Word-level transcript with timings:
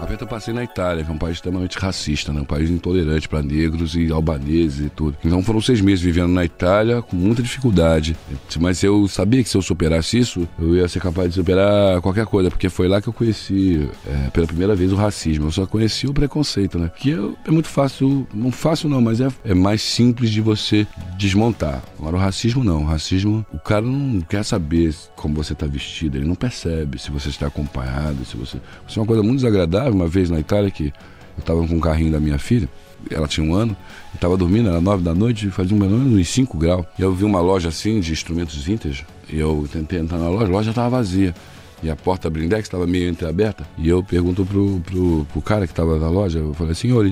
Aperta 0.00 0.24
eu 0.24 0.28
passei 0.28 0.54
na 0.54 0.62
Itália, 0.62 1.04
que 1.04 1.10
é 1.10 1.14
um 1.14 1.18
país 1.18 1.36
extremamente 1.36 1.76
racista, 1.76 2.32
né? 2.32 2.40
Um 2.40 2.44
país 2.44 2.70
intolerante 2.70 3.28
para 3.28 3.42
negros 3.42 3.96
e 3.96 4.12
albaneses 4.12 4.86
e 4.86 4.88
tudo. 4.88 5.16
Então 5.24 5.42
foram 5.42 5.60
seis 5.60 5.80
meses 5.80 6.00
vivendo 6.00 6.28
na 6.28 6.44
Itália 6.44 7.02
com 7.02 7.16
muita 7.16 7.42
dificuldade. 7.42 8.16
Mas 8.60 8.82
eu 8.82 9.08
sabia 9.08 9.42
que 9.42 9.48
se 9.48 9.56
eu 9.56 9.62
superasse 9.62 10.18
isso, 10.18 10.48
eu 10.58 10.76
ia 10.76 10.86
ser 10.88 11.00
capaz 11.00 11.30
de 11.30 11.34
superar 11.34 12.00
qualquer 12.00 12.26
coisa, 12.26 12.48
porque 12.48 12.68
foi 12.68 12.86
lá 12.86 13.02
que 13.02 13.08
eu 13.08 13.12
conheci 13.12 13.88
é, 14.06 14.30
pela 14.30 14.46
primeira 14.46 14.76
vez 14.76 14.92
o 14.92 14.96
racismo. 14.96 15.46
Eu 15.46 15.50
só 15.50 15.66
conheci 15.66 16.06
o 16.06 16.14
preconceito, 16.14 16.78
né? 16.78 16.90
Que 16.96 17.12
é, 17.46 17.50
muito 17.50 17.68
fácil, 17.68 18.26
não 18.32 18.52
fácil 18.52 18.88
não, 18.88 19.00
mas 19.00 19.20
é, 19.20 19.28
é 19.44 19.54
mais 19.54 19.82
simples 19.82 20.30
de 20.30 20.40
você 20.40 20.86
desmontar. 21.16 21.82
Agora 21.98 22.16
o 22.16 22.20
racismo 22.20 22.62
não. 22.62 22.82
O 22.82 22.86
racismo, 22.86 23.44
o 23.52 23.58
cara 23.58 23.82
não 23.82 24.20
quer 24.20 24.44
saber 24.44 24.94
como 25.16 25.34
você 25.34 25.54
está 25.54 25.66
vestido, 25.66 26.16
ele 26.16 26.26
não 26.26 26.36
percebe 26.36 27.00
se 27.00 27.10
você 27.10 27.28
está 27.30 27.48
acompanhado, 27.48 28.24
se 28.24 28.36
você. 28.36 28.58
Isso 28.86 28.98
é 28.98 29.02
uma 29.02 29.06
coisa 29.06 29.22
muito 29.22 29.36
desagradável. 29.36 29.87
Uma 29.94 30.08
vez 30.08 30.30
na 30.30 30.38
Itália 30.38 30.70
que 30.70 30.86
eu 30.86 31.40
estava 31.40 31.66
com 31.66 31.76
o 31.76 31.80
carrinho 31.80 32.12
da 32.12 32.20
minha 32.20 32.38
filha, 32.38 32.68
ela 33.10 33.28
tinha 33.28 33.48
um 33.48 33.54
ano, 33.54 33.76
estava 34.14 34.36
dormindo, 34.36 34.68
era 34.68 34.80
nove 34.80 35.02
da 35.02 35.14
noite, 35.14 35.50
fazia 35.50 35.76
mais 35.76 35.90
ou 35.90 35.98
menos 35.98 36.18
uns 36.18 36.28
5 36.28 36.58
graus. 36.58 36.86
E 36.98 37.02
eu 37.02 37.14
vi 37.14 37.24
uma 37.24 37.40
loja 37.40 37.68
assim 37.68 38.00
de 38.00 38.12
instrumentos 38.12 38.56
vintage, 38.62 39.06
e 39.30 39.38
eu 39.38 39.68
tentei 39.70 40.00
entrar 40.00 40.18
na 40.18 40.28
loja, 40.28 40.46
a 40.46 40.48
loja 40.48 40.70
estava 40.70 40.90
vazia. 40.90 41.34
E 41.80 41.88
a 41.88 41.94
porta 41.94 42.28
blindex 42.28 42.64
estava 42.64 42.88
meio 42.88 43.08
entreaberta. 43.08 43.64
E 43.78 43.88
eu 43.88 44.02
pergunto 44.02 44.44
pro, 44.44 44.80
pro, 44.80 45.24
pro 45.32 45.40
cara 45.40 45.64
que 45.64 45.72
estava 45.72 45.96
na 45.96 46.08
loja, 46.08 46.40
eu 46.40 46.52
falei, 46.52 46.74
senhor, 46.74 47.08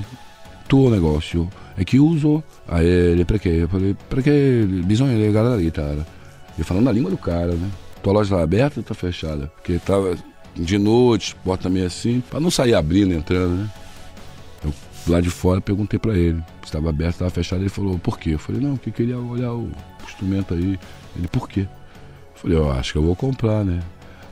tu 0.69 0.91
negócio 0.91 1.49
é 1.79 1.85
que 1.85 2.01
uso? 2.01 2.43
Aí 2.67 2.87
ele, 2.87 3.25
quê? 3.25 3.61
Eu 3.61 3.69
falei, 3.69 3.95
que 4.23 4.83
bisogna 4.85 5.15
legare 5.15 5.49
la 5.49 5.57
guitarra? 5.59 6.07
E 6.59 6.65
falando 6.65 6.89
a 6.89 6.93
língua 6.93 7.11
do 7.11 7.19
cara, 7.19 7.53
né? 7.53 7.71
Tua 8.03 8.15
loja 8.15 8.35
tá 8.35 8.43
aberta 8.43 8.81
ou 8.81 8.85
tá 8.85 8.95
fechada? 8.95 9.53
Porque 9.57 9.79
tava 9.79 10.17
de 10.57 10.79
noite, 10.79 11.37
porta 11.45 11.69
meio 11.69 11.87
assim, 11.87 12.23
para 12.29 12.41
não 12.41 12.51
sair 12.51 12.75
abrindo, 12.75 13.15
entrando, 13.15 13.63
né? 13.63 13.71
Eu 14.65 14.73
lá 15.07 15.21
de 15.21 15.31
fora 15.31 15.61
perguntei 15.61 15.99
para 15.99 16.17
ele 16.17 16.43
estava 16.67 16.91
aberto, 16.91 17.15
estava 17.15 17.31
fechado. 17.31 17.63
Ele 17.63 17.69
falou, 17.69 17.99
por 17.99 18.19
quê? 18.19 18.31
Eu 18.31 18.39
falei, 18.39 18.61
não, 18.61 18.77
que 18.77 18.91
queria 18.91 19.19
olhar 19.19 19.53
o 19.53 19.71
instrumento 20.05 20.55
aí. 20.55 20.79
Ele, 21.17 21.29
por 21.29 21.49
quê? 21.49 21.61
Eu 21.61 22.41
falei, 22.41 22.59
eu 22.59 22.71
acho 22.73 22.93
que 22.93 22.99
eu 22.99 23.03
vou 23.03 23.17
comprar, 23.17 23.65
né? 23.65 23.81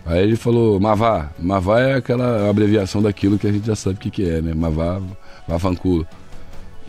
Aí 0.05 0.23
ele 0.23 0.37
falou, 0.37 0.79
Mavá. 0.79 1.31
Mavá 1.39 1.81
é 1.81 1.95
aquela 1.95 2.49
abreviação 2.51 3.01
daquilo 3.01 3.39
que 3.39 3.47
a 3.47 3.53
gente 3.53 3.67
já 3.67 3.75
sabe 3.75 3.97
o 3.97 3.99
que, 3.99 4.11
que 4.11 4.29
é, 4.29 4.43
né? 4.43 4.53
Mavá, 4.55 5.01
Vafanculo. 5.49 6.07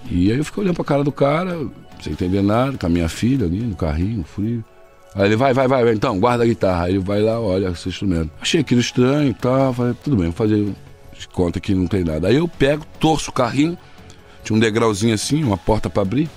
E 0.09 0.31
aí 0.31 0.37
eu 0.37 0.45
fiquei 0.45 0.63
olhando 0.63 0.75
pra 0.75 0.85
cara 0.85 1.03
do 1.03 1.11
cara, 1.11 1.67
sem 2.01 2.13
entender 2.13 2.41
nada, 2.41 2.77
com 2.77 2.85
a 2.85 2.89
minha 2.89 3.09
filha 3.09 3.45
ali 3.45 3.61
no 3.61 3.75
carrinho, 3.75 4.23
frio. 4.23 4.63
Aí 5.15 5.27
ele 5.27 5.35
vai, 5.37 5.53
vai, 5.53 5.67
vai, 5.67 5.93
então, 5.93 6.19
guarda 6.19 6.43
a 6.43 6.47
guitarra. 6.47 6.85
Aí 6.85 6.91
ele 6.91 6.99
vai 6.99 7.21
lá, 7.21 7.39
olha 7.39 7.69
esse 7.69 7.87
instrumento. 7.87 8.31
Achei 8.41 8.59
aquilo 8.59 8.81
estranho 8.81 9.29
e 9.29 9.33
tal. 9.33 9.73
Falei, 9.73 9.95
tudo 10.03 10.17
bem, 10.17 10.25
vou 10.25 10.33
fazer 10.33 10.73
conta 11.31 11.59
que 11.59 11.73
não 11.73 11.87
tem 11.87 12.03
nada. 12.03 12.27
Aí 12.27 12.35
eu 12.35 12.47
pego, 12.47 12.85
torço 12.99 13.29
o 13.29 13.33
carrinho, 13.33 13.77
tinha 14.43 14.55
um 14.55 14.59
degrauzinho 14.59 15.13
assim, 15.13 15.43
uma 15.43 15.57
porta 15.57 15.89
para 15.89 16.01
abrir. 16.01 16.29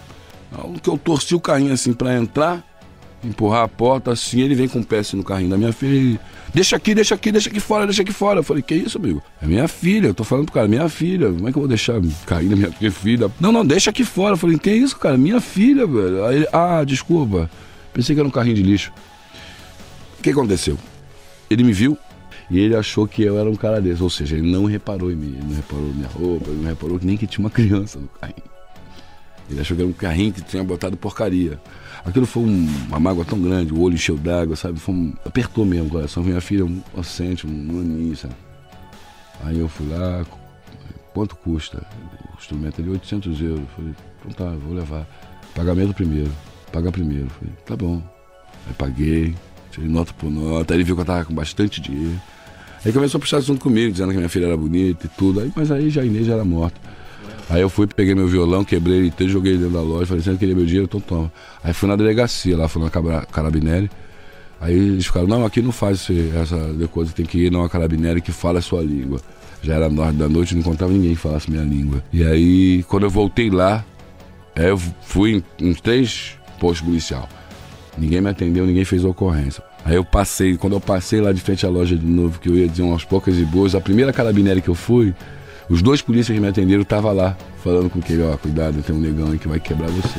No 0.52 0.80
que 0.80 0.88
eu 0.88 0.96
torci 0.96 1.34
o 1.34 1.40
carrinho 1.40 1.72
assim 1.72 1.92
para 1.92 2.16
entrar, 2.16 2.64
empurrar 3.22 3.64
a 3.64 3.68
porta 3.68 4.12
assim, 4.12 4.40
ele 4.40 4.54
vem 4.54 4.68
com 4.68 4.78
o 4.78 4.84
pé 4.84 5.00
assim 5.00 5.16
no 5.16 5.24
carrinho 5.24 5.50
da 5.50 5.58
minha 5.58 5.72
filha. 5.72 6.18
Deixa 6.54 6.76
aqui, 6.76 6.94
deixa 6.94 7.14
aqui, 7.14 7.30
deixa 7.30 7.50
aqui 7.50 7.60
fora, 7.60 7.84
deixa 7.84 8.02
aqui 8.02 8.12
fora. 8.12 8.38
Eu 8.38 8.42
falei, 8.42 8.62
que 8.62 8.74
isso, 8.74 8.96
amigo? 8.96 9.22
É 9.42 9.46
minha 9.46 9.68
filha, 9.68 10.08
eu 10.08 10.14
tô 10.14 10.24
falando 10.24 10.46
pro 10.46 10.54
cara, 10.54 10.68
minha 10.68 10.88
filha, 10.88 11.30
como 11.30 11.48
é 11.48 11.52
que 11.52 11.58
eu 11.58 11.62
vou 11.62 11.68
deixar 11.68 12.00
cair 12.24 12.48
na 12.48 12.56
minha 12.56 12.90
filha? 12.90 13.30
Não, 13.38 13.52
não, 13.52 13.64
deixa 13.64 13.90
aqui 13.90 14.04
fora. 14.04 14.32
Eu 14.32 14.38
falei, 14.38 14.58
que 14.58 14.70
isso, 14.70 14.96
cara? 14.96 15.18
Minha 15.18 15.40
filha, 15.40 15.86
velho. 15.86 16.24
Aí 16.24 16.46
ah, 16.52 16.82
desculpa. 16.84 17.50
Pensei 17.92 18.14
que 18.14 18.20
era 18.20 18.28
um 18.28 18.32
carrinho 18.32 18.56
de 18.56 18.62
lixo. 18.62 18.92
O 20.18 20.22
que 20.22 20.30
aconteceu? 20.30 20.76
Ele 21.48 21.62
me 21.62 21.72
viu 21.72 21.96
e 22.50 22.58
ele 22.58 22.74
achou 22.74 23.06
que 23.06 23.22
eu 23.22 23.38
era 23.38 23.48
um 23.48 23.54
cara 23.54 23.80
desse. 23.80 24.02
Ou 24.02 24.10
seja, 24.10 24.36
ele 24.36 24.50
não 24.50 24.64
reparou 24.64 25.10
em 25.10 25.16
mim, 25.16 25.36
ele 25.36 25.46
não 25.46 25.56
reparou 25.56 25.94
minha 25.94 26.08
roupa, 26.08 26.50
ele 26.50 26.62
não 26.62 26.68
reparou 26.68 26.98
nem 27.02 27.16
que 27.16 27.26
tinha 27.26 27.44
uma 27.44 27.50
criança 27.50 27.98
no 27.98 28.08
carrinho. 28.08 28.48
Ele 29.50 29.60
achou 29.60 29.76
que 29.76 29.82
era 29.82 29.90
um 29.90 29.94
carrinho 29.94 30.32
que 30.32 30.42
tinha 30.42 30.62
botado 30.62 30.96
porcaria. 30.96 31.58
Aquilo 32.04 32.26
foi 32.26 32.42
um, 32.42 32.68
uma 32.88 33.00
mágoa 33.00 33.24
tão 33.24 33.40
grande, 33.40 33.72
o 33.72 33.80
olho 33.80 33.94
encheu 33.94 34.16
d'água, 34.16 34.56
sabe? 34.56 34.78
Foi 34.78 34.94
um, 34.94 35.14
apertou 35.24 35.64
mesmo 35.64 35.86
o 35.86 35.90
coração. 35.90 36.22
Minha 36.22 36.40
filha, 36.40 36.64
um 36.64 36.82
inocente, 36.92 37.46
um 37.46 37.80
aninho, 37.80 38.16
sabe? 38.16 38.34
Aí 39.44 39.58
eu 39.58 39.68
fui 39.68 39.88
lá, 39.88 40.26
quanto 41.14 41.34
custa? 41.36 41.86
O 42.34 42.38
instrumento 42.38 42.80
ali, 42.80 42.90
800 42.90 43.40
euros. 43.40 43.64
Falei, 43.74 43.94
então 44.26 44.46
tá, 44.46 44.56
vou 44.56 44.74
levar. 44.74 45.06
Pagamento 45.54 45.94
primeiro 45.94 46.30
paga 46.70 46.92
primeiro. 46.92 47.28
Falei, 47.28 47.54
tá 47.64 47.76
bom. 47.76 48.02
Aí 48.66 48.74
paguei, 48.74 49.34
tirei 49.70 49.88
nota 49.88 50.12
por 50.14 50.30
nota. 50.30 50.74
Aí 50.74 50.78
ele 50.78 50.84
viu 50.84 50.94
que 50.94 51.02
eu 51.02 51.06
tava 51.06 51.24
com 51.24 51.34
bastante 51.34 51.80
dinheiro. 51.80 52.20
Aí 52.84 52.92
começou 52.92 53.18
a 53.18 53.20
puxar 53.20 53.38
assunto 53.38 53.60
comigo, 53.60 53.92
dizendo 53.92 54.10
que 54.12 54.16
minha 54.16 54.28
filha 54.28 54.46
era 54.46 54.56
bonita 54.56 55.06
e 55.06 55.08
tudo. 55.08 55.40
Aí, 55.40 55.52
mas 55.54 55.70
aí 55.70 55.90
já 55.90 56.02
a 56.02 56.04
Inês 56.04 56.26
já 56.26 56.34
era 56.34 56.44
morta. 56.44 56.80
Aí 57.50 57.62
eu 57.62 57.70
fui, 57.70 57.86
peguei 57.86 58.14
meu 58.14 58.28
violão, 58.28 58.62
quebrei 58.62 58.98
ele 58.98 59.08
inteiro, 59.08 59.32
joguei 59.32 59.56
dentro 59.56 59.72
da 59.72 59.80
loja, 59.80 60.06
falei, 60.06 60.22
você 60.22 60.36
queria 60.36 60.54
meu 60.54 60.66
dinheiro, 60.66 60.84
então 60.84 61.00
toma. 61.00 61.32
Aí 61.64 61.72
fui 61.72 61.88
na 61.88 61.96
delegacia 61.96 62.56
lá, 62.56 62.68
fui 62.68 62.82
na 62.82 62.90
Carabinelli. 62.90 63.90
Aí 64.60 64.74
eles 64.74 65.06
ficaram, 65.06 65.26
não, 65.26 65.46
aqui 65.46 65.62
não 65.62 65.72
faz 65.72 66.08
essa 66.34 66.56
coisa, 66.92 67.12
tem 67.12 67.24
que 67.24 67.46
ir 67.46 67.50
numa 67.50 67.68
Carabinelli 67.68 68.20
que 68.20 68.32
fala 68.32 68.58
a 68.58 68.62
sua 68.62 68.82
língua. 68.82 69.20
Já 69.62 69.74
era 69.74 69.88
norte 69.88 70.16
da 70.16 70.28
noite, 70.28 70.54
não 70.54 70.60
encontrava 70.60 70.92
ninguém 70.92 71.10
que 71.10 71.20
falasse 71.20 71.50
minha 71.50 71.64
língua. 71.64 72.02
E 72.12 72.22
aí, 72.22 72.82
quando 72.84 73.04
eu 73.04 73.10
voltei 73.10 73.50
lá, 73.50 73.84
eu 74.54 74.76
fui 74.76 75.42
em, 75.58 75.68
em 75.70 75.74
três 75.74 76.37
posto 76.58 76.84
policial. 76.84 77.28
Ninguém 77.96 78.20
me 78.20 78.30
atendeu, 78.30 78.66
ninguém 78.66 78.84
fez 78.84 79.04
ocorrência. 79.04 79.62
Aí 79.84 79.94
eu 79.94 80.04
passei, 80.04 80.56
quando 80.56 80.74
eu 80.74 80.80
passei 80.80 81.20
lá 81.20 81.32
de 81.32 81.40
frente 81.40 81.64
à 81.64 81.68
loja 81.68 81.96
de 81.96 82.06
novo, 82.06 82.38
que 82.38 82.48
eu 82.48 82.54
ia 82.54 82.68
dizer 82.68 82.82
umas 82.82 83.04
poucas 83.04 83.36
e 83.38 83.44
boas, 83.44 83.74
a 83.74 83.80
primeira 83.80 84.12
carabinera 84.12 84.60
que 84.60 84.68
eu 84.68 84.74
fui, 84.74 85.14
os 85.68 85.82
dois 85.82 86.00
polícias 86.00 86.34
que 86.34 86.40
me 86.40 86.48
atenderam 86.48 86.82
estavam 86.82 87.12
lá, 87.14 87.36
falando 87.62 87.90
com 87.90 88.00
ele, 88.08 88.22
ó, 88.22 88.36
cuidado, 88.36 88.82
tem 88.82 88.94
um 88.94 89.00
negão 89.00 89.30
aí 89.30 89.38
que 89.38 89.48
vai 89.48 89.58
quebrar 89.58 89.88
você. 89.88 90.18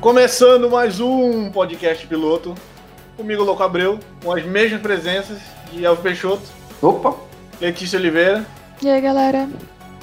Começando 0.00 0.68
mais 0.68 0.98
um 0.98 1.50
podcast 1.50 2.04
piloto, 2.08 2.54
comigo 3.16 3.44
Louco 3.44 3.62
Abreu, 3.62 4.00
com 4.22 4.32
as 4.32 4.44
mesmas 4.44 4.80
presenças 4.80 5.38
de 5.72 5.84
Elvio 5.84 6.02
Peixoto. 6.02 6.42
Opa! 6.80 7.31
Letícia 7.62 7.96
Oliveira. 7.96 8.44
E 8.82 8.90
aí, 8.90 9.00
galera? 9.00 9.48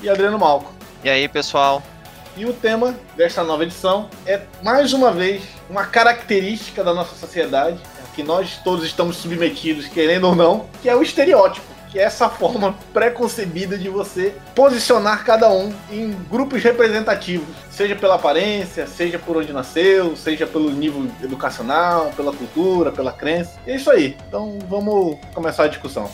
E 0.01 0.09
Adriano 0.09 0.39
Malco. 0.39 0.71
E 1.03 1.09
aí, 1.09 1.27
pessoal? 1.27 1.83
E 2.37 2.45
o 2.45 2.53
tema 2.53 2.95
desta 3.17 3.43
nova 3.43 3.63
edição 3.63 4.09
é, 4.25 4.39
mais 4.63 4.93
uma 4.93 5.11
vez, 5.11 5.43
uma 5.69 5.85
característica 5.85 6.85
da 6.85 6.93
nossa 6.93 7.17
sociedade, 7.17 7.77
que 8.15 8.23
nós 8.23 8.61
todos 8.63 8.85
estamos 8.85 9.17
submetidos, 9.17 9.87
querendo 9.87 10.27
ou 10.27 10.35
não, 10.37 10.67
que 10.81 10.87
é 10.87 10.95
o 10.95 11.01
estereótipo. 11.01 11.67
Que 11.89 11.99
é 11.99 12.03
essa 12.03 12.29
forma 12.29 12.75
preconcebida 12.93 13.77
de 13.77 13.89
você 13.89 14.33
posicionar 14.55 15.25
cada 15.25 15.51
um 15.51 15.73
em 15.91 16.11
grupos 16.29 16.63
representativos, 16.63 17.47
seja 17.69 17.95
pela 17.95 18.15
aparência, 18.15 18.87
seja 18.87 19.19
por 19.19 19.35
onde 19.35 19.51
nasceu, 19.51 20.15
seja 20.15 20.47
pelo 20.47 20.69
nível 20.69 21.11
educacional, 21.21 22.13
pela 22.15 22.31
cultura, 22.31 22.89
pela 22.89 23.11
crença. 23.11 23.59
E 23.67 23.71
é 23.71 23.75
isso 23.75 23.91
aí. 23.91 24.15
Então 24.29 24.59
vamos 24.69 25.17
começar 25.33 25.63
a 25.65 25.67
discussão. 25.67 26.09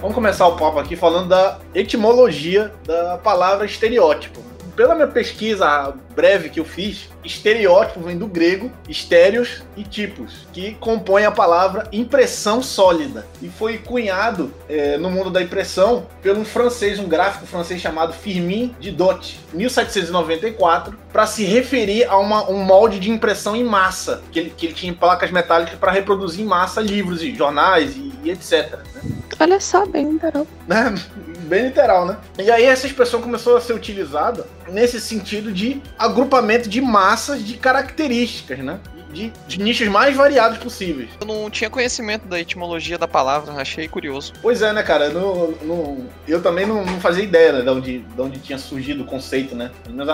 Vamos 0.00 0.14
começar 0.14 0.48
o 0.48 0.56
papo 0.56 0.78
aqui 0.78 0.96
falando 0.96 1.28
da 1.28 1.58
etimologia 1.74 2.72
da 2.86 3.18
palavra 3.18 3.66
estereótipo. 3.66 4.40
Pela 4.74 4.94
minha 4.94 5.06
pesquisa 5.06 5.92
breve 6.16 6.48
que 6.48 6.58
eu 6.58 6.64
fiz, 6.64 7.10
estereótipo 7.22 8.00
vem 8.00 8.16
do 8.16 8.26
grego 8.26 8.72
estéreos 8.88 9.62
e 9.76 9.84
tipos, 9.84 10.46
que 10.54 10.72
compõem 10.76 11.26
a 11.26 11.30
palavra 11.30 11.86
impressão 11.92 12.62
sólida. 12.62 13.26
E 13.42 13.48
foi 13.50 13.76
cunhado 13.76 14.50
é, 14.70 14.96
no 14.96 15.10
mundo 15.10 15.28
da 15.28 15.42
impressão 15.42 16.06
pelo 16.22 16.40
um 16.40 16.44
francês, 16.46 16.98
um 16.98 17.06
gráfico 17.06 17.44
francês 17.44 17.78
chamado 17.78 18.14
Firmin 18.14 18.74
Didot, 18.80 19.38
1794, 19.52 20.96
para 21.12 21.26
se 21.26 21.44
referir 21.44 22.04
a 22.04 22.16
uma, 22.16 22.48
um 22.48 22.64
molde 22.64 22.98
de 22.98 23.10
impressão 23.10 23.54
em 23.54 23.64
massa, 23.64 24.22
que 24.32 24.38
ele, 24.38 24.50
que 24.56 24.64
ele 24.64 24.74
tinha 24.74 24.94
placas 24.94 25.30
metálicas 25.30 25.78
para 25.78 25.92
reproduzir 25.92 26.42
em 26.42 26.48
massa 26.48 26.80
livros 26.80 27.22
e 27.22 27.34
jornais 27.34 27.94
e, 27.96 28.14
e 28.24 28.30
etc. 28.30 28.78
Né? 28.94 29.19
Olha 29.40 29.58
só, 29.58 29.86
bem 29.86 30.12
literal. 30.12 30.46
Né? 30.68 30.94
Bem 31.48 31.64
literal, 31.64 32.06
né? 32.06 32.16
E 32.38 32.48
aí 32.48 32.64
essa 32.64 32.86
expressão 32.86 33.20
começou 33.20 33.56
a 33.56 33.60
ser 33.60 33.72
utilizada 33.72 34.46
nesse 34.68 35.00
sentido 35.00 35.50
de 35.50 35.82
agrupamento 35.98 36.68
de 36.68 36.80
massas 36.80 37.44
de 37.44 37.56
características, 37.56 38.58
né? 38.60 38.78
De, 39.12 39.32
de 39.46 39.60
nichos 39.60 39.88
mais 39.88 40.16
variados 40.16 40.58
possíveis. 40.58 41.10
Eu 41.20 41.26
não 41.26 41.50
tinha 41.50 41.70
conhecimento 41.70 42.26
da 42.26 42.38
etimologia 42.38 42.98
da 42.98 43.08
palavra, 43.08 43.52
achei 43.54 43.88
curioso. 43.88 44.32
Pois 44.40 44.62
é, 44.62 44.72
né, 44.72 44.82
cara? 44.82 45.06
Eu, 45.06 45.58
não, 45.62 46.06
eu 46.26 46.42
também 46.42 46.66
não, 46.66 46.84
não, 46.84 47.00
fazia 47.00 47.24
ideia 47.24 47.52
né, 47.52 47.62
de, 47.62 47.70
onde, 47.70 47.98
de 47.98 48.20
onde 48.20 48.40
tinha 48.40 48.58
surgido 48.58 49.02
o 49.02 49.06
conceito, 49.06 49.54
né? 49.54 49.70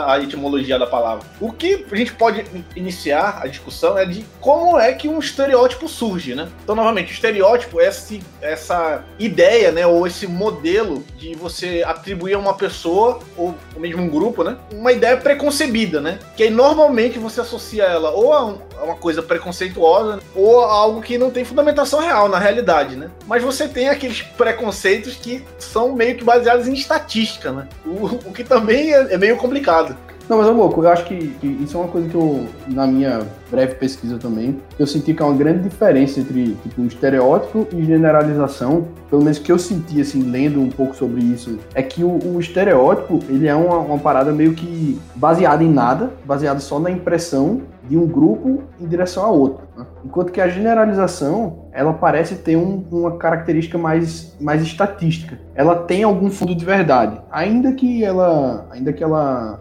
A 0.06 0.18
etimologia 0.18 0.78
da 0.78 0.86
palavra. 0.86 1.26
O 1.40 1.52
que 1.52 1.84
a 1.90 1.96
gente 1.96 2.12
pode 2.12 2.44
iniciar 2.74 3.40
a 3.42 3.46
discussão 3.46 3.98
é 3.98 4.04
de 4.04 4.24
como 4.40 4.78
é 4.78 4.92
que 4.92 5.08
um 5.08 5.18
estereótipo 5.18 5.88
surge, 5.88 6.34
né? 6.34 6.48
Então, 6.62 6.74
novamente, 6.74 7.12
o 7.12 7.14
estereótipo 7.14 7.80
é 7.80 7.88
esse, 7.88 8.22
essa 8.40 9.04
ideia, 9.18 9.70
né, 9.72 9.86
ou 9.86 10.06
esse 10.06 10.26
modelo 10.26 11.04
de 11.16 11.34
você 11.34 11.82
atribuir 11.86 12.34
a 12.34 12.38
uma 12.38 12.54
pessoa, 12.54 13.20
ou 13.36 13.54
mesmo 13.76 14.02
um 14.02 14.08
grupo, 14.08 14.42
né, 14.42 14.56
uma 14.72 14.92
ideia 14.92 15.16
preconcebida, 15.16 16.00
né? 16.00 16.18
Que 16.36 16.44
aí, 16.44 16.50
normalmente 16.50 17.18
você 17.18 17.40
associa 17.40 17.84
ela 17.84 18.10
ou 18.10 18.32
a, 18.32 18.44
um, 18.44 18.58
a 18.80 18.85
uma 18.86 18.96
coisa 18.96 19.22
preconceituosa, 19.22 20.20
ou 20.34 20.60
algo 20.60 21.02
que 21.02 21.18
não 21.18 21.30
tem 21.30 21.44
fundamentação 21.44 22.00
real 22.00 22.28
na 22.28 22.38
realidade, 22.38 22.96
né? 22.96 23.10
Mas 23.26 23.42
você 23.42 23.68
tem 23.68 23.88
aqueles 23.88 24.22
preconceitos 24.22 25.16
que 25.16 25.44
são 25.58 25.94
meio 25.94 26.16
que 26.16 26.24
baseados 26.24 26.66
em 26.66 26.74
estatística, 26.74 27.52
né? 27.52 27.68
O, 27.84 28.06
o 28.06 28.32
que 28.32 28.44
também 28.44 28.92
é, 28.92 29.14
é 29.14 29.18
meio 29.18 29.36
complicado. 29.36 29.96
Não, 30.28 30.38
mas, 30.38 30.48
louco, 30.48 30.82
eu 30.82 30.88
acho 30.88 31.04
que, 31.04 31.28
que, 31.40 31.46
isso 31.46 31.76
é 31.76 31.80
uma 31.80 31.88
coisa 31.88 32.08
que 32.08 32.14
eu, 32.14 32.46
na 32.66 32.84
minha 32.86 33.20
breve 33.48 33.76
pesquisa 33.76 34.18
também, 34.18 34.60
eu 34.76 34.86
senti 34.86 35.14
que 35.14 35.22
há 35.22 35.26
uma 35.26 35.36
grande 35.36 35.60
diferença 35.62 36.18
entre 36.18 36.56
tipo, 36.64 36.82
estereótipo 36.82 37.66
e 37.72 37.84
generalização. 37.84 38.88
Pelo 39.08 39.22
menos 39.22 39.38
que 39.38 39.52
eu 39.52 39.58
senti, 39.58 40.00
assim, 40.00 40.28
lendo 40.28 40.60
um 40.60 40.68
pouco 40.68 40.96
sobre 40.96 41.22
isso, 41.22 41.58
é 41.74 41.82
que 41.82 42.02
o, 42.02 42.18
o 42.34 42.40
estereótipo, 42.40 43.20
ele 43.28 43.46
é 43.46 43.54
uma, 43.54 43.78
uma, 43.78 43.98
parada 43.98 44.32
meio 44.32 44.52
que 44.52 45.00
baseada 45.14 45.62
em 45.62 45.70
nada, 45.70 46.10
baseada 46.24 46.58
só 46.58 46.80
na 46.80 46.90
impressão 46.90 47.62
de 47.88 47.96
um 47.96 48.04
grupo 48.04 48.64
em 48.80 48.86
direção 48.86 49.24
a 49.24 49.28
outro. 49.28 49.64
Né? 49.76 49.86
Enquanto 50.04 50.32
que 50.32 50.40
a 50.40 50.48
generalização, 50.48 51.66
ela 51.72 51.92
parece 51.92 52.34
ter 52.34 52.56
um, 52.56 52.84
uma 52.90 53.16
característica 53.16 53.78
mais, 53.78 54.36
mais 54.40 54.60
estatística. 54.60 55.38
Ela 55.54 55.76
tem 55.76 56.02
algum 56.02 56.30
fundo 56.30 56.52
de 56.52 56.64
verdade, 56.64 57.20
ainda 57.30 57.72
que 57.72 58.04
ela, 58.04 58.66
ainda 58.72 58.92
que 58.92 59.04
ela 59.04 59.60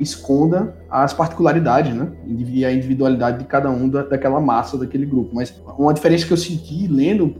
esconda 0.00 0.76
as 0.90 1.12
particularidades, 1.12 1.94
né? 1.94 2.08
E 2.26 2.64
a 2.64 2.72
individualidade 2.72 3.38
de 3.38 3.44
cada 3.44 3.70
um 3.70 3.88
da, 3.88 4.02
daquela 4.02 4.40
massa, 4.40 4.78
daquele 4.78 5.06
grupo. 5.06 5.34
Mas 5.34 5.60
uma 5.78 5.92
diferença 5.92 6.26
que 6.26 6.32
eu 6.32 6.36
senti 6.36 6.86
lendo, 6.86 7.36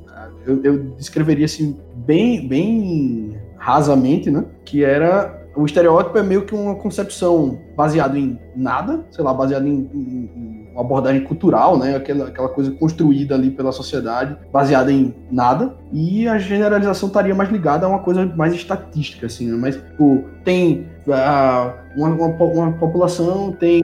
eu, 0.47 0.63
eu 0.63 0.79
descreveria 0.97 1.45
assim, 1.45 1.77
bem, 1.95 2.47
bem 2.47 3.39
rasamente, 3.57 4.31
né? 4.31 4.45
Que 4.65 4.85
era 4.85 5.39
o 5.59 5.67
estereótipo 5.67 6.17
é 6.17 6.23
meio 6.23 6.43
que 6.43 6.55
uma 6.55 6.77
concepção 6.77 7.59
baseada 7.77 8.17
em 8.17 8.39
nada, 8.59 9.05
sei 9.11 9.23
lá, 9.23 9.33
baseada 9.33 9.67
em, 9.69 9.89
em, 9.95 10.31
em, 10.37 10.69
uma 10.73 10.81
abordagem 10.81 11.23
cultural, 11.23 11.79
né? 11.79 11.97
Aquela, 11.97 12.27
aquela 12.27 12.49
coisa 12.49 12.71
construída 12.73 13.35
ali 13.35 13.51
pela 13.51 13.73
sociedade, 13.73 14.37
baseada 14.53 14.93
em 14.93 15.15
nada. 15.31 15.75
E 15.93 16.27
a 16.29 16.39
generalização 16.39 17.09
estaria 17.09 17.35
mais 17.35 17.51
ligada 17.51 17.87
a 17.87 17.89
uma 17.89 18.01
coisa 18.01 18.27
mais 18.27 18.53
estatística, 18.55 19.27
assim, 19.27 19.47
né? 19.47 19.57
Mas, 19.57 19.77
tipo, 19.77 20.25
tem 20.45 20.87
uh, 21.07 21.73
uma, 21.97 22.09
uma, 22.09 22.45
uma, 22.45 22.73
população 22.73 23.53
tem 23.53 23.83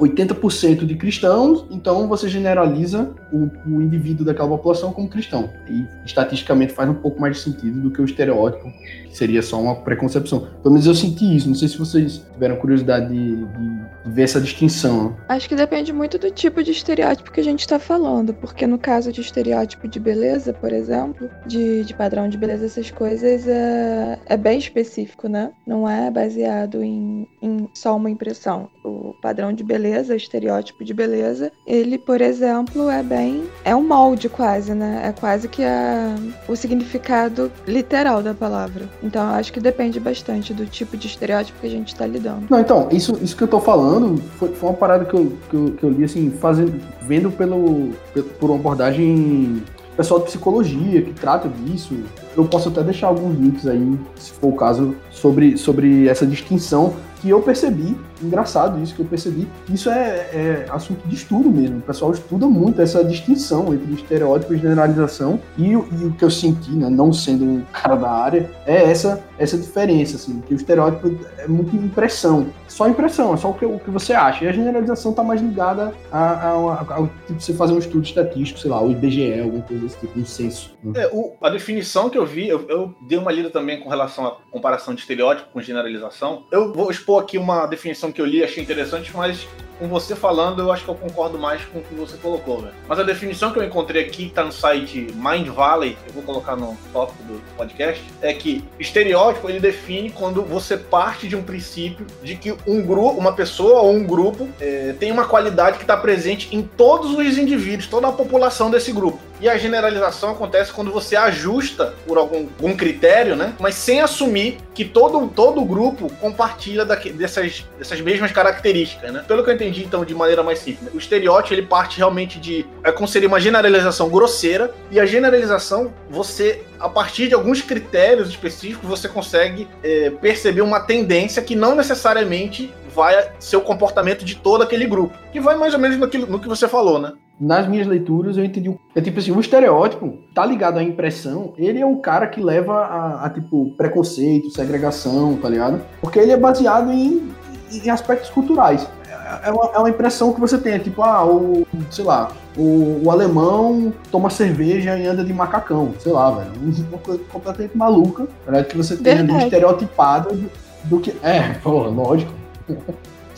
80% 0.00 0.84
de 0.84 0.96
cristãos, 0.96 1.64
então 1.70 2.08
você 2.08 2.28
generaliza 2.28 3.10
o, 3.32 3.48
o, 3.66 3.82
indivíduo 3.82 4.24
daquela 4.24 4.48
população 4.48 4.92
como 4.92 5.08
cristão. 5.08 5.50
E 5.68 5.86
estatisticamente 6.04 6.72
faz 6.72 6.88
um 6.88 6.94
pouco 6.94 7.20
mais 7.20 7.36
de 7.36 7.42
sentido 7.42 7.80
do 7.80 7.90
que 7.90 8.00
o 8.00 8.04
estereótipo, 8.04 8.70
que 9.08 9.16
seria 9.16 9.42
só 9.42 9.60
uma 9.60 9.76
preconcepção. 9.76 10.48
Pelo 10.62 10.74
menos 10.74 10.86
eu 10.86 10.94
senti 10.94 11.36
isso, 11.36 11.48
não 11.48 11.54
sei 11.54 11.68
se 11.68 11.78
vocês 11.78 12.24
tiveram 12.32 12.56
curiosidade 12.56 13.08
de, 13.08 13.36
de, 13.36 13.80
de 14.04 14.10
ver 14.12 14.22
essa 14.22 14.40
distinção. 14.40 15.16
Acho 15.28 15.48
que 15.48 15.54
depende 15.54 15.92
muito 15.92 16.18
do 16.18 16.30
tipo 16.30 16.62
de 16.62 16.70
estereótipo 16.70 17.32
que 17.32 17.40
a 17.40 17.44
gente 17.44 17.60
está 17.60 17.78
falando, 17.78 18.34
porque 18.34 18.66
no 18.66 18.78
caso 18.78 19.12
de 19.12 19.20
estereótipo 19.20 19.88
de 19.88 19.98
beleza, 19.98 20.52
por 20.52 20.72
exemplo, 20.72 21.28
de, 21.46 21.84
de 21.84 21.94
padrão 21.94 22.28
de 22.28 22.36
beleza, 22.36 22.66
essas 22.66 22.90
coisas, 22.90 23.46
é, 23.46 24.18
é 24.26 24.36
bem 24.36 24.58
específico, 24.58 25.28
né? 25.28 25.50
Não 25.66 25.88
é 25.88 26.10
baseado 26.10 26.82
em, 26.82 27.26
em 27.40 27.68
só 27.74 27.96
uma 27.96 28.10
impressão. 28.10 28.68
O 28.84 29.14
padrão 29.22 29.52
de 29.52 29.64
beleza, 29.64 30.14
o 30.14 30.16
estereótipo 30.16 30.84
de 30.84 30.92
beleza, 30.92 31.50
ele, 31.66 31.98
por 31.98 32.20
exemplo, 32.20 32.90
é 32.90 33.02
bem. 33.02 33.44
é 33.64 33.74
um 33.74 33.86
molde 33.86 34.28
quase, 34.28 34.74
né? 34.74 35.02
É 35.04 35.12
quase 35.12 35.48
que 35.48 35.64
a, 35.64 36.14
o 36.48 36.56
significado 36.56 37.50
literal 37.66 38.22
da 38.22 38.34
palavra. 38.34 38.88
Então 39.02 39.22
eu 39.22 39.34
acho 39.34 39.52
que 39.52 39.60
depende 39.60 39.98
bastante 40.00 40.52
do 40.52 40.66
tipo 40.66 40.96
de 40.96 41.06
estereótipo 41.06 41.60
que 41.60 41.66
a 41.66 41.70
gente 41.70 41.88
está 41.88 42.06
lidando. 42.06 42.46
Não, 42.50 42.60
então, 42.60 42.88
isso, 42.90 43.18
isso 43.22 43.36
que 43.36 43.42
eu 43.42 43.48
tô 43.48 43.60
falando 43.60 44.01
foi, 44.38 44.48
foi 44.50 44.68
uma 44.68 44.76
parada 44.76 45.04
que 45.04 45.14
eu, 45.14 45.32
que 45.48 45.56
eu, 45.56 45.64
que 45.78 45.84
eu 45.84 45.90
li 45.90 46.04
assim, 46.04 46.30
fazendo, 46.30 46.72
vendo 47.02 47.30
pelo, 47.30 47.90
por 48.38 48.50
uma 48.50 48.58
abordagem 48.58 49.62
pessoal 49.96 50.20
de 50.20 50.26
psicologia 50.26 51.02
que 51.02 51.12
trata 51.12 51.48
disso. 51.48 51.94
Eu 52.36 52.44
posso 52.44 52.68
até 52.68 52.82
deixar 52.82 53.08
alguns 53.08 53.38
links 53.38 53.66
aí, 53.66 53.98
se 54.16 54.32
for 54.32 54.48
o 54.48 54.56
caso, 54.56 54.94
sobre, 55.10 55.56
sobre 55.56 56.08
essa 56.08 56.26
distinção 56.26 56.94
que 57.20 57.28
eu 57.28 57.40
percebi, 57.40 57.96
engraçado 58.24 58.82
isso 58.82 58.94
que 58.94 59.00
eu 59.00 59.06
percebi, 59.06 59.48
isso 59.68 59.90
é, 59.90 60.28
é, 60.32 60.66
assunto 60.70 61.06
de 61.06 61.14
estudo 61.14 61.50
mesmo. 61.50 61.78
O 61.78 61.82
pessoal 61.82 62.12
estuda 62.12 62.46
muito 62.46 62.80
essa 62.80 63.04
distinção 63.04 63.72
entre 63.72 63.92
estereótipo 63.94 64.54
e 64.54 64.58
generalização. 64.58 65.40
E, 65.58 65.70
e 65.70 65.76
o 65.76 66.12
que 66.12 66.24
eu 66.24 66.30
senti, 66.30 66.70
né, 66.70 66.88
não 66.88 67.12
sendo 67.12 67.44
um 67.44 67.62
cara 67.72 67.96
da 67.96 68.10
área, 68.10 68.50
é 68.66 68.90
essa, 68.90 69.22
essa 69.38 69.56
diferença, 69.56 70.16
assim, 70.16 70.40
que 70.46 70.54
o 70.54 70.56
estereótipo 70.56 71.16
é 71.38 71.46
muito 71.46 71.74
impressão. 71.76 72.46
Só 72.68 72.88
impressão, 72.88 73.34
é 73.34 73.36
só 73.36 73.50
o 73.50 73.54
que, 73.54 73.66
o 73.66 73.78
que 73.78 73.90
você 73.90 74.12
acha. 74.12 74.44
E 74.44 74.48
a 74.48 74.52
generalização 74.52 75.10
está 75.10 75.22
mais 75.22 75.40
ligada 75.40 75.92
a, 76.10 76.18
a, 76.18 76.50
a, 76.50 76.80
a, 76.80 77.08
tipo, 77.26 77.40
você 77.40 77.52
fazer 77.52 77.72
um 77.72 77.78
estudo 77.78 78.04
estatístico, 78.04 78.58
sei 78.58 78.70
lá, 78.70 78.82
o 78.82 78.90
IBGE, 78.90 79.40
alguma 79.40 79.62
coisa 79.62 79.82
desse 79.82 79.98
tipo, 79.98 80.18
um 80.18 80.24
censo. 80.24 80.74
Né? 80.82 81.02
É, 81.02 81.10
o, 81.12 81.34
a 81.40 81.50
definição 81.50 82.08
que 82.08 82.16
eu 82.16 82.24
vi, 82.24 82.48
eu, 82.48 82.66
eu 82.68 82.94
dei 83.02 83.18
uma 83.18 83.32
lida 83.32 83.50
também 83.50 83.80
com 83.80 83.88
relação 83.88 84.26
à 84.26 84.36
comparação 84.50 84.94
de 84.94 85.00
estereótipo 85.00 85.50
com 85.50 85.60
generalização. 85.60 86.44
Eu 86.50 86.72
vou 86.72 86.90
expor 86.90 87.22
aqui 87.22 87.38
uma 87.38 87.66
definição 87.66 88.11
que 88.12 88.20
eu 88.20 88.26
li, 88.26 88.42
achei 88.42 88.62
interessante, 88.62 89.10
mas 89.14 89.46
com 89.82 89.88
você 89.88 90.14
falando, 90.14 90.62
eu 90.62 90.70
acho 90.70 90.84
que 90.84 90.90
eu 90.90 90.94
concordo 90.94 91.36
mais 91.36 91.64
com 91.64 91.80
o 91.80 91.82
que 91.82 91.92
você 91.94 92.16
colocou, 92.16 92.60
velho. 92.60 92.74
Mas 92.86 93.00
a 93.00 93.02
definição 93.02 93.52
que 93.52 93.58
eu 93.58 93.64
encontrei 93.64 94.04
aqui, 94.04 94.30
tá 94.32 94.44
no 94.44 94.52
site 94.52 95.08
Mind 95.14 95.48
Valley, 95.48 95.96
eu 96.06 96.12
vou 96.12 96.22
colocar 96.22 96.54
no 96.54 96.76
tópico 96.92 97.20
do 97.24 97.42
podcast, 97.56 98.00
é 98.20 98.32
que 98.32 98.62
estereótipo 98.78 99.48
ele 99.48 99.58
define 99.58 100.10
quando 100.10 100.42
você 100.42 100.76
parte 100.76 101.26
de 101.26 101.34
um 101.34 101.42
princípio 101.42 102.06
de 102.22 102.36
que 102.36 102.54
um 102.64 102.80
grupo, 102.82 103.18
uma 103.18 103.32
pessoa 103.32 103.80
ou 103.80 103.92
um 103.92 104.04
grupo 104.04 104.48
é, 104.60 104.94
tem 105.00 105.10
uma 105.10 105.24
qualidade 105.24 105.78
que 105.78 105.84
está 105.84 105.96
presente 105.96 106.54
em 106.54 106.62
todos 106.62 107.10
os 107.10 107.36
indivíduos, 107.36 107.88
toda 107.88 108.06
a 108.06 108.12
população 108.12 108.70
desse 108.70 108.92
grupo. 108.92 109.18
E 109.42 109.48
a 109.48 109.58
generalização 109.58 110.30
acontece 110.30 110.72
quando 110.72 110.92
você 110.92 111.16
ajusta 111.16 111.94
por 112.06 112.16
algum, 112.16 112.46
algum 112.60 112.76
critério, 112.76 113.34
né? 113.34 113.54
Mas 113.58 113.74
sem 113.74 114.00
assumir 114.00 114.58
que 114.72 114.84
todo, 114.84 115.26
todo 115.26 115.60
o 115.60 115.64
grupo 115.64 116.08
compartilha 116.20 116.84
daqui, 116.84 117.10
dessas, 117.10 117.66
dessas 117.76 118.00
mesmas 118.00 118.30
características, 118.30 119.12
né? 119.12 119.24
Pelo 119.26 119.42
que 119.42 119.50
eu 119.50 119.54
entendi, 119.54 119.82
então, 119.82 120.04
de 120.04 120.14
maneira 120.14 120.44
mais 120.44 120.60
simples, 120.60 120.94
o 120.94 120.96
estereótipo 120.96 121.54
ele 121.54 121.66
parte 121.66 121.98
realmente 121.98 122.38
de. 122.38 122.64
É 122.84 122.92
como 122.92 123.08
seria 123.08 123.26
uma 123.26 123.40
generalização 123.40 124.08
grosseira, 124.08 124.72
e 124.92 125.00
a 125.00 125.04
generalização, 125.04 125.92
você, 126.08 126.62
a 126.78 126.88
partir 126.88 127.26
de 127.26 127.34
alguns 127.34 127.60
critérios 127.60 128.28
específicos, 128.28 128.88
você 128.88 129.08
consegue 129.08 129.66
é, 129.82 130.10
perceber 130.10 130.60
uma 130.60 130.78
tendência 130.78 131.42
que 131.42 131.56
não 131.56 131.74
necessariamente 131.74 132.72
vai 132.94 133.28
ser 133.40 133.56
o 133.56 133.62
comportamento 133.62 134.24
de 134.24 134.36
todo 134.36 134.62
aquele 134.62 134.86
grupo. 134.86 135.16
Que 135.32 135.40
vai 135.40 135.56
mais 135.56 135.74
ou 135.74 135.80
menos 135.80 135.96
no 135.98 136.38
que 136.38 136.48
você 136.48 136.68
falou, 136.68 137.00
né? 137.00 137.12
Nas 137.40 137.68
minhas 137.68 137.86
leituras 137.86 138.36
eu 138.36 138.44
entendi. 138.44 138.74
É 138.94 139.00
tipo 139.00 139.18
assim, 139.18 139.32
o 139.32 139.40
estereótipo 139.40 140.18
tá 140.34 140.44
ligado 140.46 140.78
à 140.78 140.82
impressão, 140.82 141.52
ele 141.56 141.80
é 141.80 141.86
o 141.86 141.96
cara 141.96 142.26
que 142.26 142.40
leva 142.40 142.74
a, 142.74 143.26
a 143.26 143.30
tipo, 143.30 143.72
preconceito, 143.76 144.50
segregação, 144.50 145.36
tá 145.36 145.48
ligado? 145.48 145.80
Porque 146.00 146.18
ele 146.18 146.32
é 146.32 146.36
baseado 146.36 146.92
em, 146.92 147.32
em 147.72 147.90
aspectos 147.90 148.30
culturais. 148.30 148.88
É, 149.08 149.48
é 149.48 149.50
uma, 149.50 149.70
é 149.74 149.78
uma, 149.78 149.90
impressão 149.90 150.32
que 150.32 150.40
você 150.40 150.58
tem, 150.58 150.74
é 150.74 150.78
tipo, 150.78 151.02
ah, 151.02 151.24
o, 151.24 151.66
sei 151.90 152.04
lá, 152.04 152.30
o, 152.56 153.02
o, 153.04 153.10
alemão 153.10 153.92
toma 154.10 154.30
cerveja 154.30 154.98
e 154.98 155.06
anda 155.06 155.24
de 155.24 155.32
macacão, 155.32 155.94
sei 155.98 156.12
lá, 156.12 156.30
velho. 156.30 156.52
Uma 156.90 156.98
coisa 156.98 157.22
completamente 157.30 157.76
maluca, 157.76 158.26
né? 158.46 158.62
que 158.62 158.76
você 158.76 158.96
tem 158.96 159.18
ali 159.18 159.36
estereotipado 159.38 160.34
do, 160.34 160.50
do 160.84 161.00
que. 161.00 161.14
É, 161.22 161.54
pô, 161.62 161.88
lógico. 161.88 162.32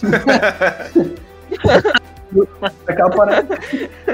Aquela 2.87 3.11
parada, 3.11 3.59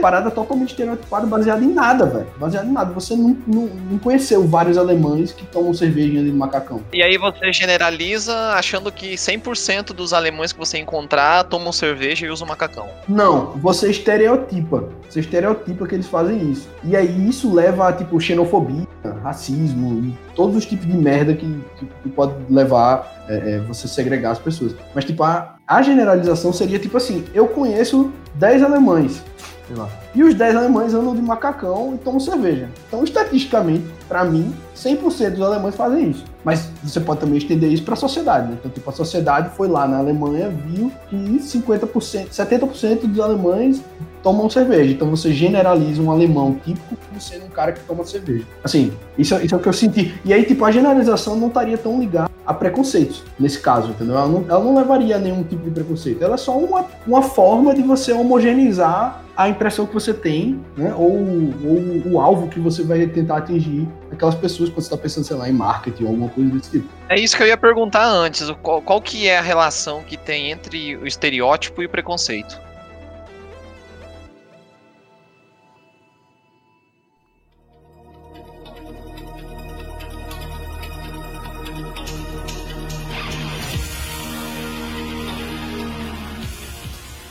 parada 0.00 0.30
totalmente 0.30 0.70
estereotipada, 0.70 1.26
baseada 1.26 1.64
em 1.64 1.72
nada, 1.72 2.06
velho. 2.06 2.26
Baseada 2.36 2.66
em 2.66 2.72
nada. 2.72 2.92
Você 2.92 3.16
não, 3.16 3.36
não, 3.46 3.66
não, 3.90 3.98
conheceu 3.98 4.46
vários 4.46 4.76
alemães 4.76 5.32
que 5.32 5.44
tomam 5.46 5.72
cerveja 5.74 6.22
de 6.22 6.32
macacão. 6.32 6.82
E 6.92 7.02
aí 7.02 7.16
você 7.16 7.52
generaliza 7.52 8.34
achando 8.52 8.90
que 8.92 9.14
100% 9.14 9.92
dos 9.92 10.12
alemães 10.12 10.52
que 10.52 10.58
você 10.58 10.78
encontrar 10.78 11.44
tomam 11.44 11.72
cerveja 11.72 12.26
e 12.26 12.30
usam 12.30 12.46
macacão. 12.46 12.88
Não, 13.08 13.52
você 13.56 13.90
estereotipa. 13.90 14.88
Você 15.08 15.20
estereotipa 15.20 15.86
que 15.86 15.94
eles 15.94 16.06
fazem 16.06 16.50
isso. 16.50 16.68
E 16.84 16.96
aí 16.96 17.28
isso 17.28 17.52
leva 17.52 17.88
a, 17.88 17.92
tipo, 17.92 18.20
xenofobia, 18.20 18.86
racismo 19.22 20.04
e 20.04 20.34
todos 20.34 20.56
os 20.56 20.66
tipos 20.66 20.86
de 20.86 20.96
merda 20.96 21.34
que, 21.34 21.46
que, 21.78 21.86
que 21.86 22.08
pode 22.08 22.34
levar 22.48 23.24
é, 23.28 23.54
é, 23.54 23.58
você 23.60 23.86
segregar 23.86 24.32
as 24.32 24.38
pessoas. 24.38 24.74
Mas, 24.94 25.04
tipo, 25.04 25.22
a, 25.22 25.56
a 25.70 25.82
generalização 25.82 26.52
seria 26.52 26.80
tipo 26.80 26.96
assim: 26.96 27.24
eu 27.32 27.46
conheço 27.46 28.10
10 28.34 28.64
alemães, 28.64 29.22
sei 29.68 29.76
lá. 29.76 29.88
E 30.12 30.24
os 30.24 30.34
10 30.34 30.56
alemães 30.56 30.92
andam 30.92 31.14
de 31.14 31.22
macacão 31.22 31.94
e 31.94 31.98
tomam 31.98 32.18
cerveja. 32.18 32.68
Então, 32.88 33.04
estatisticamente, 33.04 33.84
para 34.08 34.24
mim, 34.24 34.52
100% 34.80 35.30
dos 35.30 35.42
alemães 35.42 35.74
fazem 35.74 36.10
isso. 36.10 36.24
Mas 36.44 36.68
você 36.82 37.00
pode 37.00 37.20
também 37.20 37.36
estender 37.36 37.70
isso 37.70 37.82
para 37.82 37.94
a 37.94 37.96
sociedade, 37.96 38.48
né? 38.48 38.56
Então, 38.58 38.70
tipo, 38.70 38.88
a 38.88 38.92
sociedade 38.92 39.50
foi 39.56 39.68
lá 39.68 39.86
na 39.86 39.98
Alemanha, 39.98 40.48
viu 40.48 40.90
que 41.08 41.16
50%, 41.16 42.28
70% 42.30 43.06
dos 43.06 43.20
alemães 43.20 43.82
tomam 44.22 44.48
cerveja. 44.48 44.92
Então 44.92 45.08
você 45.10 45.32
generaliza 45.32 46.00
um 46.00 46.10
alemão 46.10 46.56
típico 46.64 46.96
como 47.08 47.20
sendo 47.20 47.46
um 47.46 47.50
cara 47.50 47.72
que 47.72 47.80
toma 47.80 48.04
cerveja. 48.04 48.44
Assim, 48.64 48.92
isso, 49.18 49.34
isso 49.36 49.54
é 49.54 49.58
o 49.58 49.60
que 49.60 49.68
eu 49.68 49.72
senti. 49.72 50.14
E 50.24 50.32
aí, 50.32 50.44
tipo, 50.44 50.64
a 50.64 50.70
generalização 50.70 51.36
não 51.36 51.48
estaria 51.48 51.76
tão 51.76 52.00
ligada 52.00 52.30
a 52.46 52.54
preconceitos, 52.54 53.22
nesse 53.38 53.60
caso, 53.60 53.90
entendeu? 53.90 54.16
Ela 54.16 54.26
não, 54.26 54.44
ela 54.48 54.64
não 54.64 54.74
levaria 54.74 55.16
a 55.16 55.18
nenhum 55.18 55.42
tipo 55.42 55.62
de 55.62 55.70
preconceito. 55.70 56.22
Ela 56.22 56.34
é 56.34 56.38
só 56.38 56.58
uma, 56.58 56.86
uma 57.06 57.22
forma 57.22 57.74
de 57.74 57.82
você 57.82 58.12
homogeneizar 58.12 59.22
a 59.36 59.48
impressão 59.48 59.86
que 59.86 59.94
você 59.94 60.12
tem, 60.12 60.60
né? 60.76 60.92
Ou, 60.96 61.12
ou 61.12 62.12
o 62.12 62.20
alvo 62.20 62.48
que 62.48 62.58
você 62.58 62.82
vai 62.82 63.06
tentar 63.06 63.38
atingir 63.38 63.88
aquelas 64.10 64.34
pessoas 64.34 64.68
quando 64.70 64.82
você 64.82 64.94
está 64.94 64.96
pensando, 64.96 65.24
sei 65.24 65.36
lá, 65.36 65.48
em 65.48 65.52
marketing 65.52 66.04
ou 66.04 66.08
alguma 66.10 66.28
coisa 66.28 66.50
desse 66.50 66.70
tipo. 66.70 66.88
É 67.08 67.18
isso 67.18 67.36
que 67.36 67.42
eu 67.42 67.46
ia 67.46 67.56
perguntar 67.56 68.06
antes. 68.06 68.50
Qual, 68.62 68.80
qual 68.82 69.00
que 69.00 69.28
é 69.28 69.38
a 69.38 69.42
relação 69.42 70.02
que 70.02 70.16
tem 70.16 70.50
entre 70.50 70.96
o 70.96 71.06
estereótipo 71.06 71.82
e 71.82 71.86
o 71.86 71.88
preconceito? 71.88 72.58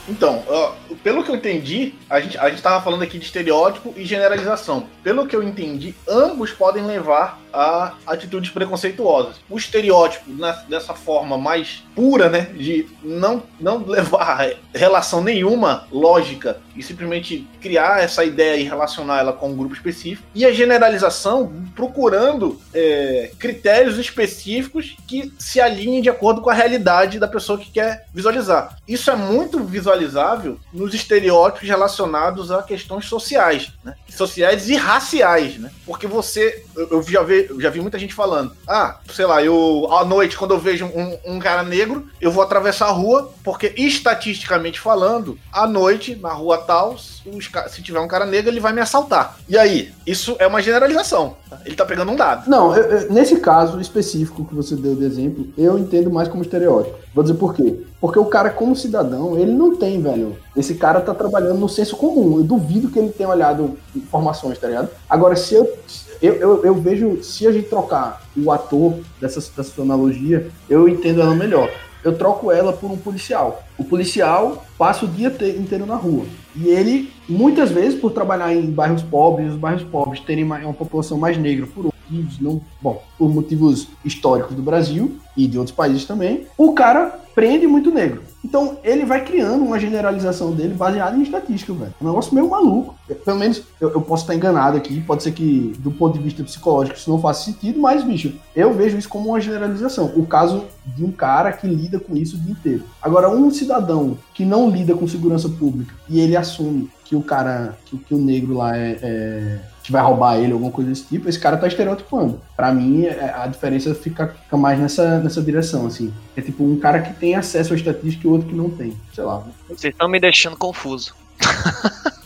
Então, 0.08 0.44
ó, 0.48 0.69
pelo 1.02 1.24
que 1.24 1.30
eu 1.30 1.36
entendi, 1.36 1.94
a 2.08 2.20
gente, 2.20 2.38
a 2.38 2.48
gente 2.50 2.62
tava 2.62 2.82
falando 2.82 3.02
aqui 3.02 3.18
de 3.18 3.24
estereótipo 3.24 3.94
e 3.96 4.04
generalização. 4.04 4.86
Pelo 5.02 5.26
que 5.26 5.34
eu 5.34 5.42
entendi, 5.42 5.94
ambos 6.08 6.52
podem 6.52 6.84
levar 6.84 7.40
a 7.52 7.94
atitudes 8.06 8.50
preconceituosas. 8.50 9.36
O 9.48 9.56
estereótipo, 9.56 10.30
na, 10.30 10.52
dessa 10.68 10.94
forma 10.94 11.36
mais 11.36 11.82
pura, 11.94 12.28
né, 12.28 12.42
de 12.54 12.86
não, 13.02 13.42
não 13.60 13.84
levar 13.84 14.50
relação 14.74 15.22
nenhuma 15.22 15.86
lógica 15.90 16.60
e 16.80 16.82
simplesmente 16.82 17.46
criar 17.60 18.02
essa 18.02 18.24
ideia 18.24 18.56
e 18.56 18.64
relacionar 18.64 19.20
ela 19.20 19.32
com 19.32 19.50
um 19.50 19.56
grupo 19.56 19.74
específico. 19.74 20.26
E 20.34 20.46
a 20.46 20.52
generalização 20.52 21.52
procurando 21.76 22.60
é, 22.72 23.30
critérios 23.38 23.98
específicos 23.98 24.96
que 25.06 25.32
se 25.38 25.60
alinhem 25.60 26.00
de 26.00 26.08
acordo 26.08 26.40
com 26.40 26.48
a 26.48 26.54
realidade 26.54 27.18
da 27.18 27.28
pessoa 27.28 27.58
que 27.58 27.70
quer 27.70 28.06
visualizar. 28.12 28.76
Isso 28.88 29.10
é 29.10 29.16
muito 29.16 29.62
visualizável 29.62 30.58
nos 30.72 30.94
estereótipos 30.94 31.68
relacionados 31.68 32.50
a 32.50 32.62
questões 32.62 33.04
sociais, 33.04 33.72
né? 33.84 33.94
sociais 34.08 34.68
e 34.68 34.74
raciais, 34.74 35.58
né? 35.58 35.70
Porque 35.84 36.06
você, 36.06 36.64
eu, 36.74 37.02
já 37.02 37.22
vi 37.22 37.46
eu 37.48 37.60
já 37.60 37.70
vi 37.70 37.80
muita 37.80 37.98
gente 37.98 38.14
falando: 38.14 38.56
ah, 38.66 38.98
sei 39.12 39.26
lá, 39.26 39.42
eu 39.42 39.88
à 39.92 40.04
noite, 40.04 40.36
quando 40.36 40.54
eu 40.54 40.58
vejo 40.58 40.86
um, 40.86 41.18
um 41.26 41.38
cara 41.38 41.62
negro, 41.62 42.08
eu 42.20 42.30
vou 42.30 42.42
atravessar 42.42 42.86
a 42.86 42.92
rua, 42.92 43.32
porque 43.44 43.74
estatisticamente 43.76 44.80
falando, 44.80 45.38
à 45.52 45.66
noite, 45.66 46.14
na 46.16 46.32
rua 46.32 46.58
tal, 46.70 46.96
se 46.96 47.82
tiver 47.82 47.98
um 47.98 48.06
cara 48.06 48.24
negro, 48.24 48.48
ele 48.48 48.60
vai 48.60 48.72
me 48.72 48.80
assaltar. 48.80 49.36
E 49.48 49.58
aí? 49.58 49.92
Isso 50.06 50.36
é 50.38 50.46
uma 50.46 50.62
generalização. 50.62 51.34
Tá? 51.48 51.58
Ele 51.66 51.74
tá 51.74 51.84
pegando 51.84 52.12
um 52.12 52.14
dado. 52.16 52.48
Não, 52.48 52.76
eu, 52.76 52.84
eu, 52.84 53.12
nesse 53.12 53.40
caso 53.40 53.80
específico 53.80 54.44
que 54.44 54.54
você 54.54 54.76
deu 54.76 54.94
de 54.94 55.04
exemplo, 55.04 55.48
eu 55.58 55.76
entendo 55.76 56.12
mais 56.12 56.28
como 56.28 56.44
estereótipo. 56.44 56.96
Vou 57.12 57.24
dizer 57.24 57.36
por 57.36 57.54
quê. 57.56 57.80
Porque 58.00 58.20
o 58.20 58.24
cara, 58.24 58.50
como 58.50 58.76
cidadão, 58.76 59.36
ele 59.36 59.50
não 59.50 59.74
tem, 59.74 60.00
velho. 60.00 60.38
Esse 60.56 60.76
cara 60.76 61.00
tá 61.00 61.12
trabalhando 61.12 61.58
no 61.58 61.68
senso 61.68 61.96
comum. 61.96 62.38
Eu 62.38 62.44
duvido 62.44 62.88
que 62.88 63.00
ele 63.00 63.10
tenha 63.10 63.28
olhado 63.28 63.76
informações, 63.96 64.56
tá 64.56 64.68
ligado? 64.68 64.90
Agora, 65.08 65.34
se 65.34 65.54
eu 65.54 65.76
eu, 66.22 66.34
eu, 66.34 66.64
eu, 66.66 66.74
vejo, 66.74 67.22
se 67.22 67.46
a 67.46 67.52
gente 67.52 67.68
trocar 67.68 68.22
o 68.36 68.52
ator 68.52 69.00
dessa, 69.18 69.40
dessa 69.56 69.80
analogia, 69.80 70.48
eu 70.68 70.86
entendo 70.86 71.22
ela 71.22 71.34
melhor. 71.34 71.70
Eu 72.04 72.16
troco 72.16 72.52
ela 72.52 72.72
por 72.72 72.90
um 72.90 72.96
policial. 72.96 73.62
O 73.80 73.84
policial 73.84 74.66
passa 74.76 75.06
o 75.06 75.08
dia 75.08 75.34
inteiro 75.58 75.86
na 75.86 75.96
rua. 75.96 76.26
E 76.54 76.68
ele, 76.68 77.10
muitas 77.26 77.70
vezes, 77.70 77.98
por 77.98 78.12
trabalhar 78.12 78.54
em 78.54 78.70
bairros 78.70 79.02
pobres, 79.02 79.52
os 79.52 79.58
bairros 79.58 79.84
pobres 79.84 80.20
terem 80.20 80.44
uma 80.44 80.74
população 80.74 81.16
mais 81.16 81.38
negra 81.38 81.66
por 81.66 81.86
motivos, 81.86 82.38
não, 82.38 82.60
bom, 82.82 83.02
por 83.20 83.28
motivos 83.28 83.88
históricos 84.02 84.56
do 84.56 84.62
Brasil 84.62 85.18
e 85.36 85.46
de 85.46 85.58
outros 85.58 85.76
países 85.76 86.06
também, 86.06 86.46
o 86.56 86.72
cara 86.72 87.20
prende 87.34 87.66
muito 87.66 87.90
negro. 87.90 88.22
Então 88.42 88.78
ele 88.82 89.04
vai 89.04 89.22
criando 89.22 89.62
uma 89.62 89.78
generalização 89.78 90.52
dele 90.52 90.72
baseada 90.72 91.14
em 91.14 91.22
estatística, 91.22 91.74
velho. 91.74 91.92
É 92.00 92.02
um 92.02 92.08
negócio 92.08 92.34
meio 92.34 92.48
maluco. 92.48 92.94
Pelo 93.22 93.38
menos 93.38 93.62
eu, 93.78 93.90
eu, 93.90 94.00
posso 94.00 94.22
estar 94.22 94.34
enganado 94.34 94.78
aqui, 94.78 95.02
pode 95.02 95.22
ser 95.22 95.32
que 95.32 95.74
do 95.80 95.90
ponto 95.90 96.16
de 96.16 96.24
vista 96.24 96.42
psicológico 96.42 96.96
isso 96.96 97.10
não 97.10 97.20
faça 97.20 97.44
sentido, 97.44 97.78
mas, 97.78 98.02
bicho, 98.02 98.32
eu 98.56 98.72
vejo 98.72 98.96
isso 98.96 99.08
como 99.10 99.28
uma 99.28 99.40
generalização. 99.40 100.10
O 100.16 100.26
caso 100.26 100.64
de 100.96 101.04
um 101.04 101.12
cara 101.12 101.52
que 101.52 101.66
lida 101.66 102.00
com 102.00 102.16
isso 102.16 102.36
o 102.36 102.40
dia 102.40 102.52
inteiro. 102.52 102.84
Agora, 103.02 103.28
um 103.28 103.50
cidadão 103.50 104.16
que 104.32 104.46
não 104.46 104.70
lida 104.70 104.94
com 104.94 105.06
segurança 105.06 105.48
pública 105.50 105.94
e 106.08 106.18
ele 106.18 106.36
assume 106.36 106.88
que 107.04 107.14
o 107.14 107.22
cara, 107.22 107.76
que, 107.84 107.98
que 107.98 108.14
o 108.14 108.18
negro 108.18 108.54
lá 108.54 108.74
é, 108.74 108.98
é 109.02 109.58
que 109.82 109.90
vai 109.90 110.02
roubar 110.02 110.38
ele, 110.38 110.52
alguma 110.52 110.70
coisa 110.70 110.90
desse 110.90 111.04
tipo, 111.04 111.28
esse 111.28 111.38
cara 111.38 111.56
tá 111.56 111.66
estereotipando. 111.66 112.40
Para 112.56 112.72
mim, 112.72 113.04
a 113.12 113.46
diferença 113.46 113.94
fica, 113.94 114.28
fica, 114.28 114.56
mais 114.56 114.78
nessa, 114.78 115.18
nessa 115.20 115.42
direção, 115.42 115.86
assim. 115.86 116.12
É 116.36 116.40
tipo 116.40 116.64
um 116.64 116.78
cara 116.78 117.00
que 117.00 117.12
tem 117.14 117.34
acesso 117.34 117.72
à 117.72 117.76
estatística 117.76 118.26
e 118.26 118.30
o 118.30 118.32
outro 118.32 118.48
que 118.48 118.54
não 118.54 118.70
tem. 118.70 118.96
Sei 119.14 119.24
lá. 119.24 119.44
Vocês 119.68 119.92
estão 119.92 120.08
me 120.08 120.20
deixando 120.20 120.56
confuso. 120.56 121.14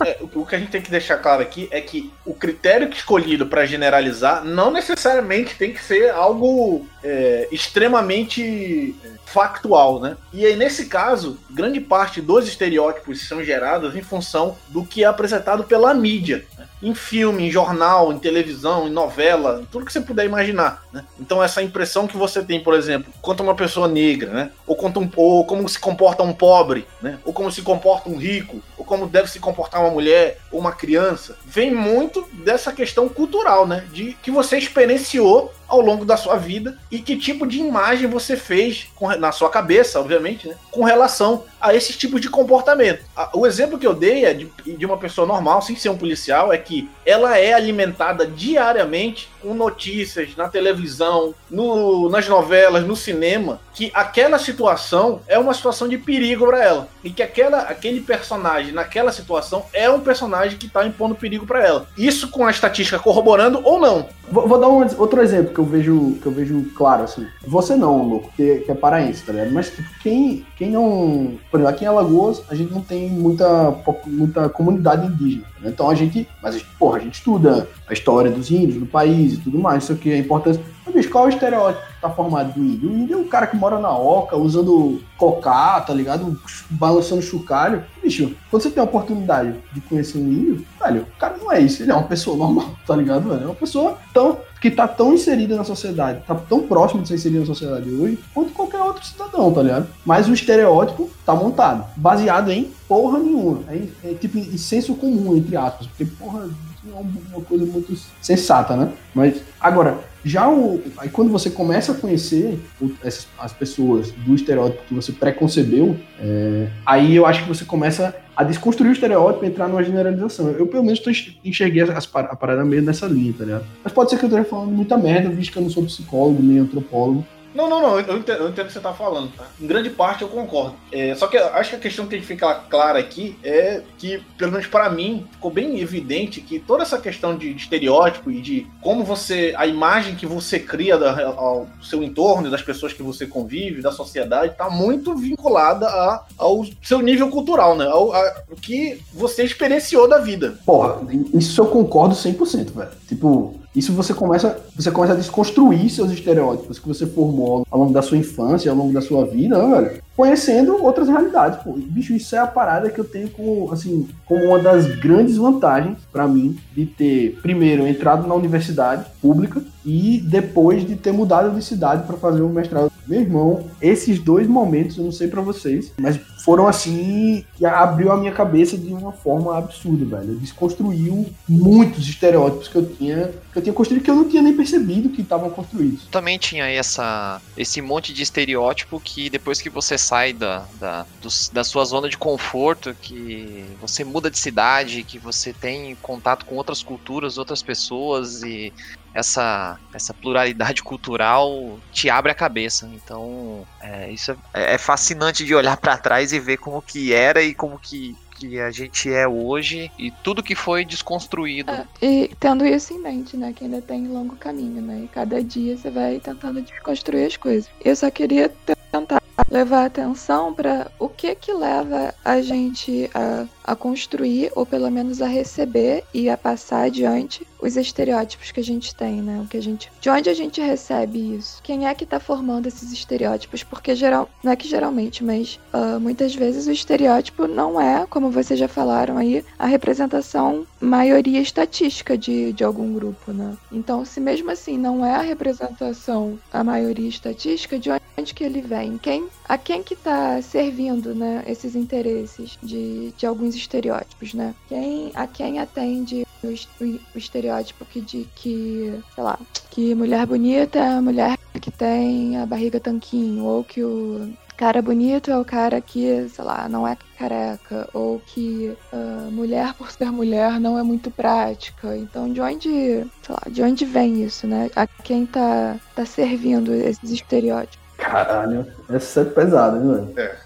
É, 0.04 0.18
o 0.20 0.44
que 0.44 0.54
a 0.54 0.58
gente 0.58 0.70
tem 0.70 0.82
que 0.82 0.90
deixar 0.90 1.16
claro 1.16 1.40
aqui 1.40 1.66
é 1.70 1.80
que 1.80 2.12
o 2.26 2.34
critério 2.34 2.88
escolhido 2.90 3.46
para 3.46 3.64
generalizar 3.64 4.44
não 4.44 4.70
necessariamente 4.70 5.54
tem 5.54 5.72
que 5.72 5.82
ser 5.82 6.10
algo 6.10 6.86
é, 7.02 7.48
extremamente 7.50 8.94
é, 9.02 9.08
factual, 9.24 10.00
né? 10.00 10.16
E 10.32 10.44
aí, 10.44 10.56
nesse 10.56 10.86
caso, 10.86 11.38
grande 11.50 11.80
parte 11.80 12.20
dos 12.20 12.46
estereótipos 12.46 13.26
são 13.26 13.42
gerados 13.42 13.96
em 13.96 14.02
função 14.02 14.56
do 14.68 14.84
que 14.84 15.04
é 15.04 15.06
apresentado 15.06 15.64
pela 15.64 15.94
mídia 15.94 16.44
em 16.84 16.94
filme, 16.94 17.46
em 17.46 17.50
jornal, 17.50 18.12
em 18.12 18.18
televisão, 18.18 18.86
em 18.86 18.90
novela, 18.90 19.60
em 19.62 19.64
tudo 19.64 19.86
que 19.86 19.92
você 19.92 20.02
puder 20.02 20.26
imaginar. 20.26 20.84
Né? 20.92 21.02
Então 21.18 21.42
essa 21.42 21.62
impressão 21.62 22.06
que 22.06 22.16
você 22.16 22.42
tem, 22.42 22.62
por 22.62 22.74
exemplo, 22.74 23.12
quanto 23.22 23.42
uma 23.42 23.54
pessoa 23.54 23.88
negra, 23.88 24.30
né? 24.30 24.50
ou, 24.66 24.76
quanto 24.76 25.00
um, 25.00 25.10
ou 25.16 25.46
como 25.46 25.66
se 25.66 25.78
comporta 25.78 26.22
um 26.22 26.34
pobre, 26.34 26.86
né? 27.00 27.18
ou 27.24 27.32
como 27.32 27.50
se 27.50 27.62
comporta 27.62 28.10
um 28.10 28.16
rico, 28.16 28.62
ou 28.76 28.84
como 28.84 29.03
deve 29.06 29.30
se 29.30 29.40
comportar 29.40 29.80
uma 29.80 29.90
mulher 29.90 30.38
ou 30.50 30.60
uma 30.60 30.72
criança, 30.72 31.36
vem 31.44 31.74
muito 31.74 32.28
dessa 32.32 32.72
questão 32.72 33.08
cultural, 33.08 33.66
né? 33.66 33.86
De 33.92 34.16
que 34.22 34.30
você 34.30 34.58
experienciou 34.58 35.52
ao 35.68 35.80
longo 35.80 36.04
da 36.04 36.16
sua 36.16 36.36
vida 36.36 36.78
e 36.90 36.98
que 36.98 37.16
tipo 37.16 37.46
de 37.46 37.58
imagem 37.58 38.08
você 38.08 38.36
fez 38.36 38.88
com, 38.94 39.08
na 39.16 39.32
sua 39.32 39.50
cabeça, 39.50 40.00
obviamente, 40.00 40.48
né, 40.48 40.56
com 40.70 40.84
relação 40.84 41.44
a 41.60 41.74
esses 41.74 41.96
tipos 41.96 42.20
de 42.20 42.28
comportamento. 42.28 43.02
O 43.32 43.46
exemplo 43.46 43.78
que 43.78 43.86
eu 43.86 43.94
dei 43.94 44.24
é 44.24 44.34
de, 44.34 44.50
de 44.64 44.84
uma 44.84 44.98
pessoa 44.98 45.26
normal, 45.26 45.62
sem 45.62 45.74
ser 45.76 45.88
um 45.88 45.96
policial, 45.96 46.52
é 46.52 46.58
que 46.58 46.90
ela 47.06 47.38
é 47.38 47.54
alimentada 47.54 48.26
diariamente 48.26 49.30
com 49.40 49.54
notícias 49.54 50.36
na 50.36 50.48
televisão, 50.48 51.34
no, 51.50 52.08
nas 52.08 52.28
novelas, 52.28 52.84
no 52.84 52.96
cinema, 52.96 53.60
que 53.72 53.90
aquela 53.94 54.38
situação 54.38 55.20
é 55.26 55.38
uma 55.38 55.54
situação 55.54 55.88
de 55.88 55.98
perigo 55.98 56.46
para 56.46 56.62
ela 56.62 56.88
e 57.02 57.10
que 57.10 57.22
aquela, 57.22 57.60
aquele 57.62 58.00
personagem 58.00 58.72
naquela 58.72 59.12
situação 59.12 59.64
é 59.72 59.88
um 59.88 60.00
personagem 60.00 60.58
que 60.58 60.66
está 60.66 60.86
impondo 60.86 61.14
perigo 61.14 61.46
para 61.46 61.64
ela. 61.64 61.86
Isso 61.96 62.28
com 62.28 62.46
a 62.46 62.50
estatística 62.50 62.98
corroborando 62.98 63.60
ou 63.64 63.80
não. 63.80 64.08
Vou, 64.30 64.48
vou, 64.48 64.58
dar 64.58 64.68
um 64.68 64.86
outro 64.98 65.22
exemplo 65.22 65.53
que 65.54 65.60
eu 65.60 65.64
vejo 65.64 66.16
que 66.20 66.26
eu 66.26 66.32
vejo 66.32 66.64
claro 66.74 67.04
assim. 67.04 67.26
Você 67.46 67.76
não, 67.76 68.06
louco, 68.08 68.32
que, 68.36 68.56
que 68.58 68.70
é 68.70 68.74
paraense, 68.74 69.24
tá 69.24 69.32
ligado? 69.32 69.52
Mas 69.52 69.70
tipo, 69.70 69.88
quem 70.02 70.44
quem 70.56 70.70
não, 70.70 71.38
por 71.50 71.60
exemplo, 71.60 71.74
aqui 71.74 71.84
em 71.84 71.88
Alagoas 71.88 72.42
a 72.50 72.54
gente 72.54 72.72
não 72.72 72.80
tem 72.80 73.08
muita 73.08 73.74
muita 74.06 74.48
comunidade 74.48 75.06
indígena. 75.06 75.46
Né? 75.60 75.70
Então 75.70 75.88
a 75.88 75.94
gente, 75.94 76.28
mas 76.42 76.62
porra, 76.78 76.98
a 76.98 77.00
gente 77.00 77.14
estuda 77.14 77.68
a 77.88 77.92
história 77.92 78.30
dos 78.30 78.50
índios 78.50 78.78
do 78.78 78.86
país 78.86 79.34
e 79.34 79.36
tudo 79.38 79.58
mais, 79.58 79.84
isso 79.84 79.92
aqui 79.92 80.12
é 80.12 80.18
importante. 80.18 80.60
Mas, 80.84 80.94
bicho, 80.94 81.10
qual 81.10 81.24
é 81.24 81.26
o 81.28 81.30
estereótipo 81.30 81.86
que 81.86 82.00
tá 82.00 82.10
formado 82.10 82.52
do 82.52 82.60
índio? 82.62 82.90
O 82.90 82.96
índio 82.96 83.18
é 83.18 83.20
o 83.22 83.26
cara 83.26 83.46
que 83.46 83.56
mora 83.56 83.78
na 83.78 83.96
oca, 83.96 84.36
usando 84.36 85.00
cocá, 85.16 85.80
tá 85.80 85.94
ligado? 85.94 86.38
Balançando 86.68 87.22
chocalho. 87.22 87.82
Bicho, 88.02 88.34
quando 88.50 88.62
você 88.62 88.70
tem 88.70 88.80
a 88.80 88.84
oportunidade 88.84 89.54
de 89.72 89.80
conhecer 89.80 90.18
um 90.18 90.28
índio, 90.30 90.66
velho, 90.78 91.02
o 91.02 91.18
cara 91.18 91.38
não 91.38 91.50
é 91.50 91.60
isso, 91.60 91.82
ele 91.82 91.90
é 91.90 91.94
uma 91.94 92.06
pessoa 92.06 92.36
normal, 92.36 92.70
tá 92.86 92.94
ligado, 92.94 93.28
velho? 93.28 93.42
É 93.42 93.46
uma 93.46 93.54
pessoa 93.54 93.96
tão, 94.12 94.38
que 94.64 94.70
tá 94.70 94.88
tão 94.88 95.12
inserida 95.12 95.56
na 95.56 95.62
sociedade, 95.62 96.22
tá 96.26 96.34
tão 96.34 96.66
próximo 96.66 97.02
de 97.02 97.08
ser 97.08 97.16
inserida 97.16 97.40
na 97.40 97.46
sociedade 97.46 97.90
hoje, 97.90 98.18
quanto 98.32 98.54
qualquer 98.54 98.80
outro 98.80 99.04
cidadão, 99.04 99.52
tá 99.52 99.60
ligado? 99.60 99.86
Mas 100.06 100.26
o 100.26 100.32
estereótipo 100.32 101.10
tá 101.22 101.34
montado, 101.34 101.84
baseado 101.94 102.50
em 102.50 102.70
porra 102.88 103.18
nenhuma. 103.18 103.60
É, 103.68 103.86
é 104.04 104.14
tipo 104.14 104.38
em 104.38 104.56
senso 104.56 104.94
comum, 104.94 105.36
entre 105.36 105.54
aspas. 105.54 105.86
Porque, 105.86 106.06
porra, 106.06 106.48
é 106.90 107.34
uma 107.34 107.44
coisa 107.44 107.64
muito 107.64 107.96
sensata, 108.20 108.76
né? 108.76 108.92
Mas, 109.14 109.42
agora, 109.60 109.98
já 110.24 110.48
o, 110.48 110.82
aí 110.96 111.08
quando 111.08 111.30
você 111.30 111.50
começa 111.50 111.92
a 111.92 111.94
conhecer 111.94 112.58
o, 112.80 112.90
as, 113.04 113.26
as, 113.38 113.52
pessoas 113.52 114.10
do 114.10 114.34
estereótipo 114.34 114.84
que 114.88 114.94
você 114.94 115.12
preconcebeu, 115.12 115.96
é, 116.18 116.68
aí 116.86 117.14
eu 117.14 117.26
acho 117.26 117.42
que 117.42 117.48
você 117.48 117.64
começa 117.64 118.14
a 118.34 118.42
desconstruir 118.42 118.90
o 118.90 118.92
estereótipo 118.92 119.44
e 119.44 119.48
entrar 119.48 119.68
numa 119.68 119.84
generalização. 119.84 120.48
Eu, 120.50 120.66
pelo 120.66 120.82
menos, 120.82 121.02
enxerguei 121.44 121.82
as, 121.82 121.90
as, 121.90 122.10
a 122.14 122.36
parada 122.36 122.64
meio 122.64 122.82
nessa 122.82 123.06
linha, 123.06 123.34
tá 123.36 123.44
ligado? 123.44 123.66
Mas 123.82 123.92
pode 123.92 124.10
ser 124.10 124.18
que 124.18 124.24
eu 124.24 124.28
esteja 124.28 124.48
falando 124.48 124.72
muita 124.72 124.96
merda, 124.96 125.28
visto 125.28 125.52
que 125.52 125.58
eu 125.58 125.62
não 125.62 125.70
sou 125.70 125.84
psicólogo 125.84 126.42
nem 126.42 126.58
antropólogo. 126.58 127.24
Não, 127.54 127.70
não, 127.70 127.80
não, 127.80 128.00
eu 128.00 128.18
entendo, 128.18 128.38
eu 128.38 128.48
entendo 128.48 128.64
o 128.64 128.66
que 128.66 128.72
você 128.72 128.78
está 128.78 128.92
falando, 128.92 129.30
tá? 129.36 129.46
Em 129.60 129.66
grande 129.66 129.88
parte 129.88 130.22
eu 130.22 130.28
concordo. 130.28 130.74
É, 130.90 131.14
só 131.14 131.28
que 131.28 131.36
acho 131.36 131.70
que 131.70 131.76
a 131.76 131.78
questão 131.78 132.04
que 132.04 132.10
tem 132.10 132.20
que 132.20 132.26
ficar 132.26 132.66
clara 132.68 132.98
aqui 132.98 133.38
é 133.44 133.82
que, 133.96 134.20
pelo 134.36 134.50
menos 134.50 134.66
para 134.66 134.90
mim, 134.90 135.26
ficou 135.30 135.50
bem 135.50 135.78
evidente 135.78 136.40
que 136.40 136.58
toda 136.58 136.82
essa 136.82 136.98
questão 136.98 137.36
de, 137.36 137.54
de 137.54 137.62
estereótipo 137.62 138.30
e 138.30 138.40
de 138.40 138.66
como 138.82 139.04
você. 139.04 139.54
a 139.56 139.66
imagem 139.66 140.16
que 140.16 140.26
você 140.26 140.58
cria 140.58 140.98
da, 140.98 141.26
ao 141.26 141.68
seu 141.82 142.02
entorno, 142.02 142.50
das 142.50 142.62
pessoas 142.62 142.92
que 142.92 143.02
você 143.02 143.26
convive, 143.26 143.80
da 143.80 143.92
sociedade, 143.92 144.52
está 144.52 144.68
muito 144.68 145.14
vinculada 145.14 145.86
a, 145.86 146.24
ao 146.36 146.66
seu 146.82 147.00
nível 147.00 147.28
cultural, 147.30 147.76
né? 147.76 147.86
Ao, 147.86 148.12
a, 148.12 148.42
o 148.50 148.56
que 148.56 149.00
você 149.12 149.44
experienciou 149.44 150.08
da 150.08 150.18
vida. 150.18 150.58
Porra, 150.66 151.00
isso 151.32 151.60
eu 151.60 151.66
concordo 151.66 152.14
100%, 152.16 152.72
velho. 152.72 152.90
Tipo, 153.06 153.63
isso 153.74 153.92
você 153.92 154.14
começa, 154.14 154.56
você 154.74 154.90
começa 154.90 155.14
a 155.14 155.16
desconstruir 155.16 155.90
seus 155.90 156.10
estereótipos 156.12 156.78
que 156.78 156.86
você 156.86 157.06
formou 157.06 157.66
ao 157.70 157.80
longo 157.80 157.92
da 157.92 158.02
sua 158.02 158.16
infância, 158.16 158.70
ao 158.70 158.76
longo 158.76 158.92
da 158.92 159.00
sua 159.00 159.24
vida, 159.26 159.58
né, 159.58 159.80
velho? 159.80 160.02
Conhecendo 160.16 160.80
outras 160.82 161.08
realidades, 161.08 161.60
pô. 161.62 161.72
Bicho, 161.72 162.12
isso 162.12 162.36
é 162.36 162.38
a 162.38 162.46
parada 162.46 162.88
que 162.88 163.00
eu 163.00 163.04
tenho 163.04 163.28
como, 163.30 163.72
assim, 163.72 164.08
como 164.26 164.44
uma 164.44 164.60
das 164.60 164.86
grandes 165.00 165.36
vantagens 165.36 165.98
para 166.12 166.28
mim 166.28 166.56
de 166.72 166.86
ter, 166.86 167.38
primeiro, 167.42 167.86
entrado 167.86 168.28
na 168.28 168.34
universidade 168.34 169.04
pública 169.20 169.60
e 169.84 170.22
depois 170.24 170.86
de 170.86 170.94
ter 170.94 171.12
mudado 171.12 171.54
de 171.54 171.64
cidade 171.64 172.06
para 172.06 172.16
fazer 172.16 172.42
o 172.42 172.48
mestrado. 172.48 172.92
Meu 173.06 173.20
irmão, 173.20 173.70
esses 173.80 174.18
dois 174.18 174.46
momentos, 174.46 174.96
eu 174.96 175.04
não 175.04 175.12
sei 175.12 175.28
para 175.28 175.42
vocês, 175.42 175.92
mas 175.98 176.18
foram 176.44 176.66
assim 176.66 177.44
que 177.56 177.64
abriu 177.64 178.12
a 178.12 178.16
minha 178.16 178.32
cabeça 178.32 178.76
de 178.76 178.92
uma 178.92 179.12
forma 179.12 179.56
absurda, 179.56 180.18
velho. 180.18 180.36
Desconstruiu 180.36 181.26
muitos 181.48 182.06
estereótipos 182.06 182.68
que 182.68 182.76
eu 182.76 182.86
tinha, 182.86 183.32
que 183.52 183.58
eu 183.58 183.62
tinha 183.62 183.72
construído 183.72 184.02
que 184.02 184.10
eu 184.10 184.16
não 184.16 184.28
tinha 184.28 184.42
nem 184.42 184.54
percebido 184.54 185.08
que 185.08 185.22
estavam 185.22 185.50
construídos. 185.50 186.06
Também 186.10 186.38
tinha 186.38 186.66
essa 186.66 187.40
esse 187.56 187.80
monte 187.80 188.12
de 188.12 188.22
estereótipo 188.22 189.00
que 189.00 189.30
depois 189.30 189.60
que 189.60 189.70
você 189.70 189.96
sai 189.96 190.32
da, 190.32 190.64
da, 190.78 191.06
do, 191.22 191.28
da 191.52 191.64
sua 191.64 191.84
zona 191.84 192.08
de 192.08 192.18
conforto, 192.18 192.94
que 193.00 193.64
você 193.80 194.04
muda 194.04 194.30
de 194.30 194.38
cidade, 194.38 195.02
que 195.02 195.18
você 195.18 195.52
tem 195.52 195.96
contato 196.02 196.44
com 196.44 196.56
outras 196.56 196.82
culturas, 196.82 197.38
outras 197.38 197.62
pessoas 197.62 198.42
e 198.42 198.72
essa, 199.14 199.78
essa 199.92 200.12
pluralidade 200.12 200.82
cultural 200.82 201.78
te 201.92 202.10
abre 202.10 202.32
a 202.32 202.34
cabeça. 202.34 202.90
Então, 202.92 203.64
é, 203.80 204.10
isso 204.10 204.32
é, 204.52 204.74
é 204.74 204.78
fascinante 204.78 205.44
de 205.44 205.54
olhar 205.54 205.76
para 205.76 205.96
trás 205.96 206.32
e 206.32 206.40
ver 206.40 206.56
como 206.56 206.82
que 206.82 207.14
era 207.14 207.40
e 207.40 207.54
como 207.54 207.78
que, 207.78 208.16
que 208.36 208.58
a 208.60 208.70
gente 208.70 209.10
é 209.10 209.26
hoje 209.26 209.90
e 209.96 210.10
tudo 210.10 210.42
que 210.42 210.56
foi 210.56 210.84
desconstruído. 210.84 211.70
É, 211.70 211.86
e 212.02 212.30
tendo 212.40 212.66
isso 212.66 212.92
em 212.92 212.98
mente, 212.98 213.36
né? 213.36 213.52
Que 213.54 213.64
ainda 213.64 213.80
tem 213.80 214.08
longo 214.08 214.36
caminho, 214.36 214.82
né? 214.82 215.02
E 215.04 215.08
cada 215.08 215.42
dia 215.42 215.76
você 215.76 215.90
vai 215.90 216.18
tentando 216.18 216.60
desconstruir 216.60 217.26
as 217.26 217.36
coisas. 217.36 217.70
Eu 217.84 217.94
só 217.94 218.10
queria 218.10 218.50
tentar 218.90 219.22
levar 219.50 219.86
atenção 219.86 220.54
para 220.54 220.90
o 220.98 221.08
que 221.08 221.34
que 221.34 221.52
leva 221.52 222.14
a 222.24 222.40
gente 222.40 223.10
a, 223.14 223.46
a 223.64 223.76
construir 223.76 224.50
ou 224.54 224.64
pelo 224.64 224.90
menos 224.90 225.20
a 225.20 225.26
receber 225.26 226.04
e 226.12 226.28
a 226.28 226.36
passar 226.36 226.84
adiante 226.84 227.46
os 227.64 227.76
estereótipos 227.76 228.50
que 228.50 228.60
a 228.60 228.64
gente 228.64 228.94
tem, 228.94 229.22
né? 229.22 229.40
O 229.42 229.48
que 229.48 229.56
a 229.56 229.62
gente, 229.62 229.90
de 230.00 230.10
onde 230.10 230.28
a 230.28 230.34
gente 230.34 230.60
recebe 230.60 231.36
isso? 231.36 231.60
Quem 231.62 231.86
é 231.86 231.94
que 231.94 232.04
está 232.04 232.20
formando 232.20 232.66
esses 232.66 232.92
estereótipos? 232.92 233.62
Porque 233.62 233.94
geral, 233.94 234.28
não 234.42 234.52
é 234.52 234.56
que 234.56 234.68
geralmente, 234.68 235.24
mas 235.24 235.58
uh, 235.72 235.98
muitas 235.98 236.34
vezes 236.34 236.66
o 236.66 236.72
estereótipo 236.72 237.46
não 237.46 237.80
é, 237.80 238.06
como 238.06 238.30
vocês 238.30 238.58
já 238.58 238.68
falaram 238.68 239.16
aí, 239.16 239.44
a 239.58 239.66
representação 239.66 240.66
maioria 240.80 241.40
estatística 241.40 242.16
de, 242.16 242.52
de 242.52 242.62
algum 242.62 242.92
grupo, 242.92 243.32
né? 243.32 243.56
Então, 243.72 244.04
se 244.04 244.20
mesmo 244.20 244.50
assim 244.50 244.76
não 244.76 245.04
é 245.04 245.14
a 245.14 245.22
representação 245.22 246.38
a 246.52 246.62
maioria 246.62 247.08
estatística, 247.08 247.78
de 247.78 247.90
onde 247.90 248.34
que 248.34 248.44
ele 248.44 248.60
vem? 248.60 248.98
Quem, 248.98 249.28
a 249.48 249.56
quem 249.56 249.82
que 249.82 249.94
está 249.94 250.40
servindo, 250.42 251.14
né? 251.14 251.42
Esses 251.46 251.74
interesses 251.74 252.58
de, 252.62 253.12
de 253.16 253.26
alguns 253.26 253.54
estereótipos, 253.54 254.34
né? 254.34 254.54
Quem, 254.68 255.10
a 255.14 255.26
quem 255.26 255.58
atende 255.58 256.23
o, 256.46 257.18
estereótipo 257.18 257.84
que 257.84 258.00
de 258.00 258.28
que, 258.34 259.00
sei 259.14 259.24
lá, 259.24 259.38
que 259.70 259.94
mulher 259.94 260.26
bonita 260.26 260.78
é 260.78 260.88
a 260.88 261.02
mulher 261.02 261.38
que 261.60 261.70
tem 261.70 262.36
a 262.36 262.46
barriga 262.46 262.80
tanquinho, 262.80 263.44
ou 263.44 263.64
que 263.64 263.82
o 263.82 264.32
cara 264.56 264.80
bonito 264.82 265.30
é 265.30 265.38
o 265.38 265.44
cara 265.44 265.80
que, 265.80 266.28
sei 266.28 266.44
lá, 266.44 266.68
não 266.68 266.86
é 266.86 266.96
careca, 267.18 267.88
ou 267.92 268.20
que 268.20 268.76
uh, 268.92 269.30
mulher 269.30 269.74
por 269.74 269.90
ser 269.90 270.10
mulher 270.10 270.60
não 270.60 270.78
é 270.78 270.82
muito 270.82 271.10
prática. 271.10 271.96
Então, 271.96 272.32
de 272.32 272.40
onde, 272.40 272.70
sei 272.70 273.30
lá, 273.30 273.42
de 273.48 273.62
onde 273.62 273.84
vem 273.84 274.22
isso, 274.22 274.46
né? 274.46 274.70
A 274.76 274.86
quem 274.86 275.26
tá, 275.26 275.76
tá 275.94 276.04
servindo 276.04 276.72
esses 276.74 277.10
estereótipos? 277.10 277.84
Caralho, 277.96 278.66
essa 278.90 279.20
é 279.20 279.24
pesada, 279.24 279.78
hein, 279.78 279.88
velho? 279.88 280.20
É. 280.20 280.43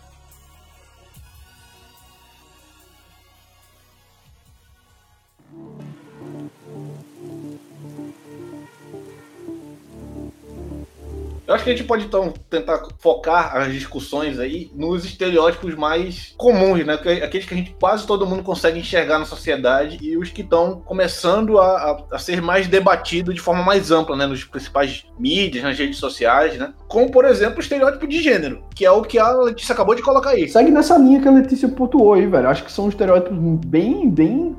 Eu 11.48 11.54
acho 11.54 11.64
que 11.64 11.70
a 11.70 11.74
gente 11.74 11.86
pode 11.86 12.04
então 12.04 12.34
tentar 12.50 12.82
focar 12.98 13.56
as 13.56 13.72
discussões 13.72 14.38
aí 14.38 14.70
nos 14.74 15.06
estereótipos 15.06 15.74
mais 15.74 16.34
comuns, 16.36 16.84
né? 16.84 16.92
Aqueles 16.92 17.46
que 17.46 17.54
a 17.54 17.56
gente 17.56 17.74
quase 17.80 18.06
todo 18.06 18.26
mundo 18.26 18.42
consegue 18.42 18.78
enxergar 18.78 19.18
na 19.18 19.24
sociedade 19.24 19.96
e 20.02 20.14
os 20.18 20.28
que 20.28 20.42
estão 20.42 20.82
começando 20.82 21.58
a, 21.58 21.64
a, 21.64 22.16
a 22.16 22.18
ser 22.18 22.42
mais 22.42 22.68
debatidos 22.68 23.34
de 23.34 23.40
forma 23.40 23.62
mais 23.62 23.90
ampla, 23.90 24.14
né? 24.14 24.26
Nos 24.26 24.44
principais 24.44 25.06
mídias, 25.18 25.64
nas 25.64 25.78
redes 25.78 25.96
sociais, 25.96 26.58
né? 26.58 26.74
Como, 26.86 27.10
por 27.10 27.24
exemplo, 27.24 27.56
o 27.56 27.62
estereótipo 27.62 28.06
de 28.06 28.22
gênero, 28.22 28.62
que 28.74 28.84
é 28.84 28.90
o 28.90 29.00
que 29.00 29.18
a 29.18 29.32
Letícia 29.32 29.72
acabou 29.72 29.94
de 29.94 30.02
colocar 30.02 30.30
aí. 30.30 30.46
Segue 30.50 30.70
nessa 30.70 30.98
linha 30.98 31.18
que 31.18 31.28
a 31.28 31.32
Letícia 31.32 31.66
pontuou 31.66 32.12
aí, 32.12 32.26
velho. 32.26 32.46
Acho 32.46 32.62
que 32.62 32.70
são 32.70 32.90
estereótipos 32.90 33.38
bem, 33.64 34.10
bem 34.10 34.54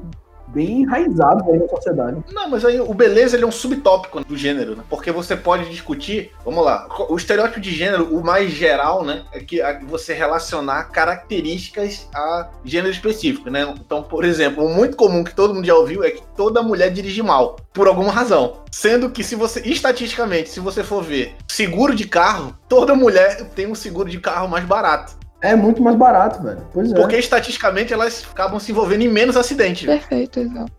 bem 0.54 0.82
enraizado 0.82 1.50
aí 1.52 1.60
na 1.60 1.68
sociedade. 1.68 2.24
Não, 2.32 2.50
mas 2.50 2.66
aí 2.66 2.80
o 2.80 2.94
beleza 2.94 3.36
ele 3.36 3.44
é 3.44 3.48
um 3.48 3.52
subtópico 3.52 4.24
do 4.24 4.38
gênero, 4.38 4.76
né? 4.76 4.84
Porque 4.90 5.12
você 5.12 5.36
pode 5.36 5.70
discutir, 5.70 6.32
vamos 6.44 6.64
lá, 6.64 6.88
o 7.10 7.16
estereótipo 7.16 7.60
de 7.60 7.72
gênero, 7.72 8.16
o 8.16 8.24
mais 8.24 8.52
geral, 8.52 9.04
né, 9.04 9.24
é 9.32 9.40
que 9.40 9.62
você 9.88 10.14
relacionar 10.14 10.86
características 10.86 12.08
a 12.14 12.50
gênero 12.64 12.92
específico, 12.92 13.50
né? 13.50 13.74
Então, 13.80 14.04
por 14.04 14.26
exemplo, 14.26 14.66
um 14.66 14.74
muito 14.74 14.96
comum 14.98 15.24
que 15.24 15.36
todo 15.36 15.54
mundo 15.54 15.66
já 15.66 15.76
ouviu 15.76 16.04
é 16.04 16.12
que 16.12 16.24
toda 16.36 16.64
mulher 16.64 16.90
dirige 16.92 17.22
mal, 17.22 17.56
por 17.74 17.88
alguma 17.88 18.12
razão. 18.12 18.64
Sendo 18.72 19.10
que 19.10 19.24
se 19.24 19.36
você, 19.36 19.62
estatisticamente, 19.62 20.50
se 20.50 20.60
você 20.60 20.84
for 20.84 21.04
ver 21.04 21.36
seguro 21.48 21.96
de 21.96 22.08
carro, 22.08 22.58
toda 22.68 22.96
mulher 22.96 23.50
tem 23.56 23.68
um 23.68 23.76
seguro 23.76 24.10
de 24.10 24.20
carro 24.20 24.48
mais 24.48 24.66
barato. 24.66 25.18
É 25.42 25.56
muito 25.56 25.82
mais 25.82 25.96
barato, 25.96 26.44
velho. 26.44 26.62
Pois 26.74 26.92
é. 26.92 26.96
Porque 26.96 27.16
estatisticamente 27.16 27.94
elas 27.94 28.26
acabam 28.30 28.60
se 28.60 28.72
envolvendo 28.72 29.04
em 29.04 29.10
menos 29.10 29.38
acidentes. 29.38 29.86
Perfeito, 29.86 30.40
exato. 30.40 30.72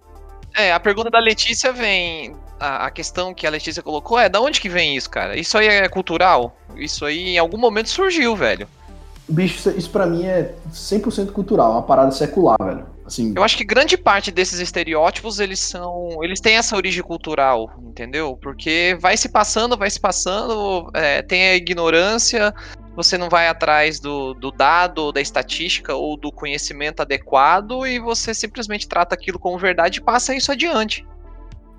É, 0.57 0.73
a 0.73 0.81
pergunta 0.81 1.11
da 1.11 1.19
Letícia 1.19 1.73
vem. 1.73 2.35
A, 2.59 2.87
a, 2.87 2.91
questão 2.91 3.33
que 3.33 3.47
a 3.47 3.51
Letícia 3.51 3.83
colocou 3.83 4.19
é: 4.19 4.29
da 4.29 4.41
onde 4.41 4.61
que 4.61 4.69
vem 4.69 4.97
isso, 4.97 5.09
cara? 5.09 5.39
Isso 5.39 5.57
aí 5.57 5.67
é 5.67 5.89
cultural? 5.89 6.57
Isso 6.77 7.07
aí 7.07 7.31
em 7.31 7.39
algum 7.39 7.57
momento 7.57 7.89
surgiu, 7.89 8.37
velho. 8.37 8.69
Bicho, 9.29 9.57
isso, 9.57 9.71
isso 9.79 9.91
pra 9.91 10.07
mim 10.07 10.27
é 10.27 10.55
100% 10.73 11.31
cultural, 11.31 11.73
uma 11.73 11.83
parada 11.83 12.11
secular, 12.11 12.59
velho. 12.63 12.85
Assim, 13.07 13.33
eu 13.35 13.43
acho 13.43 13.57
que 13.57 13.65
grande 13.65 13.97
parte 13.97 14.31
desses 14.31 14.61
estereótipos, 14.61 15.41
eles 15.41 15.59
são. 15.59 16.23
Eles 16.23 16.41
têm 16.41 16.57
essa 16.57 16.77
origem 16.77 17.03
cultural, 17.03 17.71
entendeu? 17.83 18.39
Porque 18.41 18.97
vai 19.01 19.17
se 19.17 19.29
passando, 19.29 19.77
vai 19.77 19.91
se 19.91 19.99
passando, 19.99 20.91
é, 20.95 21.23
tem 21.23 21.49
a 21.49 21.55
ignorância, 21.57 22.55
você 23.03 23.17
não 23.17 23.29
vai 23.29 23.49
atrás 23.49 23.99
do, 23.99 24.35
do 24.35 24.51
dado, 24.51 25.13
da 25.13 25.21
estatística 25.21 25.95
ou 25.95 26.17
do 26.17 26.31
conhecimento 26.31 27.01
adequado 27.01 27.87
e 27.87 27.99
você 27.99 28.35
simplesmente 28.35 28.87
trata 28.87 29.15
aquilo 29.15 29.39
como 29.39 29.59
verdade 29.59 29.99
e 29.99 30.03
passa 30.03 30.35
isso 30.35 30.53
adiante. 30.53 31.07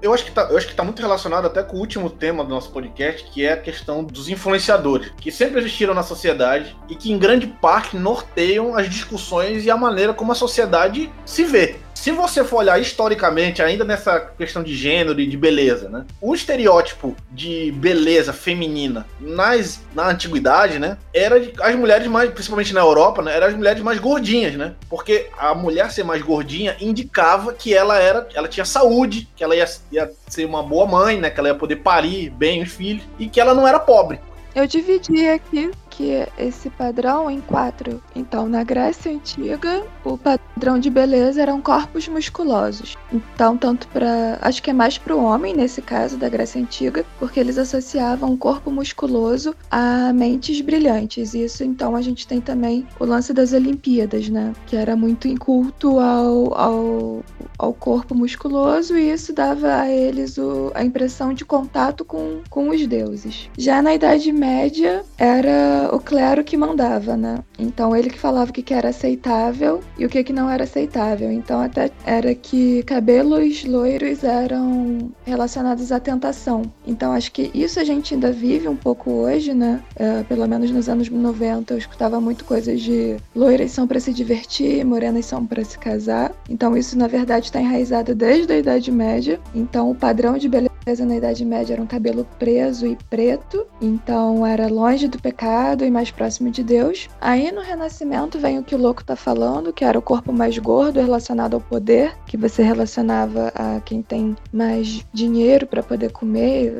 Eu 0.01 0.15
acho, 0.15 0.25
que 0.25 0.31
tá, 0.31 0.47
eu 0.49 0.57
acho 0.57 0.67
que 0.67 0.73
tá 0.73 0.83
muito 0.83 0.99
relacionado 0.99 1.45
até 1.45 1.61
com 1.61 1.77
o 1.77 1.79
último 1.79 2.09
tema 2.09 2.43
do 2.43 2.49
nosso 2.49 2.71
podcast, 2.71 3.23
que 3.29 3.45
é 3.45 3.53
a 3.53 3.57
questão 3.57 4.03
dos 4.03 4.29
influenciadores, 4.29 5.11
que 5.21 5.31
sempre 5.31 5.59
existiram 5.59 5.93
na 5.93 6.01
sociedade 6.01 6.75
e 6.89 6.95
que, 6.95 7.11
em 7.11 7.19
grande 7.19 7.45
parte, 7.45 7.95
norteiam 7.95 8.75
as 8.75 8.89
discussões 8.89 9.63
e 9.63 9.69
a 9.69 9.77
maneira 9.77 10.11
como 10.11 10.31
a 10.31 10.35
sociedade 10.35 11.11
se 11.23 11.43
vê 11.43 11.75
se 12.01 12.11
você 12.11 12.43
for 12.43 12.57
olhar 12.57 12.81
historicamente, 12.81 13.61
ainda 13.61 13.85
nessa 13.85 14.19
questão 14.19 14.63
de 14.63 14.75
gênero 14.75 15.21
e 15.21 15.27
de 15.27 15.37
beleza, 15.37 15.87
né? 15.87 16.03
O 16.19 16.33
estereótipo 16.33 17.15
de 17.29 17.71
beleza 17.73 18.33
feminina 18.33 19.05
nas, 19.19 19.79
na 19.93 20.09
antiguidade, 20.09 20.79
né? 20.79 20.97
Era 21.13 21.39
de, 21.39 21.53
as 21.61 21.75
mulheres 21.75 22.07
mais, 22.07 22.31
principalmente 22.31 22.73
na 22.73 22.79
Europa, 22.79 23.21
né? 23.21 23.35
Eram 23.35 23.45
as 23.45 23.53
mulheres 23.53 23.83
mais 23.83 23.99
gordinhas, 23.99 24.55
né? 24.55 24.73
Porque 24.89 25.27
a 25.37 25.53
mulher 25.53 25.91
ser 25.91 26.03
mais 26.03 26.23
gordinha 26.23 26.75
indicava 26.81 27.53
que 27.53 27.71
ela 27.71 27.99
era, 27.99 28.27
ela 28.33 28.47
tinha 28.47 28.65
saúde, 28.65 29.29
que 29.35 29.43
ela 29.43 29.55
ia, 29.55 29.69
ia 29.91 30.11
ser 30.27 30.45
uma 30.45 30.63
boa 30.63 30.87
mãe, 30.87 31.19
né? 31.19 31.29
Que 31.29 31.39
ela 31.39 31.49
ia 31.49 31.55
poder 31.55 31.75
parir 31.75 32.31
bem 32.31 32.63
os 32.63 32.71
filhos 32.71 33.03
e 33.19 33.27
que 33.27 33.39
ela 33.39 33.53
não 33.53 33.67
era 33.67 33.79
pobre. 33.79 34.19
Eu 34.55 34.65
dividi 34.65 35.29
aqui 35.29 35.69
que 36.01 36.27
esse 36.37 36.69
padrão 36.71 37.29
em 37.29 37.39
quatro. 37.39 38.01
Então, 38.15 38.49
na 38.49 38.63
Grécia 38.63 39.11
Antiga, 39.11 39.83
o 40.03 40.17
padrão 40.17 40.79
de 40.79 40.89
beleza 40.89 41.41
eram 41.41 41.61
corpos 41.61 42.07
musculosos. 42.07 42.97
Então, 43.13 43.55
tanto 43.55 43.87
para. 43.89 44.39
Acho 44.41 44.63
que 44.63 44.71
é 44.71 44.73
mais 44.73 44.97
para 44.97 45.15
o 45.15 45.23
homem, 45.23 45.53
nesse 45.53 45.81
caso, 45.81 46.17
da 46.17 46.27
Grécia 46.27 46.59
Antiga, 46.59 47.05
porque 47.19 47.39
eles 47.39 47.57
associavam 47.57 48.33
o 48.33 48.37
corpo 48.37 48.71
musculoso 48.71 49.55
a 49.69 50.11
mentes 50.13 50.59
brilhantes. 50.61 51.35
Isso, 51.35 51.63
então, 51.63 51.95
a 51.95 52.01
gente 52.01 52.25
tem 52.25 52.41
também 52.41 52.87
o 52.99 53.05
lance 53.05 53.31
das 53.31 53.53
Olimpíadas, 53.53 54.27
né? 54.27 54.53
Que 54.65 54.75
era 54.75 54.95
muito 54.95 55.27
inculto 55.27 55.99
ao, 55.99 56.57
ao, 56.57 57.23
ao 57.59 57.73
corpo 57.73 58.15
musculoso, 58.15 58.97
e 58.97 59.11
isso 59.11 59.33
dava 59.33 59.81
a 59.81 59.89
eles 59.89 60.37
o, 60.37 60.71
a 60.73 60.83
impressão 60.83 61.33
de 61.33 61.45
contato 61.45 62.03
com, 62.03 62.41
com 62.49 62.69
os 62.69 62.87
deuses. 62.87 63.49
Já 63.57 63.81
na 63.81 63.93
Idade 63.93 64.31
Média, 64.31 65.03
era 65.17 65.90
o 65.91 65.99
clero 65.99 66.43
que 66.43 66.55
mandava, 66.55 67.17
né? 67.17 67.39
Então 67.59 67.95
ele 67.95 68.09
que 68.09 68.17
falava 68.17 68.49
o 68.49 68.53
que, 68.53 68.73
era 68.73 68.89
aceitável 68.89 69.81
e 69.97 70.05
o 70.05 70.09
que, 70.09 70.23
que 70.23 70.31
não 70.31 70.49
era 70.49 70.63
aceitável. 70.63 71.29
Então 71.29 71.59
até 71.59 71.91
era 72.05 72.33
que 72.33 72.81
cabelos 72.83 73.65
loiros 73.65 74.23
eram 74.23 75.11
relacionados 75.25 75.91
à 75.91 75.99
tentação. 75.99 76.61
Então 76.87 77.11
acho 77.11 77.31
que 77.33 77.51
isso 77.53 77.79
a 77.79 77.83
gente 77.83 78.13
ainda 78.13 78.31
vive 78.31 78.69
um 78.69 78.75
pouco 78.75 79.11
hoje, 79.11 79.53
né? 79.53 79.81
É, 79.97 80.23
pelo 80.23 80.47
menos 80.47 80.71
nos 80.71 80.87
anos 80.87 81.09
90 81.09 81.73
eu 81.73 81.77
escutava 81.77 82.21
muito 82.21 82.45
coisas 82.45 82.81
de 82.81 83.17
loiras 83.35 83.71
são 83.71 83.85
para 83.85 83.99
se 83.99 84.13
divertir, 84.13 84.85
morenas 84.85 85.25
são 85.25 85.45
para 85.45 85.63
se 85.63 85.77
casar. 85.77 86.31
Então 86.49 86.77
isso 86.77 86.97
na 86.97 87.07
verdade 87.07 87.47
está 87.47 87.59
enraizado 87.59 88.15
desde 88.15 88.53
a 88.53 88.57
Idade 88.57 88.91
Média. 88.91 89.39
Então 89.53 89.91
o 89.91 89.95
padrão 89.95 90.37
de 90.37 90.47
beleza 90.47 90.70
na 90.85 91.15
Idade 91.15 91.45
Média 91.45 91.73
era 91.73 91.81
um 91.81 91.87
cabelo 91.87 92.27
preso 92.39 92.87
e 92.87 92.97
preto, 93.09 93.65
então 93.79 94.45
era 94.45 94.67
longe 94.67 95.07
do 95.07 95.19
pecado 95.19 95.85
e 95.85 95.91
mais 95.91 96.09
próximo 96.09 96.49
de 96.49 96.63
Deus. 96.63 97.07
Aí 97.19 97.51
no 97.51 97.61
Renascimento 97.61 98.39
vem 98.39 98.57
o 98.57 98.63
que 98.63 98.75
o 98.75 98.77
louco 98.77 99.03
tá 99.03 99.15
falando, 99.15 99.71
que 99.71 99.85
era 99.85 99.97
o 99.97 100.01
corpo 100.01 100.33
mais 100.33 100.57
gordo 100.57 100.99
relacionado 100.99 101.53
ao 101.53 101.61
poder, 101.61 102.15
que 102.25 102.35
você 102.35 102.63
relacionava 102.63 103.51
a 103.55 103.79
quem 103.81 104.01
tem 104.01 104.35
mais 104.51 105.05
dinheiro 105.13 105.67
para 105.67 105.83
poder 105.83 106.11
comer. 106.11 106.73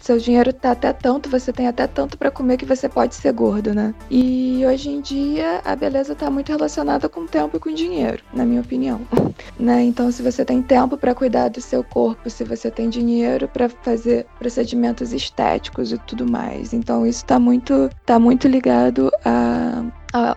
Seu 0.00 0.18
dinheiro 0.18 0.52
tá 0.52 0.72
até 0.72 0.92
tanto, 0.92 1.30
você 1.30 1.52
tem 1.52 1.68
até 1.68 1.86
tanto 1.86 2.18
para 2.18 2.30
comer 2.30 2.56
que 2.56 2.66
você 2.66 2.88
pode 2.88 3.14
ser 3.14 3.32
gordo, 3.32 3.72
né? 3.72 3.94
E 4.10 4.62
hoje 4.66 4.90
em 4.90 5.00
dia 5.00 5.60
a 5.64 5.76
beleza 5.76 6.14
tá 6.14 6.30
muito 6.30 6.50
relacionada 6.50 7.08
com 7.08 7.26
tempo 7.26 7.56
e 7.56 7.60
com 7.60 7.72
dinheiro, 7.72 8.22
na 8.32 8.44
minha 8.44 8.60
opinião. 8.60 9.00
né? 9.58 9.82
Então 9.82 10.10
se 10.10 10.22
você 10.22 10.44
tem 10.44 10.60
tempo 10.60 10.96
para 10.96 11.14
cuidar 11.14 11.48
do 11.48 11.60
seu 11.60 11.84
corpo, 11.84 12.28
se 12.28 12.44
você 12.44 12.70
tem 12.70 12.88
dinheiro 12.88 13.43
para 13.48 13.68
fazer 13.68 14.26
procedimentos 14.38 15.12
estéticos 15.12 15.92
e 15.92 15.98
tudo 15.98 16.30
mais. 16.30 16.72
Então 16.72 17.06
isso 17.06 17.24
está 17.24 17.38
muito, 17.38 17.90
tá 18.04 18.18
muito 18.18 18.48
ligado 18.48 19.10
a, 19.24 19.84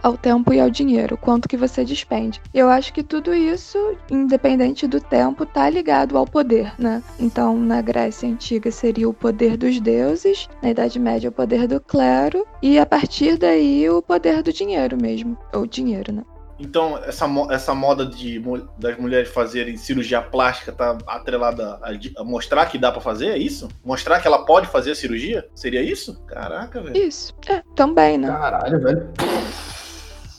ao 0.01 0.17
tempo 0.17 0.53
e 0.53 0.59
ao 0.59 0.69
dinheiro, 0.69 1.17
quanto 1.17 1.47
que 1.47 1.55
você 1.55 1.85
despende. 1.85 2.41
Eu 2.53 2.69
acho 2.69 2.91
que 2.91 3.03
tudo 3.03 3.33
isso, 3.33 3.77
independente 4.09 4.87
do 4.87 4.99
tempo, 4.99 5.45
tá 5.45 5.69
ligado 5.69 6.17
ao 6.17 6.25
poder, 6.25 6.73
né? 6.79 7.03
Então 7.19 7.57
na 7.57 7.81
Grécia 7.81 8.27
antiga 8.27 8.71
seria 8.71 9.07
o 9.07 9.13
poder 9.13 9.55
dos 9.55 9.79
deuses, 9.79 10.49
na 10.61 10.71
Idade 10.71 10.99
Média 10.99 11.29
o 11.29 11.33
poder 11.33 11.67
do 11.67 11.79
clero 11.79 12.45
e 12.61 12.79
a 12.79 12.85
partir 12.85 13.37
daí 13.37 13.89
o 13.89 14.01
poder 14.01 14.41
do 14.41 14.51
dinheiro 14.51 14.97
mesmo, 14.99 15.37
ou 15.53 15.67
dinheiro, 15.67 16.11
né? 16.11 16.23
Então, 16.59 16.97
essa, 17.03 17.27
essa 17.51 17.75
moda 17.75 18.05
de, 18.05 18.41
das 18.77 18.97
mulheres 18.97 19.29
fazerem 19.29 19.77
cirurgia 19.77 20.21
plástica 20.21 20.71
tá 20.71 20.97
atrelada 21.07 21.79
a, 21.81 22.21
a 22.21 22.23
mostrar 22.23 22.65
que 22.65 22.77
dá 22.77 22.91
para 22.91 23.01
fazer, 23.01 23.27
é 23.27 23.37
isso? 23.37 23.67
Mostrar 23.83 24.19
que 24.19 24.27
ela 24.27 24.45
pode 24.45 24.67
fazer 24.67 24.91
a 24.91 24.95
cirurgia? 24.95 25.47
Seria 25.53 25.81
isso? 25.81 26.19
Caraca, 26.25 26.81
velho. 26.81 26.97
Isso. 26.97 27.33
É, 27.47 27.61
também, 27.75 28.17
né? 28.17 28.27
Caralho, 28.27 28.81
velho. 28.81 29.07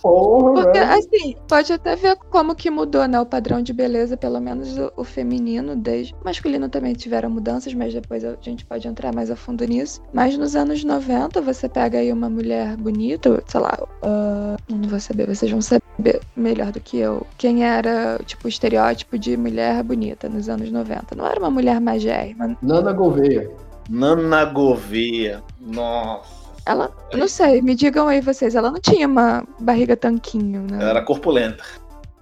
Porra, 0.03 0.63
Porque, 0.63 0.79
velho. 0.79 0.93
assim, 0.93 1.37
pode 1.49 1.73
até 1.73 1.97
ver 1.97 2.17
como 2.31 2.55
que 2.55 2.71
mudou, 2.71 3.07
né? 3.07 3.21
O 3.21 3.27
padrão 3.27 3.61
de 3.61 3.73
beleza, 3.73 4.17
pelo 4.17 4.41
menos 4.41 4.77
o, 4.79 4.93
o, 4.97 5.05
feminino, 5.05 5.75
desde. 5.75 6.15
O 6.15 6.25
masculino 6.25 6.69
também 6.69 6.93
tiveram 6.95 7.31
mudanças, 7.31 7.75
mas 7.75 7.93
depois 7.93 8.25
a 8.25 8.37
gente 8.41 8.65
pode 8.65 8.87
entrar 8.87 9.15
mais 9.15 9.31
a 9.31 9.37
fundo 9.37 9.65
nisso. 9.65 10.01
Mas 10.13 10.37
nos 10.37 10.55
anos 10.55 10.85
90, 10.85 11.41
você 11.41 11.69
pega 11.69 11.99
aí 11.99 12.13
uma 12.13 12.29
mulher 12.29 12.77
bonita, 12.77 13.43
sei 13.47 13.61
lá, 13.61 13.79
uh, 13.83 14.57
não 14.73 14.89
vou 14.89 15.01
saber, 15.01 15.27
vocês 15.27 15.51
vão 15.51 15.61
saber 15.61 16.21
melhor 16.37 16.71
do 16.71 16.81
que 16.81 16.99
eu. 16.99 17.27
Quem 17.37 17.65
era, 17.65 18.19
tipo, 18.25 18.47
o 18.47 18.49
estereótipo 18.49 19.19
de 19.19 19.37
mulher 19.37 19.83
bonita 19.83 20.29
nos 20.29 20.49
anos 20.49 20.71
90? 20.71 21.15
Não 21.15 21.27
era 21.27 21.39
uma 21.39 21.51
mulher 21.51 21.81
magérrima. 21.81 22.57
Nana 22.63 22.93
Gouveia. 22.93 23.51
Nana 23.89 24.45
Gouveia. 24.45 25.43
Nossa. 25.61 26.38
Ela, 26.69 26.91
não 27.15 27.27
sei, 27.27 27.63
me 27.63 27.75
digam 27.75 28.09
aí 28.09 28.21
vocês, 28.21 28.55
ela 28.55 28.71
não 28.71 28.79
tinha 28.79 29.09
uma 29.09 29.43
barriga 29.59 29.97
tanquinho, 29.97 30.67
né? 30.71 30.77
Ela 30.79 30.91
era 30.91 31.03
corpulenta. 31.03 31.65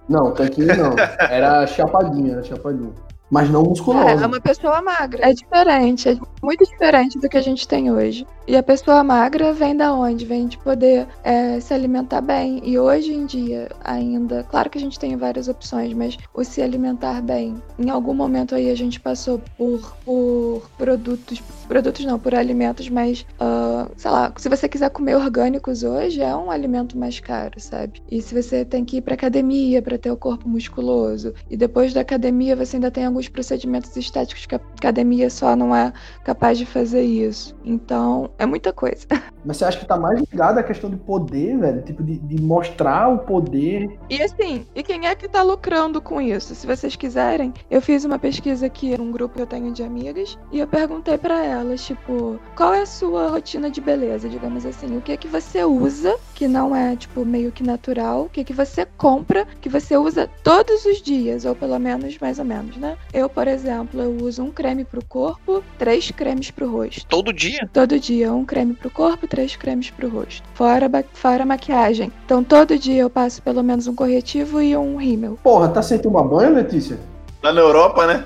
Não, 0.07 0.31
tanquinho 0.31 0.75
não. 0.77 0.95
Era 1.29 1.67
chapadinha, 1.67 2.31
era 2.31 2.43
chapadinha 2.43 2.93
mas 3.29 3.49
não 3.49 3.63
musculosa. 3.63 4.21
É, 4.21 4.23
é 4.23 4.27
uma 4.27 4.39
pessoa 4.39 4.81
magra. 4.81 5.29
É 5.29 5.33
diferente, 5.33 6.09
é 6.09 6.17
muito 6.41 6.65
diferente 6.65 7.19
do 7.19 7.27
que 7.27 7.37
a 7.37 7.41
gente 7.41 7.67
tem 7.67 7.91
hoje. 7.91 8.25
E 8.47 8.55
a 8.55 8.63
pessoa 8.63 9.03
magra 9.03 9.51
vem 9.51 9.75
da 9.75 9.93
onde? 9.93 10.25
Vem 10.25 10.47
de 10.47 10.57
poder 10.57 11.05
é, 11.23 11.59
se 11.59 11.73
alimentar 11.73 12.21
bem. 12.21 12.61
E 12.63 12.79
hoje 12.79 13.13
em 13.13 13.25
dia, 13.25 13.69
ainda, 13.83 14.43
claro 14.49 14.69
que 14.69 14.77
a 14.77 14.81
gente 14.81 14.97
tem 14.97 15.17
várias 15.17 15.49
opções, 15.49 15.93
mas 15.93 16.17
o 16.33 16.43
se 16.43 16.61
alimentar 16.61 17.21
bem, 17.21 17.61
em 17.77 17.89
algum 17.89 18.13
momento 18.13 18.55
aí 18.55 18.71
a 18.71 18.75
gente 18.75 18.99
passou 18.99 19.41
por, 19.57 19.97
por 20.05 20.69
produtos, 20.77 21.41
produtos 21.67 22.05
não, 22.05 22.17
por 22.17 22.33
alimentos 22.33 22.89
mais, 22.89 23.25
uh, 23.41 23.91
sei 23.97 24.11
lá, 24.11 24.31
se 24.37 24.47
você 24.47 24.69
quiser 24.69 24.89
comer 24.91 25.15
orgânicos 25.15 25.83
hoje, 25.83 26.21
é 26.21 26.33
um 26.33 26.49
alimento 26.49 26.97
mais 26.97 27.19
caro, 27.19 27.59
sabe? 27.59 28.01
E 28.09 28.21
se 28.21 28.33
você 28.33 28.63
tem 28.63 28.85
que 28.85 28.97
ir 28.97 29.01
pra 29.01 29.15
academia 29.15 29.81
para 29.81 29.97
ter 29.97 30.11
o 30.11 30.15
corpo 30.15 30.47
musculoso, 30.47 31.33
e 31.49 31.57
depois 31.57 31.93
da 31.93 31.99
academia 31.99 32.55
você 32.55 32.77
ainda 32.77 32.89
tem 32.89 33.03
alguns 33.17 33.27
procedimentos 33.27 33.95
estéticos 33.97 34.45
que 34.45 34.55
a 34.55 34.61
academia 34.77 35.29
só 35.29 35.55
não 35.55 35.75
é 35.75 35.91
capaz 36.23 36.57
de 36.57 36.65
fazer 36.65 37.01
isso. 37.01 37.55
Então, 37.65 38.29
é 38.37 38.45
muita 38.45 38.71
coisa. 38.71 39.05
Mas 39.43 39.57
você 39.57 39.65
acha 39.65 39.79
que 39.79 39.85
tá 39.85 39.97
mais 39.97 40.19
ligado 40.19 40.57
à 40.57 40.63
questão 40.63 40.89
de 40.89 40.97
poder, 40.97 41.57
velho? 41.57 41.81
Tipo, 41.81 42.03
de, 42.03 42.17
de 42.19 42.41
mostrar 42.41 43.07
o 43.07 43.19
poder. 43.19 43.97
E 44.09 44.21
assim, 44.21 44.65
e 44.75 44.83
quem 44.83 45.07
é 45.07 45.15
que 45.15 45.27
tá 45.27 45.41
lucrando 45.41 46.01
com 46.01 46.21
isso? 46.21 46.53
Se 46.53 46.67
vocês 46.67 46.95
quiserem, 46.95 47.53
eu 47.71 47.81
fiz 47.81 48.03
uma 48.03 48.19
pesquisa 48.19 48.65
aqui 48.65 48.97
num 48.97 49.11
grupo 49.11 49.35
que 49.35 49.41
eu 49.41 49.47
tenho 49.47 49.71
de 49.71 49.83
amigas 49.83 50.37
e 50.51 50.59
eu 50.59 50.67
perguntei 50.67 51.17
para 51.17 51.43
elas, 51.43 51.85
tipo, 51.85 52.37
qual 52.55 52.73
é 52.73 52.81
a 52.81 52.85
sua 52.85 53.29
rotina 53.29 53.69
de 53.69 53.79
beleza, 53.79 54.27
digamos 54.27 54.65
assim? 54.65 54.97
O 54.97 55.01
que 55.01 55.13
é 55.13 55.17
que 55.17 55.27
você 55.27 55.63
usa 55.63 56.17
que 56.35 56.47
não 56.47 56.75
é, 56.75 56.95
tipo, 56.95 57.25
meio 57.25 57.51
que 57.51 57.63
natural? 57.63 58.23
O 58.23 58.29
que 58.29 58.41
é 58.41 58.43
que 58.43 58.53
você 58.53 58.85
compra 58.97 59.47
que 59.61 59.69
você 59.69 59.95
usa 59.95 60.29
todos 60.43 60.85
os 60.85 61.01
dias, 61.01 61.45
ou 61.45 61.55
pelo 61.55 61.79
menos 61.79 62.17
mais 62.19 62.37
ou 62.37 62.45
menos, 62.45 62.75
né? 62.75 62.97
Eu, 63.13 63.29
por 63.29 63.47
exemplo, 63.47 64.01
eu 64.01 64.17
uso 64.23 64.43
um 64.43 64.51
creme 64.51 64.83
pro 64.83 65.03
corpo, 65.03 65.63
três 65.77 66.11
cremes 66.11 66.51
pro 66.51 66.69
rosto. 66.69 67.05
Todo 67.07 67.31
dia? 67.31 67.69
Todo 67.71 67.99
dia, 67.99 68.33
um 68.33 68.45
creme 68.45 68.73
pro 68.73 68.89
corpo, 68.89 69.27
três 69.27 69.55
cremes 69.55 69.89
pro 69.89 70.09
rosto. 70.09 70.43
Fora, 70.53 70.89
fora 71.13 71.45
maquiagem. 71.45 72.11
Então 72.25 72.43
todo 72.43 72.77
dia 72.77 73.01
eu 73.01 73.09
passo 73.09 73.41
pelo 73.41 73.63
menos 73.63 73.87
um 73.87 73.95
corretivo 73.95 74.61
e 74.61 74.75
um 74.75 74.97
rímel. 74.97 75.39
Porra, 75.41 75.69
tá 75.69 75.81
sem 75.81 75.97
tomar 75.99 76.23
banho, 76.23 76.53
Letícia? 76.53 76.99
Lá 77.41 77.53
na 77.53 77.61
Europa, 77.61 78.05
né? 78.05 78.25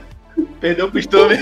Perdeu 0.59 0.87
o 0.87 0.91
costume. 0.91 1.35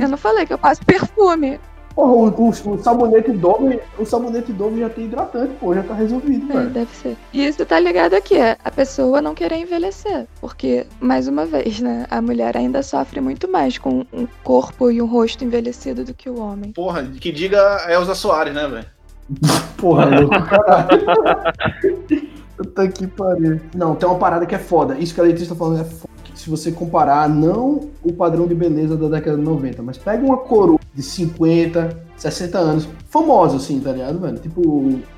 Eu 0.00 0.08
não 0.08 0.16
falei 0.16 0.46
que 0.46 0.52
eu 0.52 0.58
passo 0.58 0.84
perfume. 0.84 1.60
Porra, 1.96 2.12
o, 2.12 2.28
o, 2.28 2.48
o, 2.50 2.82
sabonete 2.82 3.32
Dove, 3.32 3.80
o 3.98 4.04
sabonete 4.04 4.52
Dove 4.52 4.80
já 4.80 4.90
tem 4.90 5.06
hidratante, 5.06 5.54
pô, 5.58 5.74
já 5.74 5.82
tá 5.82 5.94
resolvido, 5.94 6.52
é, 6.52 6.66
Deve 6.66 6.94
ser. 6.94 7.16
E 7.32 7.46
isso 7.46 7.64
tá 7.64 7.80
ligado 7.80 8.12
aqui, 8.12 8.36
a 8.38 8.70
pessoa 8.70 9.22
não 9.22 9.34
querer 9.34 9.56
envelhecer. 9.56 10.26
Porque, 10.38 10.86
mais 11.00 11.26
uma 11.26 11.46
vez, 11.46 11.80
né, 11.80 12.06
a 12.10 12.20
mulher 12.20 12.54
ainda 12.54 12.82
sofre 12.82 13.18
muito 13.18 13.50
mais 13.50 13.78
com 13.78 14.04
um 14.12 14.28
corpo 14.44 14.90
e 14.90 15.00
um 15.00 15.06
rosto 15.06 15.42
envelhecido 15.42 16.04
do 16.04 16.12
que 16.12 16.28
o 16.28 16.38
homem. 16.38 16.70
Porra, 16.72 17.02
que 17.02 17.32
diga 17.32 17.86
Elza 17.90 18.14
Soares, 18.14 18.52
né, 18.52 18.68
velho? 18.68 18.86
Porra, 19.78 20.20
louco, 20.20 20.42
caralho. 20.42 21.00
Puta 22.58 22.88
que 22.88 23.06
pariu. 23.06 23.58
Não, 23.74 23.94
tem 23.94 24.06
uma 24.06 24.18
parada 24.18 24.44
que 24.44 24.54
é 24.54 24.58
foda. 24.58 24.98
Isso 24.98 25.14
que 25.14 25.20
a 25.20 25.24
Letícia 25.24 25.48
tá 25.48 25.54
falando 25.54 25.80
é 25.80 25.84
foda 25.84 26.15
se 26.46 26.50
você 26.50 26.70
comparar 26.70 27.28
não 27.28 27.90
o 28.04 28.12
padrão 28.12 28.46
de 28.46 28.54
beleza 28.54 28.96
da 28.96 29.08
década 29.08 29.36
de 29.36 29.42
90, 29.42 29.82
mas 29.82 29.98
pega 29.98 30.24
uma 30.24 30.36
coroa 30.36 30.78
de 30.94 31.02
50, 31.02 32.04
60 32.16 32.56
anos, 32.56 32.88
famosa 33.10 33.56
assim, 33.56 33.80
tá 33.80 33.90
ligado, 33.90 34.20
mano? 34.20 34.38
Tipo, 34.38 34.62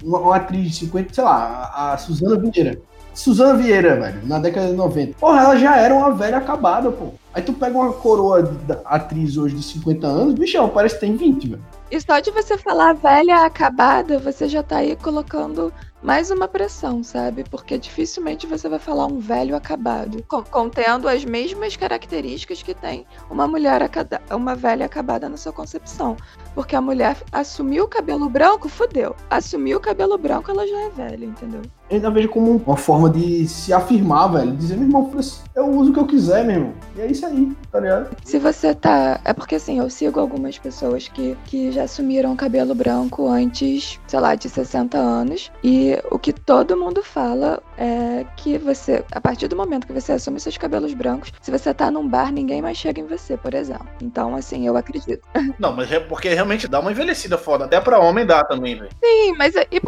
uma, 0.03 0.19
uma 0.21 0.37
atriz 0.37 0.71
de 0.71 0.75
50, 0.87 1.13
sei 1.13 1.23
lá, 1.23 1.71
a, 1.75 1.93
a 1.93 1.99
Suzana 1.99 2.39
Vieira. 2.39 2.81
Suzana 3.13 3.59
Vieira, 3.59 4.01
velho, 4.01 4.27
na 4.27 4.39
década 4.39 4.69
de 4.69 4.73
90. 4.73 5.19
Porra, 5.19 5.43
ela 5.43 5.57
já 5.57 5.77
era 5.77 5.95
uma 5.95 6.13
velha 6.13 6.39
acabada, 6.39 6.91
pô. 6.91 7.09
Aí 7.35 7.43
tu 7.43 7.53
pega 7.53 7.77
uma 7.77 7.93
coroa 7.93 8.43
da 8.43 8.81
atriz 8.87 9.37
hoje 9.37 9.55
de 9.55 9.63
50 9.63 10.07
anos, 10.07 10.35
bicho, 10.35 10.57
ela 10.57 10.69
parece 10.69 10.95
que 10.95 11.03
tem 11.03 11.15
20, 11.15 11.47
velho. 11.47 11.63
E 11.91 12.01
só 12.01 12.21
de 12.21 12.31
você 12.31 12.57
falar 12.57 12.95
velha 12.95 13.45
acabada, 13.45 14.19
você 14.19 14.49
já 14.49 14.63
tá 14.63 14.79
aí 14.79 14.97
colocando 14.97 15.71
mais 16.03 16.31
uma 16.31 16.47
pressão, 16.47 17.03
sabe? 17.03 17.45
Porque 17.45 17.79
dificilmente 17.79 18.47
você 18.47 18.69
vai 18.69 18.79
falar 18.79 19.07
um 19.07 19.19
velho 19.19 19.57
acabado, 19.57 20.25
contendo 20.51 21.09
as 21.09 21.25
mesmas 21.25 21.77
características 21.77 22.63
que 22.63 22.75
tem 22.75 23.07
uma 23.31 23.47
mulher 23.47 23.83
uma 24.31 24.55
velha 24.55 24.87
acabada 24.87 25.29
na 25.29 25.37
sua 25.37 25.53
concepção. 25.53 26.17
Porque 26.55 26.77
a 26.77 26.81
mulher 26.81 27.17
assumiu 27.33 27.85
o 27.85 27.89
cabelo 27.89 28.29
branco, 28.29 28.69
fodeu. 28.69 29.15
Assumiu 29.29 29.79
o 29.79 29.81
cabelo 29.81 30.17
branco, 30.17 30.51
ela 30.51 30.67
já 30.67 30.81
é 30.83 30.91
velha, 30.91 31.25
entendeu? 31.25 31.63
Eu 31.91 31.97
ainda 31.97 32.11
vejo 32.11 32.29
como 32.29 32.57
uma 32.57 32.77
forma 32.77 33.09
de 33.09 33.49
se 33.49 33.73
afirmar, 33.73 34.29
velho. 34.29 34.53
Dizer, 34.53 34.77
meu 34.77 34.87
irmão, 34.87 35.11
eu 35.55 35.67
uso 35.71 35.91
o 35.91 35.95
que 35.95 36.01
eu 36.01 36.07
quiser, 36.07 36.45
meu 36.45 36.57
irmão. 36.57 36.75
E 36.97 37.01
é 37.01 37.07
isso 37.07 37.25
aí, 37.27 37.53
tá 37.73 37.81
ligado? 37.81 38.17
Se 38.25 38.39
você 38.39 38.75
tá. 38.75 39.21
É 39.25 39.33
porque 39.33 39.55
assim, 39.55 39.79
eu 39.79 39.89
sigo 39.89 40.21
algumas 40.21 40.59
pessoas 40.59 41.09
que, 41.09 41.37
que 41.45 41.73
já 41.73 41.85
assumiram 41.85 42.37
cabelo 42.37 42.75
branco 42.75 43.27
antes, 43.29 43.99
sei 44.07 44.21
lá, 44.21 44.35
de 44.35 44.49
60 44.49 44.99
anos. 44.99 45.51
E 45.65 45.99
o 46.11 46.19
que 46.19 46.33
todo 46.33 46.77
mundo 46.77 47.03
fala 47.03 47.63
é 47.77 48.27
que 48.37 48.59
você, 48.59 49.05
a 49.13 49.21
partir 49.21 49.49
do 49.49 49.57
momento 49.57 49.87
que 49.87 49.93
você 49.93 50.13
assume 50.13 50.39
seus 50.41 50.59
cabelos 50.59 50.93
brancos, 50.93 51.33
se 51.41 51.51
você 51.51 51.73
tá 51.73 51.91
num 51.91 52.07
bar, 52.07 52.33
ninguém 52.33 52.61
mais 52.61 52.77
chega 52.77 53.01
em 53.01 53.07
você, 53.07 53.37
por 53.37 53.55
exemplo. 53.55 53.89
Então, 54.03 54.35
assim, 54.35 54.67
eu 54.67 54.77
acredito. 54.77 55.27
Não, 55.59 55.73
mas 55.73 55.91
é 55.91 56.01
porque 56.01 56.29
realmente 56.29 56.69
dá 56.69 56.81
uma 56.81 56.93
envelhecida 56.93 57.39
foda. 57.39 57.65
Até 57.65 57.81
pra 57.81 57.99
homem 57.99 58.27
dá 58.27 58.45
também, 58.45 58.77
velho. 58.77 58.91
Sim, 59.03 59.35
mas 59.37 59.57
é, 59.57 59.67
e, 59.71 59.81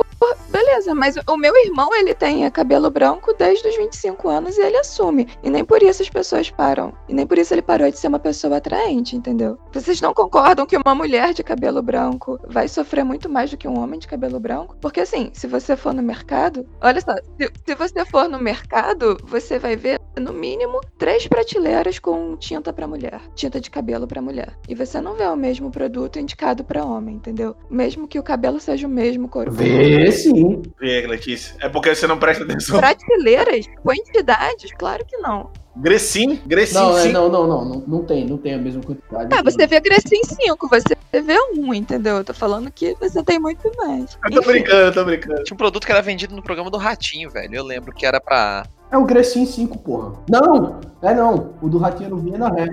beleza, 0.50 0.94
mas 0.94 1.16
o 1.26 1.36
meu 1.36 1.54
irmão, 1.56 1.89
ele 1.94 2.14
tem 2.14 2.48
cabelo 2.50 2.90
branco 2.90 3.34
desde 3.34 3.68
os 3.68 3.76
25 3.76 4.28
anos 4.28 4.56
e 4.56 4.62
ele 4.62 4.76
assume. 4.76 5.28
E 5.42 5.50
nem 5.50 5.64
por 5.64 5.82
isso 5.82 6.02
as 6.02 6.08
pessoas 6.08 6.50
param. 6.50 6.92
E 7.08 7.14
nem 7.14 7.26
por 7.26 7.38
isso 7.38 7.54
ele 7.54 7.62
parou 7.62 7.90
de 7.90 7.98
ser 7.98 8.08
uma 8.08 8.18
pessoa 8.18 8.56
atraente, 8.56 9.16
entendeu? 9.16 9.58
Vocês 9.72 10.00
não 10.00 10.12
concordam 10.12 10.66
que 10.66 10.76
uma 10.76 10.94
mulher 10.94 11.32
de 11.32 11.42
cabelo 11.42 11.82
branco 11.82 12.38
vai 12.46 12.68
sofrer 12.68 13.04
muito 13.04 13.28
mais 13.28 13.50
do 13.50 13.56
que 13.56 13.68
um 13.68 13.78
homem 13.78 13.98
de 13.98 14.08
cabelo 14.08 14.40
branco? 14.40 14.76
Porque 14.80 15.00
assim, 15.00 15.30
se 15.32 15.46
você 15.46 15.76
for 15.76 15.94
no 15.94 16.02
mercado, 16.02 16.66
olha 16.80 17.00
só, 17.00 17.14
se, 17.14 17.50
se 17.66 17.74
você 17.74 18.04
for 18.04 18.28
no 18.28 18.38
mercado, 18.38 19.16
você 19.24 19.58
vai 19.58 19.76
ver 19.76 20.00
no 20.18 20.32
mínimo 20.32 20.80
três 20.98 21.26
prateleiras 21.26 21.98
com 21.98 22.36
tinta 22.36 22.72
para 22.72 22.86
mulher, 22.86 23.20
tinta 23.34 23.60
de 23.60 23.70
cabelo 23.70 24.06
para 24.06 24.20
mulher. 24.20 24.56
E 24.68 24.74
você 24.74 25.00
não 25.00 25.14
vê 25.14 25.24
o 25.24 25.36
mesmo 25.36 25.70
produto 25.70 26.18
indicado 26.18 26.64
para 26.64 26.84
homem, 26.84 27.16
entendeu? 27.16 27.56
Mesmo 27.70 28.06
que 28.06 28.18
o 28.18 28.22
cabelo 28.22 28.60
seja 28.60 28.86
o 28.86 28.90
mesmo 28.90 29.28
cor. 29.28 29.50
Vê 29.50 30.10
sim. 30.12 30.62
Vê, 30.78 31.06
Letícia. 31.06 31.56
É 31.60 31.68
porque 31.68 31.79
você 31.88 32.06
não 32.06 32.18
presta 32.18 32.44
atenção. 32.44 32.78
Prateleiras, 32.78 33.66
quantidades, 33.82 34.72
claro 34.78 35.04
que 35.06 35.16
não. 35.18 35.50
Grecin, 35.76 36.40
Grecin 36.46 36.74
não, 36.74 36.98
é, 36.98 37.08
não, 37.08 37.28
não, 37.28 37.46
não, 37.46 37.64
não, 37.64 37.84
não 37.86 38.04
tem, 38.04 38.26
não 38.26 38.36
tem 38.36 38.54
a 38.54 38.58
mesma 38.58 38.82
quantidade. 38.82 39.32
Ah, 39.32 39.42
você 39.42 39.66
vê 39.66 39.80
Grecin 39.80 40.22
5, 40.24 40.68
você 40.68 41.22
vê 41.22 41.38
um, 41.54 41.72
entendeu? 41.72 42.16
Eu 42.16 42.24
tô 42.24 42.34
falando 42.34 42.70
que 42.72 42.96
você 43.00 43.22
tem 43.22 43.38
muito 43.38 43.70
mais. 43.76 44.18
Eu 44.24 44.30
tô 44.32 44.40
Enfim. 44.40 44.50
brincando, 44.50 44.76
eu 44.76 44.92
tô 44.92 45.04
brincando. 45.04 45.44
Tinha 45.44 45.54
um 45.54 45.58
produto 45.58 45.86
que 45.86 45.92
era 45.92 46.02
vendido 46.02 46.34
no 46.34 46.42
programa 46.42 46.70
do 46.70 46.76
Ratinho, 46.76 47.30
velho. 47.30 47.54
Eu 47.54 47.64
lembro 47.64 47.92
que 47.92 48.04
era 48.04 48.20
pra. 48.20 48.66
É 48.90 48.98
o 48.98 49.04
Grecin 49.04 49.46
5, 49.46 49.78
porra. 49.78 50.12
Não, 50.28 50.80
é 51.00 51.14
não. 51.14 51.54
O 51.62 51.68
do 51.68 51.78
Ratinho 51.78 52.10
não 52.10 52.18
vinha 52.18 52.36
na 52.36 52.48
ré. 52.48 52.68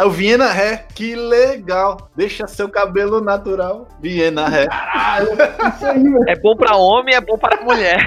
É 0.00 0.04
o 0.06 0.10
Viena 0.10 0.50
Ré, 0.50 0.86
que 0.94 1.14
legal. 1.14 2.08
Deixa 2.16 2.46
seu 2.46 2.70
cabelo 2.70 3.20
natural. 3.20 3.86
Viena 4.00 4.48
Ré. 4.48 4.66
Caralho, 4.66 5.28
isso 5.74 5.86
aí, 5.86 6.02
É 6.26 6.40
bom 6.40 6.56
pra 6.56 6.74
homem, 6.74 7.14
é 7.14 7.20
bom 7.20 7.36
para 7.36 7.62
mulher. 7.62 8.02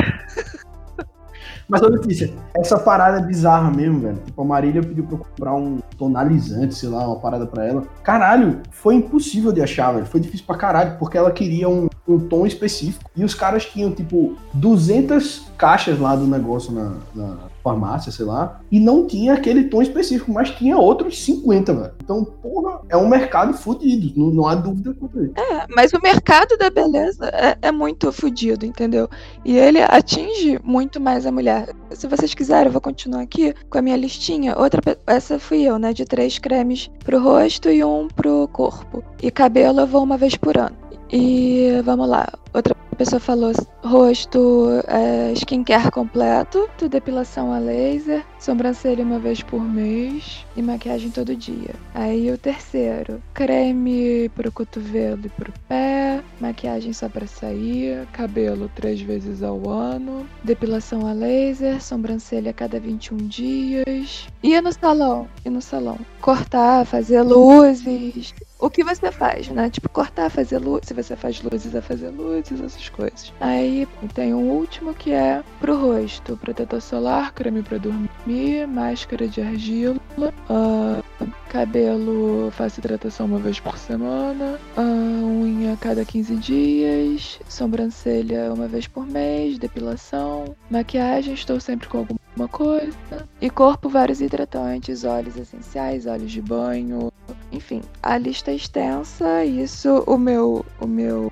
Mas, 1.69 1.83
ô 1.83 1.87
Letícia, 1.89 2.33
essa 2.57 2.79
parada 2.79 3.19
é 3.19 3.21
bizarra 3.21 3.69
mesmo, 3.69 3.99
velho. 3.99 4.17
Tipo, 4.25 4.41
a 4.41 4.45
Marília 4.45 4.81
pediu 4.81 5.03
pra 5.03 5.13
eu 5.13 5.19
comprar 5.19 5.53
um 5.53 5.81
tonalizante, 5.95 6.73
sei 6.73 6.89
lá, 6.89 7.05
uma 7.05 7.19
parada 7.19 7.45
pra 7.45 7.63
ela. 7.63 7.83
Caralho, 8.01 8.63
foi 8.71 8.95
impossível 8.95 9.51
de 9.51 9.61
achar, 9.61 9.91
velho. 9.93 10.07
Foi 10.07 10.19
difícil 10.19 10.47
pra 10.47 10.57
caralho, 10.57 10.97
porque 10.97 11.15
ela 11.15 11.31
queria 11.31 11.69
um, 11.69 11.87
um 12.07 12.19
tom 12.19 12.47
específico. 12.47 13.07
E 13.15 13.23
os 13.23 13.35
caras 13.35 13.65
tinham, 13.67 13.91
tipo, 13.91 14.35
200 14.55 15.51
caixas 15.55 15.99
lá 15.99 16.15
do 16.15 16.25
negócio 16.25 16.73
na, 16.73 16.95
na 17.13 17.52
farmácia, 17.63 18.11
sei 18.11 18.25
lá, 18.25 18.59
e 18.71 18.79
não 18.79 19.07
tinha 19.07 19.33
aquele 19.33 19.65
tom 19.65 19.81
específico, 19.81 20.31
mas 20.31 20.51
tinha 20.51 20.77
outros 20.77 21.23
50, 21.23 21.73
velho. 21.73 21.93
Então, 22.03 22.25
porra, 22.25 22.81
é 22.89 22.97
um 22.97 23.07
mercado 23.07 23.53
fodido, 23.53 24.11
não, 24.19 24.31
não, 24.31 24.47
há 24.47 24.55
dúvida 24.55 24.93
quanto 24.93 25.23
isso. 25.23 25.33
É, 25.37 25.65
mas 25.69 25.93
o 25.93 26.01
mercado 26.01 26.57
da 26.57 26.69
beleza 26.69 27.27
é, 27.29 27.57
é 27.61 27.71
muito 27.71 28.11
fodido, 28.11 28.65
entendeu? 28.65 29.09
E 29.45 29.57
ele 29.57 29.81
atinge 29.81 30.59
muito 30.63 30.99
mais 30.99 31.25
a 31.25 31.31
mulher. 31.31 31.73
Se 31.91 32.07
vocês 32.07 32.33
quiserem, 32.33 32.67
eu 32.67 32.71
vou 32.71 32.81
continuar 32.81 33.21
aqui 33.21 33.53
com 33.69 33.77
a 33.77 33.81
minha 33.81 33.95
listinha. 33.95 34.57
Outra, 34.57 34.81
essa 35.07 35.39
fui 35.39 35.63
eu, 35.63 35.79
né, 35.79 35.93
de 35.93 36.05
três 36.05 36.37
cremes 36.37 36.89
pro 37.03 37.23
rosto 37.23 37.69
e 37.69 37.83
um 37.83 38.07
pro 38.09 38.49
corpo. 38.51 39.03
E 39.21 39.31
cabelo 39.31 39.81
eu 39.81 39.87
vou 39.87 40.03
uma 40.03 40.17
vez 40.17 40.35
por 40.35 40.57
ano. 40.57 40.75
E 41.11 41.79
vamos 41.83 42.09
lá. 42.09 42.27
Outra 42.53 42.75
pessoa 42.97 43.19
falou 43.19 43.51
rosto, 43.83 44.69
é, 44.87 45.33
skincare 45.33 45.91
completo, 45.91 46.69
depilação 46.89 47.51
a 47.51 47.59
laser, 47.59 48.23
sobrancelha 48.39 49.03
uma 49.03 49.19
vez 49.19 49.41
por 49.41 49.61
mês 49.61 50.45
e 50.55 50.61
maquiagem 50.61 51.09
todo 51.09 51.35
dia. 51.35 51.73
Aí 51.93 52.31
o 52.31 52.37
terceiro, 52.37 53.21
creme 53.33 54.29
pro 54.35 54.51
cotovelo 54.51 55.25
e 55.25 55.29
pro 55.29 55.53
pé, 55.67 56.21
maquiagem 56.39 56.93
só 56.93 57.09
pra 57.09 57.25
sair, 57.25 58.07
cabelo 58.11 58.69
três 58.75 59.01
vezes 59.01 59.41
ao 59.41 59.69
ano, 59.69 60.27
depilação 60.43 61.07
a 61.07 61.13
laser, 61.13 61.81
sobrancelha 61.81 62.51
a 62.51 62.53
cada 62.53 62.79
21 62.79 63.17
dias. 63.17 64.27
E 64.41 64.59
no 64.59 64.71
salão, 64.71 65.27
e 65.45 65.49
no 65.49 65.61
salão. 65.61 65.97
Cortar, 66.21 66.85
fazer 66.85 67.21
luzes, 67.21 68.33
o 68.63 68.69
que 68.69 68.81
você 68.81 69.11
faz, 69.11 69.49
né? 69.49 69.69
Tipo, 69.69 69.89
cortar, 69.89 70.29
fazer 70.29 70.57
luz, 70.57 70.83
se 70.85 70.93
você 70.93 71.17
faz 71.17 71.41
luzes, 71.41 71.75
a 71.75 71.81
fazer 71.81 72.09
luzes, 72.09 72.61
essas 72.61 72.87
coisas. 72.87 73.33
Aí 73.41 73.72
tem 74.13 74.33
um 74.33 74.49
último 74.51 74.93
que 74.93 75.11
é 75.11 75.43
pro 75.59 75.77
rosto, 75.77 76.37
protetor 76.37 76.81
solar, 76.81 77.33
creme 77.33 77.63
para 77.63 77.77
dormir, 77.77 78.67
máscara 78.67 79.27
de 79.27 79.41
argila, 79.41 79.99
uh, 80.19 81.03
cabelo, 81.49 82.51
faço 82.51 82.79
hidratação 82.79 83.25
uma 83.25 83.39
vez 83.39 83.59
por 83.59 83.77
semana, 83.77 84.59
uh, 84.77 84.81
unha 84.81 85.77
cada 85.77 86.03
15 86.03 86.35
dias, 86.37 87.39
sobrancelha 87.47 88.53
uma 88.53 88.67
vez 88.67 88.87
por 88.87 89.05
mês, 89.05 89.57
depilação, 89.57 90.55
maquiagem, 90.69 91.33
estou 91.33 91.59
sempre 91.59 91.87
com 91.87 91.99
alguma 91.99 92.47
coisa, 92.49 93.27
e 93.41 93.49
corpo, 93.49 93.89
vários 93.89 94.21
hidratantes, 94.21 95.03
óleos 95.03 95.37
essenciais, 95.37 96.05
óleos 96.05 96.31
de 96.31 96.41
banho, 96.41 97.11
enfim, 97.53 97.81
a 98.01 98.17
lista 98.17 98.51
é 98.51 98.55
extensa. 98.55 99.43
Isso, 99.45 100.03
o 100.07 100.17
meu, 100.17 100.65
o 100.81 100.87
meu 100.87 101.31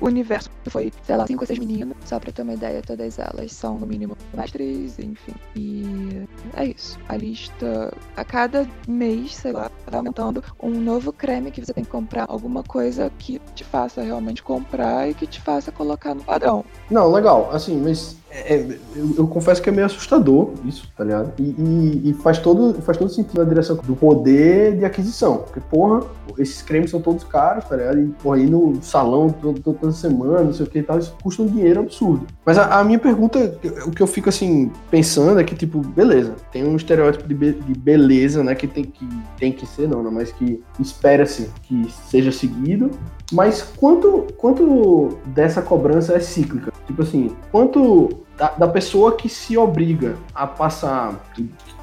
universo 0.00 0.50
foi, 0.68 0.92
sei 1.04 1.16
lá, 1.16 1.26
cinco 1.26 1.42
ou 1.42 1.46
seis 1.46 1.58
meninas. 1.58 1.96
Só 2.04 2.20
pra 2.20 2.30
ter 2.30 2.42
uma 2.42 2.52
ideia, 2.52 2.82
todas 2.82 3.18
elas 3.18 3.52
são 3.52 3.78
no 3.78 3.86
mínimo 3.86 4.16
mestres, 4.34 4.98
enfim. 4.98 5.34
E 5.56 6.24
é 6.54 6.66
isso. 6.66 6.98
A 7.08 7.16
lista, 7.16 7.92
a 8.16 8.24
cada 8.24 8.68
mês, 8.86 9.34
sei 9.34 9.52
lá, 9.52 9.70
tá 9.90 9.96
aumentando 9.96 10.44
um 10.62 10.70
novo 10.70 11.12
creme 11.12 11.50
que 11.50 11.64
você 11.64 11.72
tem 11.72 11.84
que 11.84 11.90
comprar. 11.90 12.26
Alguma 12.28 12.62
coisa 12.62 13.10
que 13.18 13.40
te 13.54 13.64
faça 13.64 14.02
realmente 14.02 14.42
comprar 14.42 15.08
e 15.08 15.14
que 15.14 15.26
te 15.26 15.40
faça 15.40 15.72
colocar 15.72 16.14
no 16.14 16.22
padrão. 16.22 16.64
Não, 16.90 17.10
legal. 17.10 17.50
Assim, 17.52 17.80
mas 17.80 18.16
é, 18.34 18.54
é, 18.54 18.78
eu, 18.96 19.14
eu, 19.18 19.28
confesso 19.28 19.60
que 19.60 19.68
é 19.68 19.72
meio 19.72 19.84
assustador 19.84 20.52
isso, 20.64 20.90
tá 20.96 21.04
ligado? 21.04 21.32
E, 21.38 21.42
e, 21.42 22.10
e, 22.10 22.14
faz, 22.14 22.38
todo, 22.38 22.80
faz 22.80 22.96
todo 22.96 23.10
sentido 23.10 23.38
na 23.38 23.44
direção 23.44 23.76
do 23.76 23.94
poder 23.94 24.78
de 24.78 24.86
aquisição. 24.86 25.38
Porque, 25.38 25.60
porra, 25.70 26.06
esses 26.38 26.62
cremes 26.62 26.90
são 26.90 27.00
todos 27.00 27.24
caros, 27.24 27.64
tá 27.64 27.76
ligado? 27.76 28.00
E, 28.00 28.06
porra, 28.22 28.38
ir 28.38 28.50
no 28.50 28.82
salão 28.82 29.30
toda 29.30 29.92
semana, 29.92 30.44
não 30.44 30.52
sei 30.52 30.66
o 30.66 30.68
que 30.68 30.78
e 30.78 30.82
tal, 30.82 30.98
isso 30.98 31.16
custa 31.22 31.42
um 31.42 31.46
dinheiro 31.46 31.80
absurdo. 31.80 32.26
Mas 32.44 32.58
a, 32.58 32.80
a, 32.80 32.84
minha 32.84 32.98
pergunta, 32.98 33.58
o 33.86 33.90
que 33.90 34.02
eu 34.02 34.06
fico, 34.06 34.28
assim, 34.28 34.70
pensando 34.90 35.40
é 35.40 35.44
que, 35.44 35.54
tipo, 35.54 35.80
beleza, 35.80 36.34
tem 36.50 36.64
um 36.64 36.76
estereótipo 36.76 37.26
de, 37.26 37.34
be 37.34 37.52
de 37.52 37.74
beleza, 37.74 38.42
né, 38.42 38.54
que 38.54 38.66
tem, 38.66 38.84
que 38.84 39.06
tem 39.38 39.52
que 39.52 39.66
ser, 39.66 39.88
não, 39.88 40.02
né, 40.02 40.10
mas 40.12 40.32
que 40.32 40.62
espera-se 40.78 41.50
que 41.62 41.90
seja 42.08 42.32
seguido. 42.32 42.90
Mas 43.32 43.62
quanto, 43.62 44.26
quanto 44.36 45.18
dessa 45.26 45.62
cobrança 45.62 46.14
é 46.14 46.20
cíclica? 46.20 46.72
Tipo 46.86 47.02
assim, 47.02 47.34
quanto 47.50 48.22
da, 48.36 48.50
da 48.50 48.68
pessoa 48.68 49.16
que 49.16 49.28
se 49.28 49.56
obriga 49.56 50.16
a 50.34 50.46
passar 50.46 51.14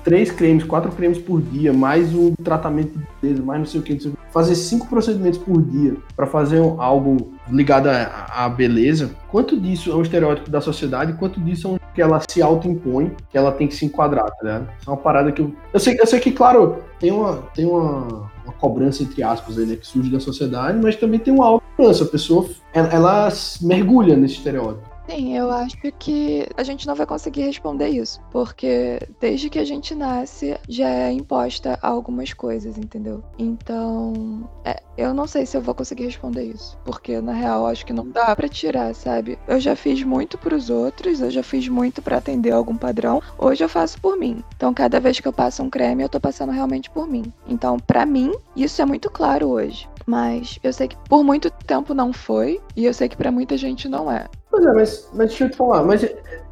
três 0.10 0.32
cremes, 0.32 0.64
quatro 0.64 0.92
cremes 0.92 1.20
por 1.20 1.40
dia, 1.40 1.72
mais 1.72 2.16
um 2.16 2.34
tratamento 2.44 2.98
de 2.98 3.06
beleza, 3.22 3.44
mais 3.44 3.60
não 3.60 3.66
sei 3.68 3.80
o 3.80 3.84
que, 3.84 4.12
fazer 4.32 4.56
cinco 4.56 4.88
procedimentos 4.88 5.38
por 5.38 5.62
dia 5.62 5.98
para 6.16 6.26
fazer 6.26 6.58
algo 6.58 7.32
ligado 7.48 7.88
à, 7.88 8.50
beleza, 8.50 9.12
quanto 9.28 9.60
disso 9.60 9.92
é 9.92 9.96
um 9.96 10.02
estereótipo 10.02 10.50
da 10.50 10.62
sociedade, 10.62 11.14
quanto 11.14 11.40
disso 11.40 11.68
é 11.68 11.72
um 11.74 11.80
que 11.94 12.02
ela 12.02 12.20
se 12.28 12.42
autoimpõe, 12.42 13.12
que 13.30 13.38
ela 13.38 13.52
tem 13.52 13.68
que 13.68 13.76
se 13.76 13.86
enquadrar, 13.86 14.26
tá 14.26 14.38
ligado? 14.42 14.70
É 14.88 14.90
uma 14.90 14.98
parada 14.98 15.32
que 15.32 15.42
eu. 15.42 15.54
Eu 15.72 15.80
sei, 15.80 15.96
eu 16.00 16.08
sei 16.08 16.20
que, 16.20 16.32
claro, 16.32 16.78
tem 17.00 17.12
uma, 17.12 17.44
tem 17.54 17.66
uma, 17.66 18.32
uma 18.44 18.54
cobrança, 18.54 19.04
entre 19.04 19.22
aspas, 19.22 19.60
aí, 19.60 19.66
né, 19.66 19.76
que 19.76 19.86
surge 19.86 20.10
da 20.10 20.20
sociedade, 20.20 20.80
mas 20.82 20.96
também 20.96 21.20
tem 21.20 21.34
uma 21.34 21.46
autocobrança. 21.46 22.04
A 22.04 22.08
pessoa 22.08 22.50
ela, 22.74 22.88
ela 22.90 23.30
mergulha 23.62 24.16
nesse 24.16 24.36
estereótipo. 24.36 24.89
Sim, 25.10 25.36
eu 25.36 25.50
acho 25.50 25.76
que 25.98 26.46
a 26.56 26.62
gente 26.62 26.86
não 26.86 26.94
vai 26.94 27.06
conseguir 27.06 27.42
responder 27.42 27.88
isso, 27.88 28.22
porque 28.30 29.00
desde 29.20 29.50
que 29.50 29.58
a 29.58 29.66
gente 29.66 29.96
nasce 29.96 30.56
já 30.68 30.88
é 30.88 31.12
imposta 31.12 31.80
algumas 31.82 32.32
coisas, 32.32 32.78
entendeu? 32.78 33.24
Então, 33.40 34.48
é, 34.64 34.80
eu 34.96 35.12
não 35.12 35.26
sei 35.26 35.48
se 35.48 35.58
eu 35.58 35.62
vou 35.62 35.74
conseguir 35.74 36.06
responder 36.06 36.44
isso, 36.44 36.78
porque 36.86 37.20
na 37.22 37.34
real 37.34 37.66
acho 37.66 37.88
que 37.88 37.92
não 37.92 38.08
dá 38.08 38.36
para 38.36 38.48
tirar, 38.48 38.94
sabe? 38.94 39.40
Eu 39.48 39.60
já 39.60 39.76
fiz 39.76 40.04
muito 40.04 40.38
para 40.38 40.56
os 40.56 40.70
outros, 40.70 41.22
eu 41.22 41.32
já 41.32 41.42
fiz 41.42 41.68
muito 41.68 42.04
para 42.04 42.18
atender 42.18 42.52
algum 42.52 42.78
padrão, 42.78 43.20
hoje 43.36 43.64
eu 43.64 43.70
faço 43.70 43.98
por 43.98 44.16
mim. 44.16 44.44
Então, 44.58 44.76
cada 44.76 45.00
vez 45.00 45.20
que 45.20 45.28
eu 45.28 45.34
passo 45.34 45.64
um 45.64 45.72
creme, 45.72 46.04
eu 46.04 46.10
tô 46.10 46.20
passando 46.20 46.52
realmente 46.52 46.88
por 46.88 47.08
mim. 47.08 47.34
Então, 47.48 47.80
para 47.80 48.06
mim, 48.06 48.32
isso 48.56 48.80
é 48.80 48.86
muito 48.86 49.10
claro 49.10 49.48
hoje. 49.48 49.90
Mas 50.06 50.58
eu 50.64 50.74
sei 50.74 50.88
que 50.88 50.98
por 51.08 51.24
muito 51.24 51.52
tempo 51.52 51.94
não 51.94 52.12
foi, 52.12 52.60
e 52.76 52.86
eu 52.86 52.94
sei 52.94 53.08
que 53.08 53.16
para 53.16 53.32
muita 53.32 53.56
gente 53.56 53.88
não 53.88 54.12
é. 54.12 54.26
Pois 54.60 54.66
é, 54.66 54.74
mas, 54.74 55.10
mas 55.14 55.30
deixa 55.30 55.46
eu 55.46 55.50
te 55.50 55.56
falar, 55.56 55.84
mas 55.84 56.06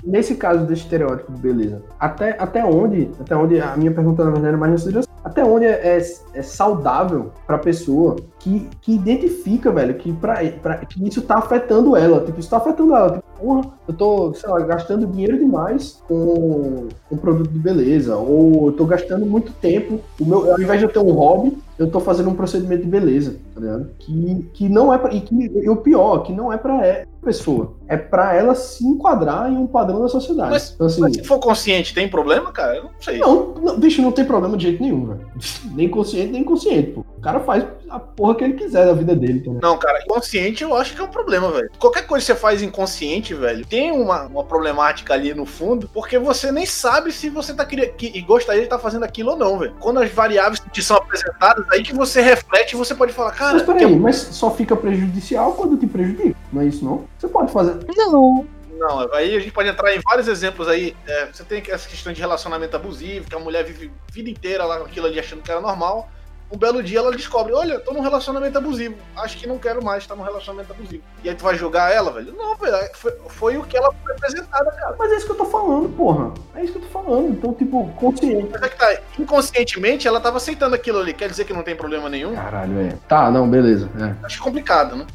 nesse 0.06 0.36
caso 0.36 0.66
desse 0.66 0.84
estereótipo 0.84 1.30
de 1.34 1.42
beleza, 1.42 1.82
até, 2.00 2.38
até 2.40 2.64
onde, 2.64 3.12
até 3.20 3.36
onde, 3.36 3.60
a 3.60 3.76
minha 3.76 3.92
pergunta 3.92 4.24
na 4.24 4.32
verdade 4.32 4.54
é 4.54 4.58
mais 4.58 4.72
nessa 4.72 4.90
direção, 4.90 5.14
até 5.22 5.44
onde 5.44 5.66
é, 5.66 5.98
é, 5.98 5.98
é 6.34 6.42
saudável 6.42 7.32
pra 7.46 7.58
pessoa 7.58 8.16
que, 8.40 8.70
que 8.82 8.96
identifica, 8.96 9.72
velho, 9.74 9.96
que, 9.96 10.14
pra, 10.14 10.36
pra, 10.62 10.78
que 10.78 11.06
isso 11.06 11.22
tá 11.22 11.38
afetando 11.38 11.98
ela, 11.98 12.24
tipo, 12.24 12.40
isso 12.40 12.50
tá 12.50 12.58
afetando 12.58 12.96
ela, 12.96 13.10
tipo, 13.10 13.26
porra, 13.38 13.62
eu 13.86 13.94
tô, 13.94 14.34
sei 14.34 14.50
lá, 14.50 14.60
gastando 14.62 15.06
dinheiro 15.06 15.38
demais 15.38 16.02
com 16.08 16.88
um 17.12 17.18
produto 17.18 17.52
de 17.52 17.60
beleza, 17.60 18.16
ou 18.16 18.68
eu 18.68 18.72
tô 18.72 18.86
gastando 18.86 19.26
muito 19.26 19.52
tempo, 19.52 20.00
o 20.18 20.26
meu, 20.26 20.50
ao 20.50 20.62
invés 20.62 20.80
de 20.80 20.86
eu 20.86 20.92
ter 20.94 21.00
um 21.00 21.12
hobby, 21.12 21.58
eu 21.78 21.92
tô 21.92 22.00
fazendo 22.00 22.30
um 22.30 22.36
procedimento 22.36 22.84
de 22.84 22.90
beleza, 22.90 23.36
tá 23.54 23.60
ligado? 23.60 23.90
Que, 24.00 24.50
que 24.54 24.70
não 24.70 24.94
é 24.94 24.98
pra, 24.98 25.14
e, 25.14 25.20
que, 25.20 25.36
e 25.36 25.70
o 25.70 25.76
pior, 25.76 26.20
que 26.20 26.32
não 26.32 26.54
é 26.54 26.58
pra 26.58 27.06
pessoa. 27.28 27.74
É 27.90 27.98
para 27.98 28.34
ela 28.34 28.56
se 28.56 28.86
enquadrar 28.86 29.52
em 29.52 29.58
um 29.58 29.68
padrão 29.68 30.02
da 30.02 30.08
sociedade. 30.08 30.52
Mas, 30.52 30.72
então, 30.74 30.88
assim, 30.88 31.02
mas 31.02 31.14
se 31.14 31.24
for 31.26 31.40
consciente, 31.40 31.94
tem 31.94 32.08
problema, 32.08 32.54
cara? 32.54 32.78
Eu 32.78 32.84
não 32.86 32.92
sei. 33.02 33.18
Não, 33.18 33.54
não, 33.56 33.78
bicho, 33.78 34.02
não 34.02 34.14
tem 34.14 34.24
problema 34.24 34.56
de 34.56 34.64
jeito 34.64 34.82
nenhum, 34.82 35.06
velho. 35.08 35.28
Nem 35.74 35.90
consciente, 35.90 36.32
nem 36.32 36.42
inconsciente, 36.42 36.92
pô. 36.92 37.06
O 37.28 37.30
cara 37.30 37.40
faz 37.42 37.66
a 37.90 38.00
porra 38.00 38.36
que 38.36 38.44
ele 38.46 38.54
quiser 38.54 38.86
da 38.86 38.94
vida 38.94 39.14
dele. 39.14 39.42
Também. 39.42 39.60
Não, 39.62 39.78
cara, 39.78 40.02
inconsciente 40.02 40.64
eu 40.64 40.74
acho 40.74 40.96
que 40.96 41.02
é 41.02 41.04
um 41.04 41.10
problema, 41.10 41.52
velho. 41.52 41.70
Qualquer 41.78 42.08
coisa 42.08 42.26
que 42.26 42.32
você 42.32 42.40
faz 42.40 42.62
inconsciente, 42.62 43.34
velho, 43.34 43.66
tem 43.66 43.92
uma, 43.92 44.24
uma 44.28 44.46
problemática 44.46 45.14
ali 45.14 45.34
no 45.34 45.46
fundo, 45.46 45.90
porque 45.94 46.18
você 46.18 46.54
nem 46.54 46.66
sabe 46.66 47.12
se 47.12 47.30
você 47.30 47.54
tá 47.54 47.66
querendo 47.66 47.92
e 48.02 48.22
gostaria 48.22 48.62
de 48.62 48.68
estar 48.68 48.78
tá 48.78 48.82
fazendo 48.82 49.04
aquilo 49.04 49.32
ou 49.32 49.38
não, 49.38 49.60
velho. 49.60 49.76
Quando 49.78 50.00
as 50.00 50.10
variáveis 50.10 50.62
te 50.72 50.82
são 50.82 50.96
apresentadas, 50.96 51.66
aí 51.70 51.84
que 51.84 51.94
você 51.94 52.22
reflete 52.22 52.72
e 52.72 52.78
você 52.78 52.96
pode 52.96 53.12
falar, 53.12 53.32
cara. 53.32 53.56
Mas 53.56 53.64
peraí, 53.64 53.94
mas 53.94 54.16
só 54.16 54.50
fica 54.50 54.74
prejudicial 54.74 55.52
quando 55.52 55.76
te 55.76 55.86
prejudica, 55.86 56.34
não 56.54 56.62
é 56.62 56.66
isso 56.68 56.86
não? 56.86 57.04
Você 57.20 57.28
pode 57.28 57.52
fazer. 57.52 57.78
Não. 57.94 58.48
Não, 58.80 59.14
aí 59.14 59.36
a 59.36 59.40
gente 59.40 59.52
pode 59.52 59.68
entrar 59.68 59.94
em 59.94 60.00
vários 60.00 60.30
exemplos 60.30 60.68
aí. 60.70 60.96
É, 61.06 61.26
você 61.26 61.44
tem 61.44 61.62
essa 61.68 61.90
questão 61.90 62.14
de 62.14 62.22
relacionamento 62.22 62.76
abusivo, 62.76 63.28
que 63.28 63.36
a 63.36 63.40
mulher 63.40 63.66
vive 63.66 63.92
a 64.08 64.14
vida 64.14 64.30
inteira 64.30 64.64
lá 64.64 64.78
aquilo 64.78 65.08
ali 65.08 65.20
achando 65.20 65.42
que 65.42 65.52
era 65.52 65.60
normal 65.60 66.08
um 66.52 66.58
belo 66.58 66.82
dia 66.82 67.00
ela 67.00 67.12
descobre, 67.12 67.54
olha, 67.54 67.80
tô 67.80 67.92
num 67.94 68.02
relacionamento 68.02 68.58
abusivo. 68.58 68.96
Acho 69.16 69.38
que 69.38 69.48
não 69.48 69.58
quero 69.58 69.84
mais 69.84 70.04
estar 70.04 70.16
num 70.16 70.24
relacionamento 70.24 70.72
abusivo. 70.72 71.04
E 71.24 71.30
aí 71.30 71.36
tu 71.36 71.44
vai 71.44 71.56
julgar 71.56 71.92
ela, 71.92 72.12
velho? 72.12 72.34
Não, 72.34 72.56
velho, 72.56 72.78
foi, 72.94 73.12
foi, 73.28 73.58
o 73.58 73.64
que 73.64 73.76
ela 73.76 73.94
foi 74.04 74.14
apresentada, 74.14 74.72
cara. 74.72 74.96
Mas 74.98 75.12
é 75.12 75.16
isso 75.16 75.26
que 75.26 75.32
eu 75.34 75.38
tô 75.38 75.46
falando, 75.46 75.90
porra. 75.90 76.34
É 76.56 76.64
isso 76.64 76.74
que 76.74 76.80
eu 76.80 76.84
tô 76.84 76.88
falando. 76.88 77.30
Então, 77.32 77.54
tipo, 77.54 77.88
consciente. 77.94 78.50
Mas 78.52 78.62
é 78.62 78.70
que 78.70 78.78
tá, 78.78 78.98
inconscientemente 79.20 80.08
ela 80.08 80.22
tava 80.22 80.38
aceitando 80.38 80.76
aquilo 80.76 81.00
ali. 81.00 81.14
Quer 81.14 81.30
dizer 81.30 81.46
que 81.46 81.54
não 81.54 81.64
tem 81.64 81.76
problema 81.76 82.10
nenhum? 82.10 82.34
Caralho, 82.34 82.80
é. 82.80 82.98
Tá, 83.08 83.30
não, 83.30 83.50
beleza. 83.50 83.90
É. 84.00 84.26
Acho 84.26 84.42
complicado, 84.42 84.96
né? 84.96 85.06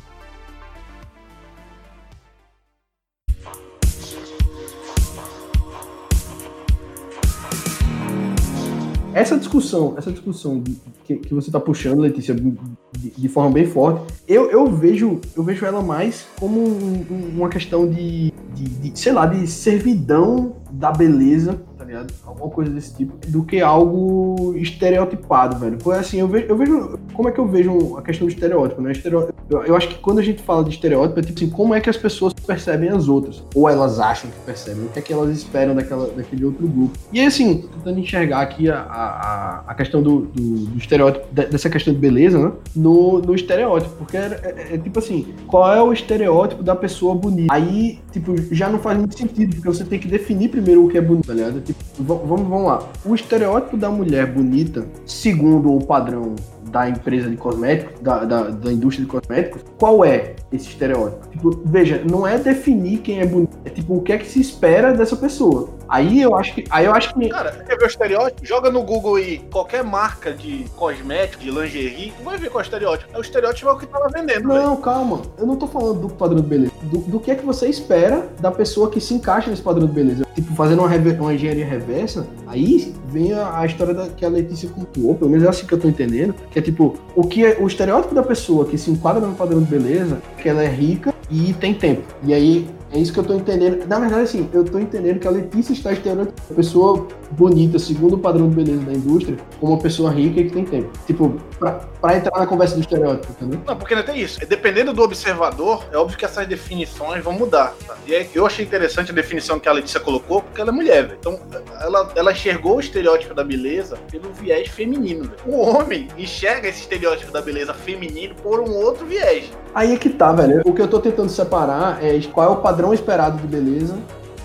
Essa 9.14 9.36
discussão, 9.36 9.94
essa 9.96 10.10
discussão 10.10 10.62
que, 11.04 11.16
que 11.16 11.34
você 11.34 11.48
está 11.48 11.60
puxando, 11.60 12.00
Letícia, 12.00 12.34
de, 12.34 13.10
de, 13.10 13.28
forma 13.28 13.50
bem 13.50 13.66
forte, 13.66 14.12
eu, 14.26 14.50
eu 14.50 14.66
vejo 14.66 15.20
eu 15.36 15.42
vejo 15.42 15.64
ela 15.64 15.82
mais 15.82 16.26
como 16.38 16.60
um, 16.60 17.04
uma 17.36 17.48
questão 17.48 17.88
de, 17.88 18.32
de, 18.54 18.64
de, 18.64 18.98
sei 18.98 19.12
lá, 19.12 19.26
de 19.26 19.46
servidão 19.46 20.56
da 20.70 20.90
beleza 20.90 21.62
ligado? 21.92 22.14
Alguma 22.26 22.50
coisa 22.50 22.70
desse 22.70 22.94
tipo, 22.94 23.14
do 23.28 23.44
que 23.44 23.60
algo 23.60 24.54
estereotipado, 24.56 25.58
velho. 25.58 25.76
Porque 25.78 25.98
assim, 25.98 26.20
eu 26.20 26.28
vejo, 26.28 26.46
eu 26.48 26.56
vejo. 26.56 26.98
Como 27.12 27.28
é 27.28 27.32
que 27.32 27.38
eu 27.38 27.46
vejo 27.46 27.96
a 27.96 28.02
questão 28.02 28.26
do 28.26 28.32
estereótipo, 28.32 28.80
né? 28.80 28.92
Estereótipo, 28.92 29.34
eu, 29.50 29.64
eu 29.64 29.76
acho 29.76 29.88
que 29.88 29.94
quando 29.96 30.18
a 30.18 30.22
gente 30.22 30.42
fala 30.42 30.64
de 30.64 30.70
estereótipo, 30.70 31.20
é 31.20 31.22
tipo 31.22 31.38
assim, 31.38 31.50
como 31.50 31.74
é 31.74 31.80
que 31.80 31.90
as 31.90 31.96
pessoas 31.96 32.32
percebem 32.32 32.88
as 32.88 33.08
outras? 33.08 33.42
Ou 33.54 33.68
elas 33.68 34.00
acham 34.00 34.30
que 34.30 34.38
percebem? 34.40 34.84
O 34.84 34.88
que 34.88 34.98
é 34.98 35.02
que 35.02 35.12
elas 35.12 35.30
esperam 35.36 35.74
daquela, 35.74 36.08
daquele 36.08 36.44
outro 36.44 36.66
grupo? 36.66 36.98
E 37.12 37.20
aí, 37.20 37.26
assim, 37.26 37.68
tentando 37.74 37.98
enxergar 37.98 38.40
aqui 38.40 38.70
a, 38.70 38.80
a, 38.80 39.64
a 39.66 39.74
questão 39.74 40.02
do, 40.02 40.22
do, 40.22 40.66
do 40.66 40.78
estereótipo, 40.78 41.26
dessa 41.32 41.68
questão 41.68 41.92
de 41.92 42.00
beleza, 42.00 42.38
né? 42.38 42.52
No, 42.74 43.20
no 43.20 43.34
estereótipo. 43.34 43.94
Porque 43.96 44.16
é, 44.16 44.40
é, 44.42 44.74
é, 44.74 44.78
tipo 44.78 44.98
assim, 44.98 45.26
qual 45.46 45.72
é 45.72 45.82
o 45.82 45.92
estereótipo 45.92 46.62
da 46.62 46.74
pessoa 46.74 47.14
bonita? 47.14 47.52
Aí, 47.52 47.98
tipo, 48.10 48.34
já 48.52 48.68
não 48.68 48.78
faz 48.78 48.98
muito 48.98 49.16
sentido, 49.16 49.54
porque 49.56 49.68
você 49.68 49.84
tem 49.84 49.98
que 49.98 50.08
definir 50.08 50.48
primeiro 50.48 50.84
o 50.84 50.88
que 50.88 50.98
é 50.98 51.00
bonito, 51.00 51.26
tá 51.26 51.34
ligado? 51.34 51.60
Tipo, 51.60 51.81
vamos, 51.98 52.48
vamos 52.48 52.66
lá. 52.66 52.88
O 53.04 53.14
estereótipo 53.14 53.76
da 53.76 53.90
mulher 53.90 54.32
bonita, 54.32 54.86
segundo 55.06 55.74
o 55.74 55.84
padrão 55.84 56.34
da 56.72 56.88
empresa 56.88 57.28
de 57.28 57.36
cosméticos, 57.36 58.00
da, 58.00 58.24
da, 58.24 58.42
da, 58.44 58.72
indústria 58.72 59.04
de 59.04 59.10
cosméticos, 59.10 59.62
qual 59.78 60.02
é 60.04 60.34
esse 60.50 60.68
estereótipo? 60.68 61.28
Tipo, 61.28 61.62
veja, 61.66 62.02
não 62.10 62.26
é 62.26 62.38
definir 62.38 62.98
quem 62.98 63.20
é 63.20 63.26
bonito, 63.26 63.56
é 63.64 63.70
tipo 63.70 63.94
o 63.94 64.02
que 64.02 64.12
é 64.12 64.18
que 64.18 64.26
se 64.26 64.40
espera 64.40 64.94
dessa 64.94 65.14
pessoa. 65.14 65.68
Aí 65.92 66.22
eu 66.22 66.34
acho 66.34 66.54
que. 66.54 66.64
Aí 66.70 66.86
eu 66.86 66.94
acho 66.94 67.12
que. 67.12 67.28
Cara, 67.28 67.52
quer 67.52 67.76
ver 67.76 67.84
o 67.84 67.86
estereótipo? 67.86 68.46
Joga 68.46 68.70
no 68.70 68.82
Google 68.82 69.16
aí 69.16 69.40
qualquer 69.52 69.84
marca 69.84 70.32
de 70.32 70.64
cosmético, 70.74 71.42
de 71.42 71.50
lingerie, 71.50 72.14
vai 72.24 72.38
ver 72.38 72.48
qual 72.48 72.60
é 72.60 72.64
o 72.64 72.64
estereótipo. 72.64 73.14
É 73.14 73.18
o 73.18 73.20
estereótipo 73.20 73.68
é 73.68 73.72
o 73.72 73.78
que 73.78 73.86
tava 73.86 74.08
vendendo. 74.08 74.48
Não, 74.48 74.70
véio. 74.70 74.76
calma. 74.78 75.20
Eu 75.36 75.46
não 75.46 75.56
tô 75.56 75.66
falando 75.66 76.00
do 76.00 76.08
padrão 76.08 76.40
de 76.40 76.46
beleza. 76.46 76.72
Do, 76.84 76.98
do, 76.98 77.20
que 77.20 77.30
é 77.30 77.34
que 77.34 77.44
você 77.44 77.68
espera 77.68 78.26
da 78.40 78.50
pessoa 78.50 78.90
que 78.90 79.02
se 79.02 79.12
encaixa 79.12 79.50
nesse 79.50 79.60
padrão 79.60 79.86
de 79.86 79.92
beleza. 79.92 80.24
Tipo, 80.34 80.54
fazendo 80.54 80.82
uma, 80.82 80.88
uma 81.20 81.34
engenharia 81.34 81.66
reversa, 81.66 82.26
aí 82.46 82.94
vem 83.08 83.34
a, 83.34 83.58
a 83.58 83.66
história 83.66 83.92
da, 83.92 84.08
que 84.08 84.24
a 84.24 84.30
Letícia 84.30 84.70
contou, 84.70 85.14
pelo 85.14 85.30
menos 85.30 85.44
é 85.44 85.48
assim 85.50 85.66
que 85.66 85.74
eu 85.74 85.78
tô 85.78 85.86
entendendo, 85.86 86.34
que 86.50 86.58
é 86.58 86.61
tipo, 86.62 86.96
o 87.14 87.26
que 87.26 87.44
é 87.44 87.58
o 87.60 87.66
estereótipo 87.66 88.14
da 88.14 88.22
pessoa 88.22 88.64
que 88.64 88.78
se 88.78 88.90
enquadra 88.90 89.26
no 89.26 89.34
padrão 89.34 89.60
de 89.60 89.66
beleza, 89.66 90.22
que 90.40 90.48
ela 90.48 90.62
é 90.62 90.68
rica 90.68 91.14
e 91.30 91.52
tem 91.54 91.74
tempo. 91.74 92.02
E 92.24 92.32
aí 92.32 92.68
é 92.92 92.98
isso 92.98 93.12
que 93.12 93.18
eu 93.18 93.24
tô 93.24 93.34
entendendo. 93.34 93.86
Na 93.86 93.98
verdade, 93.98 94.22
assim, 94.22 94.48
eu 94.52 94.64
tô 94.64 94.78
entendendo 94.78 95.18
que 95.18 95.26
a 95.26 95.30
Letícia 95.30 95.72
está 95.72 95.92
estereotipando 95.92 96.42
uma 96.50 96.56
pessoa 96.56 97.08
bonita, 97.30 97.78
segundo 97.78 98.16
o 98.16 98.18
padrão 98.18 98.48
de 98.50 98.56
beleza 98.56 98.82
da 98.82 98.92
indústria, 98.92 99.36
como 99.58 99.72
uma 99.72 99.80
pessoa 99.80 100.10
rica 100.10 100.40
e 100.40 100.44
que 100.44 100.50
tem 100.50 100.64
tempo. 100.64 100.90
Tipo, 101.06 101.40
pra, 101.58 101.72
pra 101.72 102.16
entrar 102.16 102.38
na 102.38 102.46
conversa 102.46 102.74
do 102.74 102.82
estereótipo, 102.82 103.32
entendeu? 103.32 103.60
Não, 103.66 103.76
porque 103.76 103.94
não 103.94 104.02
tem 104.02 104.20
isso. 104.20 104.38
Dependendo 104.46 104.92
do 104.92 105.02
observador, 105.02 105.86
é 105.90 105.96
óbvio 105.96 106.18
que 106.18 106.24
essas 106.24 106.46
definições 106.46 107.24
vão 107.24 107.32
mudar. 107.32 107.74
Tá? 107.86 107.96
E 108.06 108.14
aí, 108.14 108.28
eu 108.34 108.46
achei 108.46 108.64
interessante 108.64 109.10
a 109.10 109.14
definição 109.14 109.58
que 109.58 109.68
a 109.68 109.72
Letícia 109.72 109.98
colocou, 109.98 110.42
porque 110.42 110.60
ela 110.60 110.70
é 110.70 110.72
mulher, 110.72 111.06
velho. 111.06 111.16
Então, 111.18 111.40
ela, 111.80 112.12
ela 112.14 112.32
enxergou 112.32 112.76
o 112.76 112.80
estereótipo 112.80 113.34
da 113.34 113.42
beleza 113.42 113.96
pelo 114.10 114.30
viés 114.34 114.68
feminino. 114.68 115.32
O 115.46 115.60
homem 115.60 116.08
enxerga 116.18 116.68
esse 116.68 116.80
estereótipo 116.80 117.32
da 117.32 117.40
beleza 117.40 117.72
feminino 117.72 118.34
por 118.34 118.60
um 118.60 118.74
outro 118.74 119.06
viés. 119.06 119.50
Aí 119.74 119.94
é 119.94 119.96
que 119.96 120.10
tá, 120.10 120.32
velho. 120.32 120.60
O 120.66 120.74
que 120.74 120.82
eu 120.82 120.88
tô 120.88 121.00
tentando 121.00 121.30
separar 121.30 122.04
é 122.04 122.20
qual 122.32 122.46
é 122.46 122.50
o 122.50 122.56
padrão 122.56 122.81
esperado 122.92 123.38
de 123.38 123.46
beleza 123.46 123.98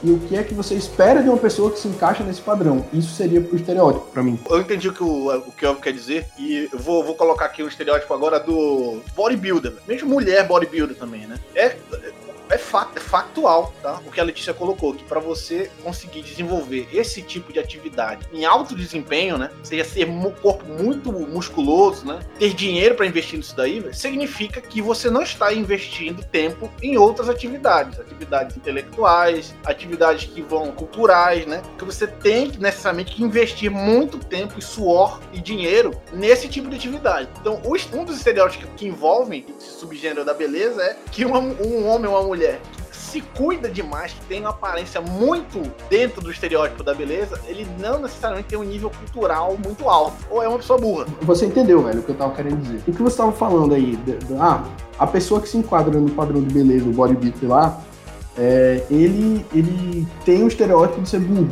e 0.04 0.12
o 0.12 0.20
que 0.20 0.38
é 0.38 0.44
que 0.44 0.54
você 0.54 0.76
espera 0.76 1.24
de 1.24 1.30
uma 1.30 1.38
pessoa 1.38 1.72
que 1.72 1.80
se 1.80 1.88
encaixa 1.88 2.24
nesse 2.24 2.42
padrão. 2.42 2.86
Isso 2.94 3.16
seria 3.16 3.42
o 3.42 3.56
estereótipo 3.56 4.08
para 4.12 4.22
mim. 4.22 4.40
Eu 4.50 4.62
entendi 4.62 4.90
o 4.90 4.94
que 4.94 5.04
o, 5.04 5.36
o 5.36 5.52
que 5.52 5.74
quer 5.76 5.94
dizer 5.94 6.28
e 6.38 6.70
eu 6.72 6.80
vou, 6.80 7.04
vou 7.04 7.16
colocar 7.16 7.46
aqui 7.46 7.64
o 7.64 7.68
estereótipo 7.68 8.14
agora 8.14 8.40
do 8.40 9.02
bodybuilder, 9.16 9.74
mesmo 9.88 10.10
mulher 10.10 10.48
bodybuilder 10.48 10.96
também, 10.96 11.26
né? 11.26 11.38
É, 11.56 11.76
é, 12.50 12.58
fato, 12.58 12.98
é 12.98 13.02
factual, 13.02 13.74
tá? 13.82 14.00
O 14.06 14.12
que 14.12 14.20
a 14.20 14.24
Letícia 14.24 14.54
colocou, 14.54 14.94
que 14.94 15.04
para 15.04 15.20
você 15.20 15.70
conseguir 15.84 16.22
desenvolver 16.22 16.88
esse 16.92 17.22
tipo 17.22 17.52
de 17.52 17.60
atividade 17.60 18.28
em 18.32 18.46
alto 18.46 18.76
desempenho, 18.76 19.38
né? 19.38 19.50
Seja 19.64 19.84
ser 19.84 20.08
um 20.08 20.32
corpo 20.32 20.66
muito 20.66 21.12
musculoso, 21.12 22.06
né? 22.06 22.20
Ter 22.38 22.54
dinheiro 22.54 22.96
para 22.96 23.06
investir 23.06 23.38
nisso 23.38 23.56
daí, 23.56 23.84
significa 23.94 24.62
que 24.62 24.82
você 24.82 25.10
não 25.10 25.22
está 25.22 25.54
investindo 25.54 26.24
tempo 26.24 26.70
em 26.82 26.98
outras 26.98 27.30
atividades, 27.30 28.00
atividades 28.00 28.56
intelectuais, 28.58 29.54
atividades 29.66 30.26
que 30.26 30.42
vão 30.42 30.72
culturais, 30.72 31.46
né? 31.46 31.62
Que 31.78 31.86
você 31.86 32.08
tem 32.08 32.52
necessariamente 32.60 33.16
que 33.16 33.24
investir 33.24 33.70
muito 33.72 34.18
tempo 34.18 34.58
e 34.58 34.62
suor 34.62 35.20
e 35.34 35.40
dinheiro 35.40 35.92
nesse 36.14 36.48
tipo 36.48 36.70
de 36.70 36.76
atividade. 36.76 37.30
Então, 37.40 37.62
um 37.94 38.04
dos 38.04 38.18
estereótipos 38.18 38.70
que 38.76 38.88
envolvem 38.88 39.46
esse 39.58 39.80
subgênero 39.80 40.26
da 40.26 40.34
beleza 40.34 40.82
é 40.82 40.98
que 41.12 41.26
uma, 41.26 41.40
um 41.40 41.88
homem 41.88 42.10
ou 42.10 42.18
uma 42.18 42.24
mulher 42.24 42.37
mulher 42.38 42.62
que 42.92 42.96
se 42.96 43.22
cuida 43.22 43.70
demais, 43.70 44.14
que 44.14 44.26
tem 44.26 44.42
uma 44.42 44.52
aparência 44.52 45.02
muito 45.02 45.62
dentro 45.90 46.22
do 46.22 46.32
estereótipo 46.32 46.84
da 46.84 46.94
beleza, 46.94 47.40
ele 47.48 47.68
não 47.80 48.00
necessariamente 48.00 48.48
tem 48.48 48.60
um 48.60 48.64
nível 48.64 48.92
cultural 48.92 49.58
muito 49.64 49.90
alto. 49.90 50.16
Ou 50.30 50.44
é 50.44 50.48
uma 50.48 50.58
pessoa 50.58 50.80
burra. 50.80 51.06
Você 51.22 51.48
entendeu, 51.48 51.84
velho, 51.84 52.00
o 52.00 52.04
que 52.04 52.10
eu 52.10 52.16
tava 52.16 52.34
querendo 52.36 52.62
dizer. 52.62 52.82
O 52.88 52.94
que 52.94 53.02
você 53.02 53.18
tava 53.18 53.32
falando 53.32 53.74
aí, 53.74 53.98
ah, 54.40 54.64
a 55.00 55.08
pessoa 55.08 55.42
que 55.42 55.50
se 55.50 55.58
enquadra 55.58 56.00
no 56.00 56.12
padrão 56.12 56.42
de 56.42 56.54
beleza, 56.54 56.86
o 56.86 56.94
bodybuilder 56.94 57.50
lá, 57.50 57.82
é, 58.38 58.84
ele, 58.90 59.46
ele 59.54 60.08
tem 60.24 60.44
o 60.44 60.48
estereótipo 60.48 61.02
de 61.02 61.10
ser 61.10 61.20
burro, 61.20 61.50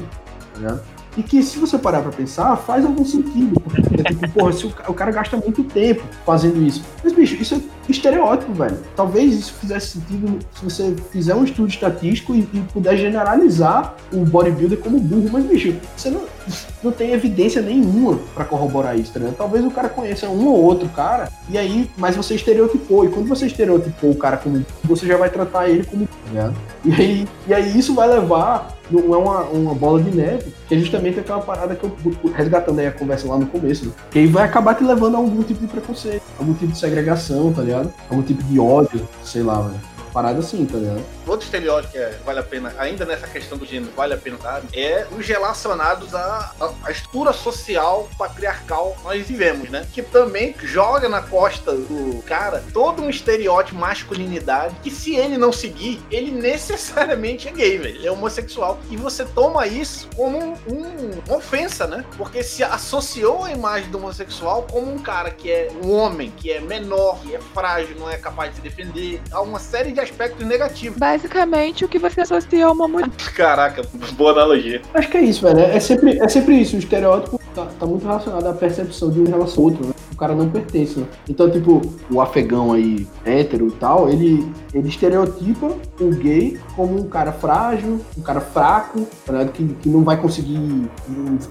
ligado? 0.56 0.95
E 1.18 1.24
que, 1.24 1.42
se 1.42 1.58
você 1.58 1.78
parar 1.78 2.02
pra 2.02 2.12
pensar, 2.12 2.56
faz 2.58 2.86
algum 2.86 3.06
sentido. 3.06 3.60
Porque, 3.62 3.82
tipo, 4.04 4.30
porra, 4.32 4.52
se 4.52 4.66
o, 4.66 4.74
o, 4.88 4.94
cara 4.94 5.12
gasta 5.12 5.38
muito 5.38 5.64
tempo 5.64 6.04
fazendo 6.26 6.62
isso. 6.62 6.84
Mas, 7.04 7.14
bicho, 7.14 7.36
isso 7.36 7.56
é 7.56 7.60
estereótipo, 7.92 8.54
velho. 8.54 8.78
Talvez 8.96 9.34
isso 9.34 9.54
fizesse 9.54 10.00
sentido 10.00 10.40
se 10.54 10.64
você 10.64 10.96
fizer 11.12 11.34
um 11.36 11.44
estudo 11.44 11.70
estatístico 11.70 12.36
e, 12.36 12.40
e 12.54 12.66
puder 12.74 12.98
generalizar 12.98 13.96
o 14.12 14.26
bodybuilder 14.26 14.80
como 14.80 15.00
burro. 15.00 15.30
Mas, 15.32 15.46
bicho, 15.46 15.76
você 15.96 16.10
não, 16.10 16.24
não 16.84 16.92
tem 16.92 17.12
evidência 17.12 17.62
nenhuma 17.62 18.20
para 18.34 18.44
corroborar 18.44 18.98
isso, 18.98 19.18
né? 19.18 19.34
Talvez 19.38 19.64
o 19.64 19.72
cara 19.72 19.88
conheça 19.88 20.28
um 20.28 20.48
ou 20.48 20.64
outro 20.64 20.90
cara, 20.90 21.30
e 21.50 21.58
aí, 21.58 21.90
mas 21.98 22.16
você 22.16 22.36
estereotipou. 22.36 23.06
E 23.06 23.10
quando 23.10 23.28
você 23.28 23.46
estereotipou 23.46 24.12
o 24.12 24.18
cara 24.18 24.38
como 24.38 24.66
você 24.84 25.06
já 25.06 25.16
vai 25.16 25.30
tratar 25.30 25.70
ele 25.70 25.84
como. 25.86 26.08
Né? 26.32 26.54
E, 26.84 26.94
aí, 26.94 27.28
e 27.48 27.54
aí 27.54 27.78
isso 27.78 27.94
vai 27.94 28.08
levar 28.08 28.76
não 28.90 29.14
é 29.14 29.18
uma, 29.18 29.42
uma 29.44 29.74
bola 29.74 30.02
de 30.02 30.16
neve, 30.16 30.54
que 30.68 30.76
é 30.76 30.78
justamente 30.78 31.20
aquela 31.20 31.42
parada 31.42 31.76
que 31.76 31.84
eu 31.84 31.96
resgatando 32.34 32.80
aí 32.80 32.88
a 32.88 32.92
conversa 32.92 33.28
lá 33.28 33.38
no 33.38 33.46
começo, 33.48 33.86
né? 33.86 33.92
que 34.12 34.20
aí 34.20 34.28
vai 34.28 34.44
acabar 34.44 34.76
te 34.76 34.84
levando 34.84 35.16
a 35.16 35.18
algum 35.18 35.42
tipo 35.44 35.62
de 35.62 35.68
preconceito, 35.68 36.24
algum 36.40 36.54
tipo 36.54 36.72
de 36.72 36.78
segregação, 36.78 37.52
tá 37.54 37.62
ligado? 37.62 37.94
Algum 38.10 38.22
tipo 38.22 38.44
de 38.44 38.60
ódio, 38.60 39.08
sei 39.24 39.44
lá, 39.44 39.62
velho. 39.62 39.95
Parada 40.16 40.40
assim, 40.40 40.66
tá 40.66 40.78
ligado? 40.78 41.04
outro 41.28 41.46
estereótipo 41.46 41.92
que 41.92 41.98
é, 41.98 42.18
vale 42.26 42.40
a 42.40 42.44
pena, 42.44 42.74
ainda 42.78 43.06
nessa 43.06 43.28
questão 43.28 43.58
do 43.58 43.66
gênero, 43.66 43.92
vale 43.96 44.14
a 44.14 44.18
pena 44.18 44.38
dar, 44.38 44.62
é 44.74 45.06
os 45.12 45.28
relacionados 45.28 46.14
à, 46.14 46.54
à, 46.84 46.92
estrutura 46.92 47.34
social 47.34 48.08
patriarcal 48.18 48.96
que 48.98 49.04
nós 49.04 49.28
vivemos, 49.28 49.70
né? 49.70 49.86
Que 49.94 50.02
também 50.02 50.56
joga 50.64 51.10
na 51.10 51.22
costa 51.22 51.74
do 51.74 52.24
cara 52.24 52.64
todo 52.72 53.02
um 53.02 53.10
estereótipo 53.10 53.78
masculinidade 53.78 54.76
que 54.82 54.90
se 54.90 55.16
ele 55.16 55.38
não 55.38 55.52
seguir, 55.52 56.02
ele 56.10 56.32
necessariamente 56.32 57.48
é 57.48 57.52
gay, 57.52 57.78
velho. 57.78 57.96
Ele 57.96 58.08
é 58.08 58.12
homossexual. 58.12 58.80
E 58.90 58.96
você 58.96 59.26
toma 59.26 59.68
isso 59.68 60.08
como 60.16 60.38
um, 60.38 60.54
um, 60.68 61.12
uma 61.28 61.38
ofensa, 61.38 61.88
né? 61.88 62.06
Porque 62.18 62.44
se 62.44 62.64
associou 62.64 63.44
a 63.44 63.52
imagem 63.52 63.90
do 63.90 63.98
homossexual 63.98 64.68
como 64.72 64.94
um 64.94 65.00
cara 65.00 65.32
que 65.32 65.52
é 65.52 65.72
um 65.84 65.92
homem, 65.92 66.32
que 66.32 66.52
é 66.52 66.60
menor, 66.60 67.20
que 67.22 67.36
é 67.36 67.40
frágil, 67.54 67.96
não 67.98 68.10
é 68.10 68.18
capaz 68.18 68.52
de 68.52 68.58
se 68.58 68.62
defender. 68.62 69.22
Há 69.32 69.42
uma 69.42 69.60
série 69.60 69.92
de 69.92 70.05
aspectos 70.10 70.46
negativos 70.46 70.98
basicamente 70.98 71.86
o 71.86 71.88
que 71.88 72.00
você 72.00 72.22
associa 72.22 72.66
a 72.66 72.72
uma 72.72 72.88
mulher. 72.88 73.10
Caraca, 73.36 73.84
boa 74.14 74.32
analogia. 74.32 74.82
Acho 74.94 75.10
que 75.10 75.18
é 75.18 75.22
isso, 75.22 75.42
velho. 75.42 75.60
É 75.60 75.80
sempre, 75.80 76.20
é 76.20 76.28
sempre 76.28 76.56
isso. 76.60 76.76
O 76.76 76.80
estereótipo 76.80 77.40
tá, 77.54 77.68
tá 77.80 77.86
muito 77.86 78.06
relacionado 78.06 78.46
à 78.48 78.54
percepção 78.54 79.12
de 79.12 79.20
um 79.20 79.26
em 79.26 79.30
relação 79.30 79.64
ao 79.64 79.70
outro, 79.70 79.88
né? 79.88 79.94
O 80.16 80.18
cara 80.18 80.34
não 80.34 80.50
pertence, 80.50 80.98
né? 80.98 81.06
Então, 81.30 81.52
tipo, 81.52 81.82
o 82.10 82.22
afegão 82.22 82.72
aí, 82.72 83.06
hétero 83.26 83.68
e 83.68 83.72
tal, 83.72 84.10
ele, 84.10 84.50
ele 84.74 84.88
estereotipa 84.88 85.68
o 86.00 86.10
gay 86.12 86.58
como 86.74 86.98
um 86.98 87.10
cara 87.10 87.34
frágil, 87.34 88.00
um 88.18 88.22
cara 88.22 88.40
fraco, 88.40 89.06
tá 89.26 89.44
que, 89.44 89.66
que 89.66 89.90
não 89.90 90.06
vai 90.06 90.16
conseguir, 90.16 90.90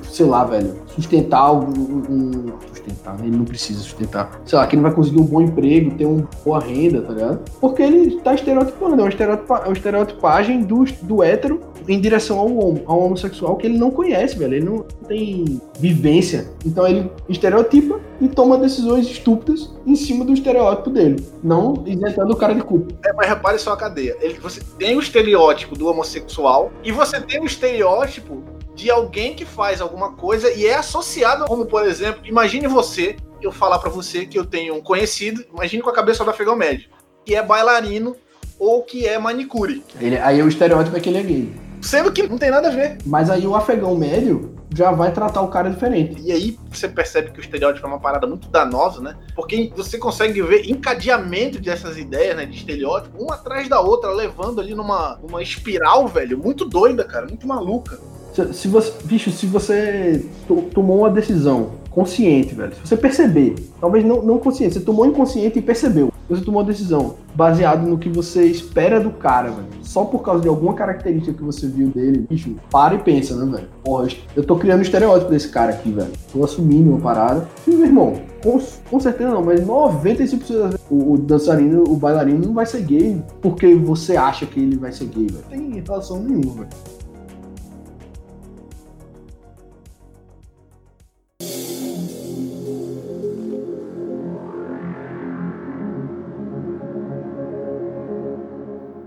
sei 0.05 0.25
lá, 0.25 0.45
velho, 0.45 0.77
sustentar 0.87 1.53
um, 1.53 1.69
um, 1.69 2.53
Sustentar, 2.73 3.19
ele 3.21 3.37
não 3.37 3.45
precisa 3.45 3.81
sustentar. 3.81 4.41
Sei 4.47 4.59
lá, 4.59 4.67
que 4.67 4.77
não 4.77 4.83
vai 4.83 4.93
conseguir 4.93 5.21
um 5.21 5.25
bom 5.25 5.43
emprego, 5.43 5.95
ter 5.95 6.07
uma 6.07 6.27
boa 6.43 6.61
renda, 6.61 7.03
tá 7.03 7.13
ligado? 7.13 7.41
Porque 7.61 7.83
ele 7.83 8.21
tá 8.21 8.35
estereotipando, 8.35 9.03
é 9.03 9.05
uma, 9.05 9.59
é 9.59 9.65
uma 9.65 9.73
estereotipagem 9.73 10.63
do, 10.63 10.85
do 11.03 11.23
hétero 11.23 11.61
em 11.89 12.01
direção 12.01 12.39
ao, 12.39 12.49
ao 12.87 13.01
homossexual 13.01 13.57
que 13.57 13.67
ele 13.67 13.79
não 13.79 13.91
conhece, 13.91 14.37
velho. 14.37 14.55
Ele 14.55 14.65
não 14.65 14.81
tem 15.07 15.61
vivência. 15.79 16.51
Então 16.65 16.87
ele 16.87 17.11
estereotipa 17.29 18.01
e 18.21 18.29
toma 18.29 18.57
decisões 18.59 19.07
estúpidas 19.07 19.73
em 19.87 19.95
cima 19.95 20.25
do 20.25 20.33
estereótipo 20.33 20.91
dele, 20.91 21.25
não 21.43 21.83
isentando 21.87 22.33
o 22.33 22.37
cara 22.37 22.55
de 22.55 22.63
culpa. 22.63 22.95
É, 23.05 23.13
mas 23.13 23.29
repare 23.29 23.59
só 23.59 23.73
a 23.73 23.77
cadeia. 23.77 24.17
Ele, 24.21 24.35
você 24.35 24.61
tem 24.79 24.97
o 24.97 25.01
estereótipo 25.01 25.77
do 25.77 25.87
homossexual 25.87 26.73
e 26.83 26.93
você 26.93 27.21
tem 27.21 27.41
o 27.41 27.47
estereótipo 27.47 28.43
de 28.75 28.91
alguém 28.91 29.35
que 29.35 29.45
faz 29.45 29.81
alguma 29.81 30.13
coisa 30.13 30.51
e 30.53 30.67
é 30.67 30.75
associado, 30.75 31.45
como 31.45 31.67
por 31.67 31.87
exemplo, 31.87 32.23
imagine 32.25 32.67
você, 32.67 33.17
eu 33.41 33.53
falar 33.53 33.79
para 33.79 33.91
você 33.91 34.27
que 34.27 34.39
eu 34.39 34.45
tenho 34.45 34.75
um 34.75 34.81
conhecido, 34.81 35.45
imagine 35.53 35.83
com 35.83 35.91
a 35.91 35.95
cabeça 35.95 36.25
do 36.25 36.31
afegão 36.31 36.57
médio, 36.57 36.89
que 37.25 37.35
é 37.35 37.43
bailarino 37.43 38.17
ou 38.59 38.83
que 38.83 39.07
é 39.07 39.19
manicure. 39.19 39.83
Ele, 40.01 40.17
aí 40.17 40.43
o 40.43 40.49
estereótipo 40.49 40.97
é 40.97 41.01
que 41.01 41.09
ele 41.09 41.19
é 41.19 41.23
gay. 41.23 41.53
Sendo 41.85 42.11
que 42.11 42.23
não 42.23 42.39
tem 42.39 42.51
nada 42.51 42.69
a 42.69 42.71
ver. 42.71 42.99
Mas 43.05 43.29
aí 43.29 43.47
o 43.47 43.55
afegão 43.55 43.95
médio 43.95 44.55
já 44.75 44.91
vai 44.91 45.13
tratar 45.13 45.43
o 45.43 45.49
cara 45.49 45.69
diferente. 45.69 46.21
E 46.23 46.33
aí 46.33 46.59
você 46.71 46.89
percebe 46.89 47.31
que 47.31 47.39
o 47.39 47.43
estereótipo 47.43 47.87
é 47.87 47.89
uma 47.89 48.01
parada 48.01 48.27
muito 48.27 48.49
danosa, 48.49 49.01
né? 49.01 49.15
Porque 49.37 49.71
você 49.77 49.99
consegue 49.99 50.43
ver 50.43 50.69
encadeamento 50.69 51.61
dessas 51.61 51.99
ideias, 51.99 52.37
né, 52.37 52.47
de 52.47 52.57
estereótipo, 52.57 53.23
uma 53.23 53.35
atrás 53.35 53.69
da 53.69 53.81
outra, 53.81 54.11
levando 54.11 54.61
ali 54.61 54.75
numa, 54.75 55.19
numa 55.23 55.43
espiral, 55.43 56.09
velho, 56.09 56.39
muito 56.39 56.65
doida, 56.65 57.05
cara, 57.05 57.27
muito 57.27 57.47
maluca. 57.47 57.99
Se, 58.33 58.53
se 58.53 58.69
você, 58.69 58.93
bicho, 59.05 59.31
se 59.31 59.47
você 59.47 60.25
tomou 60.73 61.01
uma 61.01 61.11
decisão 61.11 61.73
consciente, 61.91 62.55
velho, 62.55 62.75
se 62.75 62.81
você 62.81 62.97
perceber, 62.97 63.55
talvez 63.81 64.05
não, 64.05 64.23
não 64.23 64.39
consciente, 64.39 64.75
você 64.75 64.81
tomou 64.81 65.07
inconsciente 65.07 65.59
e 65.59 65.63
percebeu, 65.63 66.13
você 66.29 66.45
tomou 66.45 66.61
uma 66.61 66.67
decisão 66.67 67.17
baseado 67.35 67.87
no 67.87 67.99
que 67.99 68.09
você 68.09 68.47
espera 68.47 69.01
do 69.01 69.11
cara, 69.11 69.51
velho, 69.51 69.67
só 69.83 70.05
por 70.05 70.21
causa 70.21 70.43
de 70.43 70.49
alguma 70.49 70.75
característica 70.75 71.37
que 71.37 71.43
você 71.43 71.67
viu 71.67 71.89
dele, 71.89 72.27
bicho, 72.29 72.55
para 72.71 72.95
e 72.95 72.99
pensa, 72.99 73.37
né, 73.37 73.57
velho? 73.57 73.69
Porra, 73.83 74.09
eu 74.35 74.45
tô 74.45 74.57
criando 74.57 74.79
um 74.79 74.83
estereótipo 74.83 75.31
desse 75.31 75.49
cara 75.49 75.73
aqui, 75.73 75.91
velho. 75.91 76.13
Tô 76.33 76.45
assumindo 76.45 76.91
uma 76.91 77.01
parada. 77.01 77.49
E, 77.67 77.71
meu 77.71 77.87
irmão, 77.87 78.15
com, 78.43 78.61
com 78.91 79.01
certeza 79.01 79.31
não, 79.31 79.43
mas 79.43 79.61
95% 79.61 80.01
das 80.01 80.39
vezes 80.39 80.81
o, 80.91 81.13
o 81.13 81.19
dançarino, 81.19 81.85
o 81.85 81.97
bailarino 81.97 82.47
não 82.47 82.55
vai 82.55 82.67
ser 82.67 82.83
gay 82.83 83.23
porque 83.41 83.75
você 83.75 84.17
acha 84.17 84.47
que 84.47 84.61
ele 84.61 84.77
vai 84.77 84.93
ser 84.93 85.07
gay, 85.07 85.27
velho. 85.27 85.45
Tem 85.51 85.81
relação 85.81 86.23
nenhuma, 86.23 86.55
velho. 86.55 86.69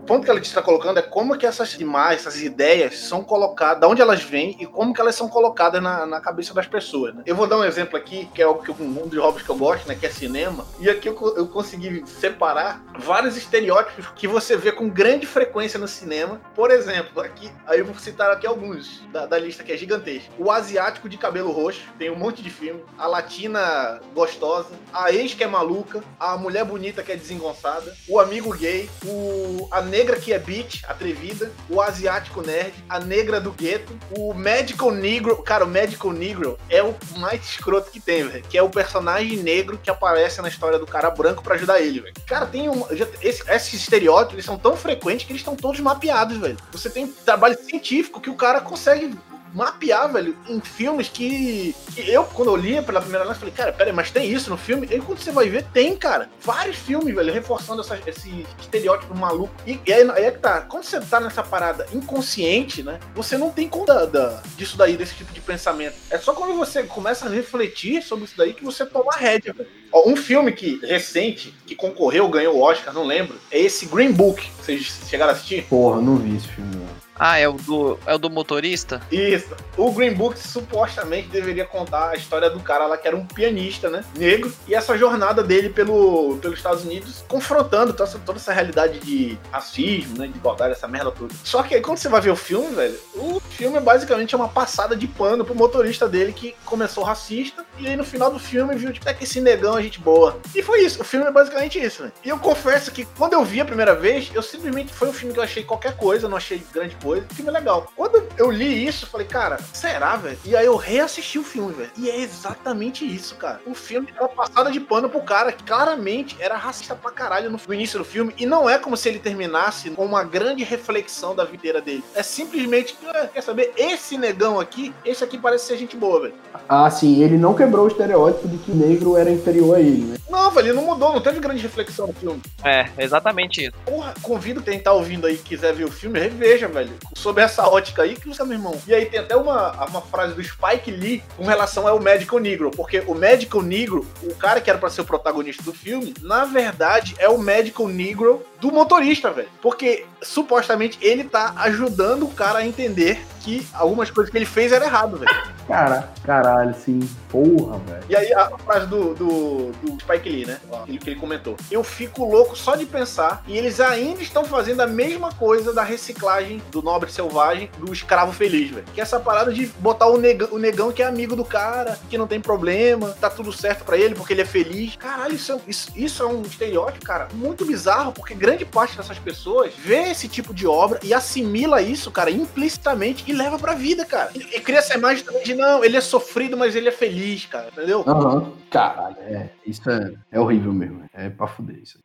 Ponto 0.07 0.23
que 0.23 0.31
ela 0.31 0.39
está 0.39 0.61
colocando 0.61 0.97
é 0.97 1.01
como 1.01 1.37
que 1.37 1.45
essas 1.45 1.73
imagens, 1.73 2.21
essas 2.21 2.41
ideias 2.41 2.97
são 2.97 3.23
colocadas, 3.23 3.81
de 3.81 3.85
onde 3.85 4.01
elas 4.01 4.23
vêm 4.23 4.55
e 4.59 4.65
como 4.65 4.93
que 4.93 5.01
elas 5.01 5.13
são 5.13 5.27
colocadas 5.27 5.83
na, 5.83 6.05
na 6.05 6.21
cabeça 6.21 6.53
das 6.53 6.65
pessoas. 6.65 7.13
Né? 7.13 7.23
Eu 7.25 7.35
vou 7.35 7.45
dar 7.45 7.57
um 7.57 7.63
exemplo 7.63 7.97
aqui, 7.97 8.27
que 8.33 8.41
é 8.41 8.47
o 8.47 8.55
que 8.55 8.71
um 8.71 9.07
dos 9.07 9.19
hobbies 9.19 9.43
que 9.43 9.49
eu 9.49 9.57
gosto, 9.57 9.87
né, 9.87 9.95
que 9.95 10.05
é 10.05 10.09
cinema. 10.09 10.65
E 10.79 10.89
aqui 10.89 11.09
eu, 11.09 11.35
eu 11.35 11.47
consegui 11.47 12.03
separar 12.07 12.81
vários 12.97 13.35
estereótipos 13.35 14.07
que 14.15 14.27
você 14.27 14.55
vê 14.55 14.71
com 14.71 14.89
grande 14.89 15.27
frequência 15.27 15.77
no 15.77 15.87
cinema. 15.87 16.39
Por 16.55 16.71
exemplo, 16.71 17.21
aqui, 17.21 17.51
aí 17.67 17.79
eu 17.79 17.85
vou 17.85 17.95
citar 17.95 18.31
aqui 18.31 18.47
alguns 18.47 19.01
da, 19.11 19.25
da 19.25 19.37
lista 19.37 19.63
que 19.63 19.73
é 19.73 19.77
gigantesca. 19.77 20.29
O 20.39 20.49
asiático 20.49 21.09
de 21.09 21.17
cabelo 21.17 21.51
roxo, 21.51 21.81
tem 21.99 22.09
um 22.09 22.15
monte 22.15 22.41
de 22.41 22.49
filme. 22.49 22.81
A 22.97 23.07
latina 23.07 23.99
gostosa, 24.13 24.69
a 24.93 25.11
ex 25.11 25.33
que 25.33 25.43
é 25.43 25.47
maluca, 25.47 26.01
a 26.17 26.37
mulher 26.37 26.63
bonita 26.63 27.03
que 27.03 27.11
é 27.11 27.15
desengonçada, 27.15 27.93
o 28.07 28.19
amigo 28.19 28.55
gay, 28.55 28.89
o 29.05 29.67
a 29.71 29.81
negra 29.97 30.19
que 30.19 30.31
é 30.31 30.37
bitch, 30.37 30.83
atrevida, 30.87 31.51
o 31.67 31.81
asiático 31.81 32.41
nerd, 32.41 32.73
a 32.87 32.99
negra 32.99 33.41
do 33.41 33.51
gueto, 33.51 33.97
o 34.15 34.31
Medical 34.31 34.91
Negro. 34.91 35.41
Cara, 35.41 35.65
o 35.65 35.67
Medical 35.67 36.11
Negro 36.11 36.57
é 36.69 36.83
o 36.83 36.95
mais 37.17 37.43
escroto 37.43 37.89
que 37.89 37.99
tem, 37.99 38.27
velho. 38.27 38.43
Que 38.47 38.57
é 38.57 38.61
o 38.61 38.69
personagem 38.69 39.37
negro 39.37 39.79
que 39.81 39.89
aparece 39.89 40.39
na 40.39 40.49
história 40.49 40.77
do 40.77 40.85
cara 40.85 41.09
branco 41.09 41.41
para 41.41 41.55
ajudar 41.55 41.81
ele, 41.81 42.01
velho. 42.01 42.13
Cara, 42.27 42.45
tem 42.45 42.69
um. 42.69 42.85
Esse, 43.21 43.43
esses 43.49 43.73
estereótipos 43.73 44.35
eles 44.35 44.45
são 44.45 44.57
tão 44.57 44.77
frequentes 44.77 45.25
que 45.25 45.31
eles 45.31 45.41
estão 45.41 45.55
todos 45.55 45.79
mapeados, 45.79 46.37
velho. 46.37 46.57
Você 46.71 46.89
tem 46.91 47.07
trabalho 47.07 47.57
científico 47.57 48.21
que 48.21 48.29
o 48.29 48.35
cara 48.35 48.61
consegue 48.61 49.17
mapear, 49.53 50.11
velho, 50.11 50.35
em 50.47 50.59
filmes 50.59 51.09
que, 51.09 51.75
que 51.93 52.09
eu, 52.09 52.23
quando 52.23 52.49
eu 52.49 52.55
li 52.55 52.81
pela 52.81 53.01
primeira 53.01 53.25
vez, 53.25 53.37
falei, 53.37 53.53
cara, 53.53 53.71
peraí, 53.71 53.93
mas 53.93 54.11
tem 54.11 54.31
isso 54.31 54.49
no 54.49 54.57
filme? 54.57 54.87
E 54.91 54.99
quando 54.99 55.19
você 55.19 55.31
vai 55.31 55.49
ver, 55.49 55.65
tem, 55.73 55.95
cara. 55.95 56.29
Vários 56.41 56.77
filmes, 56.77 57.13
velho, 57.13 57.33
reforçando 57.33 57.81
essa, 57.81 57.99
esse 58.05 58.45
estereótipo 58.59 59.15
maluco. 59.15 59.53
E, 59.65 59.79
e 59.85 59.93
aí, 59.93 60.09
aí, 60.11 60.25
é 60.25 60.31
que 60.31 60.39
tá, 60.39 60.61
quando 60.61 60.83
você 60.83 60.99
tá 60.99 61.19
nessa 61.19 61.43
parada 61.43 61.85
inconsciente, 61.93 62.83
né, 62.83 62.99
você 63.15 63.37
não 63.37 63.49
tem 63.49 63.67
conta 63.67 64.05
da, 64.05 64.41
disso 64.55 64.77
daí, 64.77 64.97
desse 64.97 65.15
tipo 65.15 65.33
de 65.33 65.41
pensamento. 65.41 65.95
É 66.09 66.17
só 66.17 66.33
quando 66.33 66.55
você 66.55 66.83
começa 66.83 67.25
a 67.25 67.29
refletir 67.29 68.01
sobre 68.03 68.25
isso 68.25 68.37
daí 68.37 68.53
que 68.53 68.63
você 68.63 68.85
toma 68.85 69.13
a 69.13 69.17
rédea, 69.17 69.53
velho. 69.53 69.69
Ó, 69.91 70.09
um 70.09 70.15
filme 70.15 70.51
que 70.51 70.79
recente, 70.85 71.53
que 71.65 71.75
concorreu, 71.75 72.27
ganhou 72.27 72.55
o 72.55 72.61
Oscar, 72.61 72.93
não 72.93 73.05
lembro, 73.05 73.37
é 73.49 73.59
esse 73.59 73.85
Green 73.85 74.11
Book. 74.11 74.49
Vocês 74.61 74.99
chegaram 75.07 75.31
a 75.31 75.35
assistir? 75.35 75.63
Porra, 75.65 76.01
não 76.01 76.17
vi 76.17 76.35
esse 76.35 76.47
filme, 76.47 76.75
Ah, 77.20 77.38
é 77.38 77.47
o 77.47 77.53
do, 77.53 77.99
é 78.05 78.13
o 78.13 78.18
do 78.18 78.30
motorista? 78.30 79.01
Isso. 79.11 79.55
O 79.76 79.91
Green 79.91 80.13
Book 80.13 80.39
supostamente 80.39 81.28
deveria 81.28 81.65
contar 81.65 82.09
a 82.09 82.15
história 82.15 82.49
do 82.49 82.59
cara 82.59 82.86
lá 82.86 82.97
que 82.97 83.07
era 83.07 83.15
um 83.15 83.26
pianista, 83.26 83.89
né? 83.89 84.03
Negro. 84.18 84.51
E 84.68 84.76
essa 84.76 84.97
jornada 84.97 85.43
dele 85.43 85.70
pelo, 85.70 86.38
pelos 86.38 86.57
Estados 86.57 86.84
Unidos, 86.84 87.24
confrontando 87.28 87.93
toda 87.93 88.09
essa, 88.09 88.20
toda 88.20 88.39
essa 88.39 88.53
realidade 88.53 88.99
de 88.99 89.38
racismo, 89.51 90.18
né? 90.18 90.28
De 90.28 90.38
igualdade, 90.38 90.74
essa 90.74 90.88
merda 90.88 91.11
toda. 91.11 91.34
Só 91.43 91.63
que 91.63 91.76
aí 91.76 91.82
quando 91.82 91.97
você 91.97 92.09
vai 92.09 92.22
ver 92.22 92.32
o 92.32 92.36
filme, 92.36 92.74
velho, 92.76 92.97
o 93.15 93.39
filme 93.39 93.78
é 93.78 93.82
basicamente 93.82 94.36
uma 94.36 94.47
passada 94.47 94.95
de 94.95 95.07
pano 95.07 95.45
pro 95.45 95.55
motorista 95.55 96.07
dele 96.07 96.34
que 96.34 96.55
começou 96.65 97.03
racista. 97.03 97.65
E 97.78 97.88
aí 97.88 97.95
no 97.95 98.03
final 98.03 98.32
do 98.32 98.39
filme 98.39 98.76
viu, 98.76 98.91
tipo, 98.91 99.07
é 99.07 99.13
que 99.13 99.24
esse 99.24 99.41
negão 99.41 99.78
é 99.78 99.84
gente 99.84 99.99
boa. 99.99 100.39
E 100.55 100.61
foi 100.61 100.82
isso. 100.82 101.01
O 101.01 101.05
filme 101.05 101.26
é 101.26 101.32
basicamente 101.32 101.80
isso, 101.80 102.03
né? 102.03 102.11
E 102.24 102.30
eu 102.30 102.39
confesso 102.39 102.91
que 102.91 103.05
quando 103.18 103.34
eu 103.34 103.43
vi 103.43 103.61
a 103.61 103.65
primeira 103.65 103.95
vez, 103.95 104.30
eu 104.34 104.41
simplesmente 104.41 104.93
foi 104.93 105.09
um 105.09 105.13
filme 105.13 105.34
que 105.34 105.39
eu 105.39 105.43
achei 105.43 105.63
qualquer 105.63 105.95
coisa, 105.95 106.28
não 106.28 106.38
achei 106.38 106.61
grande 106.74 106.95
coisa. 106.95 107.06
O 107.15 107.33
filme 107.33 107.49
é 107.49 107.53
legal. 107.53 107.91
Quando 107.95 108.23
eu 108.37 108.51
li 108.51 108.85
isso, 108.85 109.05
eu 109.05 109.09
falei, 109.09 109.27
cara, 109.27 109.59
será, 109.73 110.15
velho? 110.15 110.37
E 110.43 110.55
aí 110.55 110.65
eu 110.65 110.75
reassisti 110.75 111.39
o 111.39 111.43
filme, 111.43 111.73
velho. 111.73 111.91
E 111.97 112.09
é 112.09 112.19
exatamente 112.19 113.05
isso, 113.05 113.35
cara. 113.35 113.61
O 113.65 113.73
filme 113.73 114.09
era 114.15 114.27
passada 114.27 114.71
de 114.71 114.79
pano 114.79 115.09
pro 115.09 115.21
cara 115.21 115.51
que 115.51 115.63
claramente 115.63 116.35
era 116.39 116.55
racista 116.55 116.95
pra 116.95 117.11
caralho 117.11 117.49
no 117.49 117.73
início 117.73 117.99
do 117.99 118.05
filme. 118.05 118.33
E 118.37 118.45
não 118.45 118.69
é 118.69 118.77
como 118.77 118.97
se 118.97 119.09
ele 119.09 119.19
terminasse 119.19 119.89
com 119.91 120.05
uma 120.05 120.23
grande 120.23 120.63
reflexão 120.63 121.35
da 121.35 121.43
vida 121.43 121.81
dele. 121.81 122.03
É 122.15 122.23
simplesmente, 122.23 122.97
ah, 123.07 123.27
quer 123.33 123.41
saber, 123.41 123.73
esse 123.77 124.17
negão 124.17 124.59
aqui, 124.59 124.93
esse 125.05 125.23
aqui 125.23 125.37
parece 125.37 125.65
ser 125.65 125.77
gente 125.77 125.95
boa, 125.95 126.21
velho. 126.21 126.33
Ah, 126.67 126.89
sim, 126.89 127.23
ele 127.23 127.37
não 127.37 127.53
quebrou 127.53 127.85
o 127.85 127.87
estereótipo 127.87 128.47
de 128.47 128.57
que 128.57 128.71
o 128.71 128.75
negro 128.75 129.17
era 129.17 129.29
inferior 129.29 129.75
a 129.75 129.79
ele, 129.79 130.03
né? 130.03 130.17
Não, 130.29 130.51
velho, 130.51 130.67
ele 130.67 130.73
não 130.73 130.85
mudou, 130.85 131.13
não 131.13 131.21
teve 131.21 131.39
grande 131.39 131.61
reflexão 131.61 132.07
no 132.07 132.13
filme. 132.13 132.41
É, 132.63 132.87
exatamente 132.97 133.65
isso. 133.65 133.73
Porra, 133.85 134.13
convido 134.21 134.61
quem 134.61 134.79
tá 134.79 134.91
ouvindo 134.93 135.27
aí 135.27 135.37
quiser 135.37 135.73
ver 135.73 135.85
o 135.85 135.91
filme, 135.91 136.19
reveja, 136.19 136.67
velho. 136.67 136.91
Sob 137.15 137.41
essa 137.41 137.67
ótica 137.67 138.03
aí, 138.03 138.15
que 138.15 138.27
você, 138.27 138.43
meu 138.43 138.53
irmão. 138.53 138.79
E 138.87 138.93
aí 138.93 139.05
tem 139.05 139.19
até 139.19 139.35
uma, 139.35 139.71
uma 139.85 140.01
frase 140.01 140.33
do 140.33 140.43
Spike 140.43 140.91
Lee 140.91 141.23
com 141.35 141.45
relação 141.45 141.87
ao 141.87 141.99
Medical 141.99 142.39
Negro, 142.39 142.71
porque 142.71 143.03
o 143.07 143.13
Medical 143.13 143.61
Negro, 143.61 144.05
o 144.21 144.35
cara 144.35 144.61
que 144.61 144.69
era 144.69 144.79
para 144.79 144.89
ser 144.89 145.01
o 145.01 145.05
protagonista 145.05 145.63
do 145.63 145.73
filme, 145.73 146.13
na 146.21 146.45
verdade 146.45 147.15
é 147.17 147.27
o 147.29 147.37
Medical 147.37 147.87
Negro 147.87 148.45
do 148.59 148.71
motorista, 148.71 149.31
velho. 149.31 149.49
Porque 149.61 150.05
supostamente 150.21 150.97
ele 151.01 151.23
tá 151.23 151.53
ajudando 151.57 152.23
o 152.23 152.31
cara 152.31 152.59
a 152.59 152.65
entender 152.65 153.19
que 153.41 153.65
algumas 153.73 154.11
coisas 154.11 154.29
que 154.29 154.37
ele 154.37 154.45
fez 154.45 154.71
era 154.71 154.85
errado, 154.85 155.17
velho. 155.17 155.31
Cara, 155.67 156.09
caralho, 156.23 156.73
sim. 156.75 156.99
Porra, 157.29 157.77
velho. 157.79 158.03
E 158.09 158.15
aí 158.15 158.33
a 158.33 158.49
frase 158.57 158.87
do, 158.87 159.13
do, 159.13 159.71
do 159.71 159.99
Spike 160.01 160.29
Lee, 160.29 160.45
né? 160.45 160.59
Ó, 160.69 160.83
que 160.83 160.99
ele 161.05 161.15
comentou. 161.19 161.55
Eu 161.69 161.83
fico 161.83 162.25
louco 162.25 162.57
só 162.57 162.75
de 162.75 162.85
pensar 162.85 163.43
e 163.47 163.57
eles 163.57 163.79
ainda 163.79 164.21
estão 164.21 164.43
fazendo 164.45 164.81
a 164.81 164.87
mesma 164.87 165.31
coisa 165.31 165.73
da 165.73 165.83
reciclagem 165.83 166.61
do 166.71 166.81
nobre 166.81 167.11
selvagem 167.11 167.69
do 167.77 167.91
escravo 167.91 168.31
feliz, 168.31 168.71
velho. 168.71 168.85
Que 168.93 168.99
é 168.99 169.03
essa 169.03 169.19
parada 169.19 169.53
de 169.53 169.67
botar 169.79 170.07
o 170.07 170.17
negão, 170.17 170.49
o 170.51 170.57
negão 170.57 170.91
que 170.91 171.01
é 171.01 171.05
amigo 171.05 171.35
do 171.35 171.45
cara, 171.45 171.97
que 172.09 172.17
não 172.17 172.27
tem 172.27 172.39
problema, 172.39 173.15
tá 173.19 173.29
tudo 173.29 173.51
certo 173.51 173.83
para 173.83 173.97
ele 173.97 174.15
porque 174.15 174.33
ele 174.33 174.41
é 174.41 174.45
feliz. 174.45 174.95
Caralho, 174.95 175.35
isso 175.35 175.51
é, 175.51 175.59
isso, 175.67 175.91
isso 175.95 176.23
é 176.23 176.25
um 176.25 176.41
estereótipo, 176.41 177.05
cara, 177.05 177.27
muito 177.33 177.65
bizarro, 177.65 178.11
porque 178.11 178.33
grande 178.47 178.65
parte 178.65 178.95
dessas 178.95 179.19
pessoas 179.19 179.73
vê 179.73 180.09
esse 180.09 180.29
tipo 180.29 180.53
de 180.53 180.65
obra 180.65 181.01
e 181.03 181.13
assimila 181.13 181.81
isso, 181.81 182.09
cara, 182.09 182.31
implicitamente 182.31 183.25
e 183.27 183.33
leva 183.33 183.59
pra 183.59 183.73
vida, 183.73 184.05
cara. 184.05 184.31
E, 184.33 184.39
e 184.39 184.61
cria 184.61 184.79
essa 184.79 184.97
imagem 184.97 185.25
também 185.25 185.43
de, 185.43 185.53
não, 185.53 185.83
ele 185.83 185.97
é 185.97 186.01
sofrido, 186.01 186.55
mas 186.55 186.73
ele 186.73 186.87
é 186.87 186.91
feliz, 186.91 187.45
cara, 187.45 187.67
entendeu? 187.67 188.05
Uhum. 188.07 188.53
Caralho, 188.71 189.17
é. 189.19 189.49
Isso 189.65 189.89
é, 189.89 190.13
é 190.31 190.39
horrível 190.39 190.71
mesmo. 190.71 191.03
É 191.13 191.29
pra 191.29 191.45
fuder 191.45 191.77
isso. 191.77 191.99